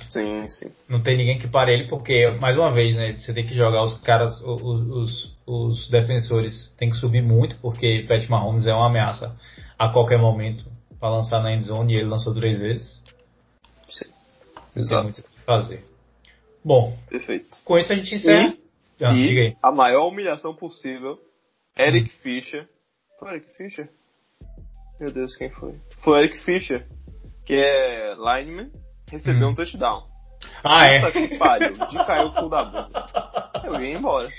sim, 0.10 0.48
sim. 0.48 0.72
Não 0.88 1.02
tem 1.02 1.18
ninguém 1.18 1.38
que 1.38 1.48
pare 1.48 1.74
ele, 1.74 1.88
porque, 1.88 2.30
mais 2.42 2.58
uma 2.58 2.72
vez, 2.72 2.96
né? 2.96 3.12
Você 3.12 3.34
tem 3.34 3.46
que 3.46 3.54
jogar 3.54 3.84
os 3.84 3.98
caras, 4.02 4.42
os, 4.42 4.62
os, 4.64 5.38
os 5.46 5.90
defensores 5.90 6.74
tem 6.78 6.90
que 6.90 6.96
subir 6.96 7.22
muito, 7.22 7.58
porque 7.58 8.06
Pat 8.08 8.28
Mahomes 8.30 8.68
é 8.68 8.74
uma 8.74 8.88
ameaça 8.88 9.36
a 9.78 9.90
qualquer 9.92 10.18
momento 10.20 10.66
para 11.00 11.10
lançar 11.10 11.42
na 11.42 11.54
endzone 11.54 11.94
e 11.94 11.98
ele 11.98 12.10
lançou 12.10 12.34
três 12.34 12.60
vezes. 12.60 13.04
Sim. 13.90 14.06
Não 14.76 14.84
tem 14.86 15.04
muito 15.04 15.20
o 15.20 15.24
que 15.24 15.40
fazer. 15.46 15.84
Bom, 16.64 16.96
Perfeito. 17.10 17.48
com 17.64 17.78
isso 17.78 17.92
a 17.92 17.96
gente 17.96 18.16
encerra. 18.16 18.54
E, 19.00 19.06
Ah, 19.06 19.14
e 19.14 19.28
diga 19.28 19.42
aí. 19.42 19.56
a 19.64 19.72
maior 19.72 20.08
humilhação 20.08 20.54
possível, 20.54 21.18
Eric 21.78 22.10
Fischer. 22.22 22.68
Foi 23.18 23.30
Eric 23.32 23.56
Fischer? 23.56 23.90
Meu 25.00 25.12
Deus, 25.14 25.36
quem 25.38 25.50
foi? 25.50 25.76
Foi 26.04 26.20
Eric 26.20 26.38
Fischer, 26.40 26.86
que 27.50 27.56
é 27.56 28.14
lineman, 28.14 28.70
recebeu 29.10 29.48
Hum. 29.48 29.52
um 29.52 29.56
touchdown. 29.56 30.04
Ah, 30.64 30.86
é. 30.86 31.00
Puta 31.00 31.12
que 31.14 31.36
pariu, 31.36 31.72
de 31.74 32.06
caiu 32.06 32.28
o 32.28 32.34
cu 32.36 32.48
da 32.48 32.64
bunda. 32.64 33.06
Eu 33.64 33.82
ia 33.82 33.98
embora. 33.98 34.30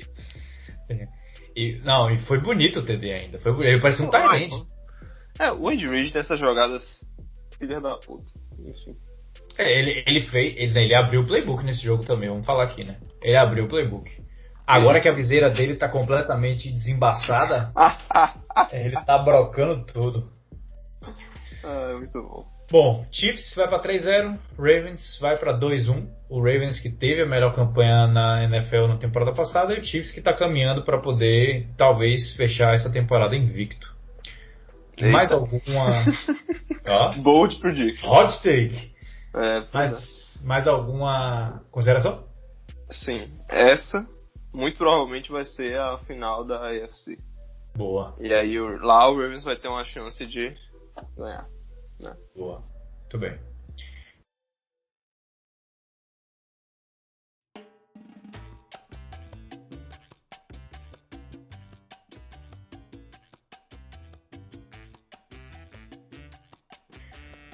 E, 1.56 1.80
não, 1.82 2.08
e 2.08 2.20
foi 2.20 2.40
bonito 2.40 2.78
o 2.78 2.86
TD 2.86 3.12
ainda. 3.12 3.40
Foi, 3.40 3.50
ele 3.66 3.80
parecia 3.80 4.06
um 4.06 4.10
Tyrande. 4.10 4.54
É, 5.40 5.50
o 5.50 5.68
Andy 5.68 5.88
Reid 5.88 6.12
tem 6.12 6.20
essas 6.20 6.38
jogadas 6.38 7.04
filha 7.58 7.80
da 7.80 7.96
puta. 7.96 8.30
Enfim. 8.60 8.96
É, 9.58 9.76
ele, 9.80 10.04
ele 10.06 10.20
fez. 10.28 10.54
Ele, 10.56 10.84
ele 10.84 10.94
abriu 10.94 11.22
o 11.22 11.26
playbook 11.26 11.64
nesse 11.64 11.82
jogo 11.82 12.04
também, 12.04 12.28
vamos 12.28 12.46
falar 12.46 12.62
aqui, 12.62 12.84
né? 12.84 12.96
Ele 13.20 13.36
abriu 13.36 13.64
o 13.64 13.68
playbook. 13.68 14.08
Agora 14.64 15.00
que 15.00 15.08
a 15.08 15.12
viseira 15.12 15.50
dele 15.50 15.74
tá 15.74 15.88
completamente 15.88 16.70
desembaçada, 16.70 17.72
ele 18.70 18.94
tá 19.04 19.18
brocando 19.18 19.84
tudo. 19.84 20.30
ah, 21.64 21.96
muito 21.98 22.22
bom. 22.22 22.59
Bom, 22.70 23.04
Chiefs 23.10 23.54
vai 23.56 23.68
pra 23.68 23.82
3-0, 23.82 24.38
Ravens 24.56 25.18
vai 25.20 25.36
pra 25.36 25.58
2-1. 25.58 26.06
O 26.28 26.38
Ravens 26.38 26.78
que 26.78 26.88
teve 26.88 27.22
a 27.22 27.26
melhor 27.26 27.52
campanha 27.52 28.06
na 28.06 28.44
NFL 28.44 28.86
na 28.86 28.96
temporada 28.96 29.32
passada 29.32 29.74
e 29.74 29.80
o 29.80 29.84
Chiefs 29.84 30.12
que 30.12 30.22
tá 30.22 30.32
caminhando 30.32 30.84
pra 30.84 31.00
poder 31.00 31.66
talvez 31.76 32.36
fechar 32.36 32.72
essa 32.74 32.90
temporada 32.90 33.34
invicto. 33.34 33.92
Eita. 34.96 35.10
Mais 35.10 35.32
alguma. 35.32 36.04
Ó, 36.86 37.12
Bold 37.22 37.58
prediction. 37.58 38.08
hot 38.08 38.40
take. 38.42 38.92
É, 39.34 39.60
pois 39.62 39.68
é. 39.72 39.72
Mais, 39.72 40.40
mais 40.44 40.68
alguma 40.68 41.62
consideração? 41.72 42.24
Sim, 42.88 43.32
essa 43.48 44.06
muito 44.52 44.78
provavelmente 44.78 45.30
vai 45.32 45.44
ser 45.44 45.78
a 45.78 45.98
final 45.98 46.44
da 46.44 46.68
AFC. 46.68 47.18
Boa, 47.76 48.14
E 48.20 48.32
aí 48.34 48.58
lá 48.80 49.08
o 49.08 49.16
Ravens 49.16 49.44
vai 49.44 49.56
ter 49.56 49.68
uma 49.68 49.84
chance 49.84 50.24
de 50.26 50.54
ganhar. 51.16 51.46
Boa. 52.34 52.62
Muito 53.00 53.18
bem. 53.18 53.50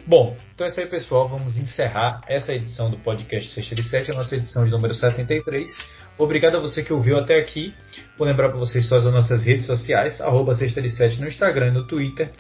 Bom, 0.09 0.37
então 0.55 0.65
é 0.65 0.71
isso 0.71 0.79
aí, 0.79 0.87
pessoal. 0.87 1.29
Vamos 1.29 1.57
encerrar 1.57 2.21
essa 2.29 2.53
edição 2.53 2.89
do 2.89 2.97
podcast 2.99 3.53
Sexta 3.53 3.75
de 3.75 3.83
7, 3.83 4.13
a 4.13 4.15
nossa 4.15 4.37
edição 4.37 4.63
de 4.63 4.71
número 4.71 4.95
73. 4.95 5.69
Obrigado 6.17 6.59
a 6.59 6.61
você 6.61 6.81
que 6.81 6.93
ouviu 6.93 7.17
até 7.17 7.35
aqui. 7.35 7.75
Vou 8.17 8.25
lembrar 8.25 8.51
para 8.51 8.59
vocês 8.59 8.89
todas 8.89 9.05
as 9.05 9.13
nossas 9.13 9.43
redes 9.43 9.67
sociais, 9.67 10.21
arroba 10.21 10.55
Sexta 10.55 10.81
de 10.81 10.91
7 10.91 11.21
no 11.21 11.27
Instagram 11.27 11.69
e 11.69 11.73
no 11.73 11.89
Twitter. 11.89 12.31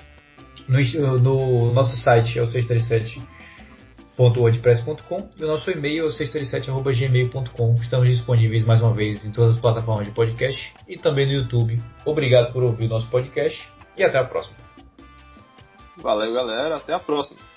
No, 0.68 0.78
no 1.18 1.72
nosso 1.72 1.96
site 1.96 2.38
é 2.38 2.42
o 2.42 2.46
637.wordpress.com 2.46 5.30
e 5.38 5.44
o 5.44 5.46
nosso 5.46 5.70
e-mail 5.70 6.04
é 6.04 6.08
o 6.08 6.10
637.gmail.com. 6.10 7.74
Estamos 7.80 8.08
disponíveis 8.08 8.64
mais 8.64 8.82
uma 8.82 8.92
vez 8.92 9.24
em 9.24 9.30
todas 9.32 9.54
as 9.56 9.60
plataformas 9.60 10.06
de 10.06 10.12
podcast 10.12 10.74
e 10.88 10.96
também 10.96 11.26
no 11.26 11.32
YouTube. 11.32 11.80
Obrigado 12.04 12.52
por 12.52 12.64
ouvir 12.64 12.86
o 12.86 12.88
nosso 12.88 13.08
podcast 13.08 13.70
e 13.96 14.04
até 14.04 14.18
a 14.18 14.24
próxima. 14.24 14.56
Valeu, 15.96 16.34
galera. 16.34 16.76
Até 16.76 16.92
a 16.92 16.98
próxima. 16.98 17.55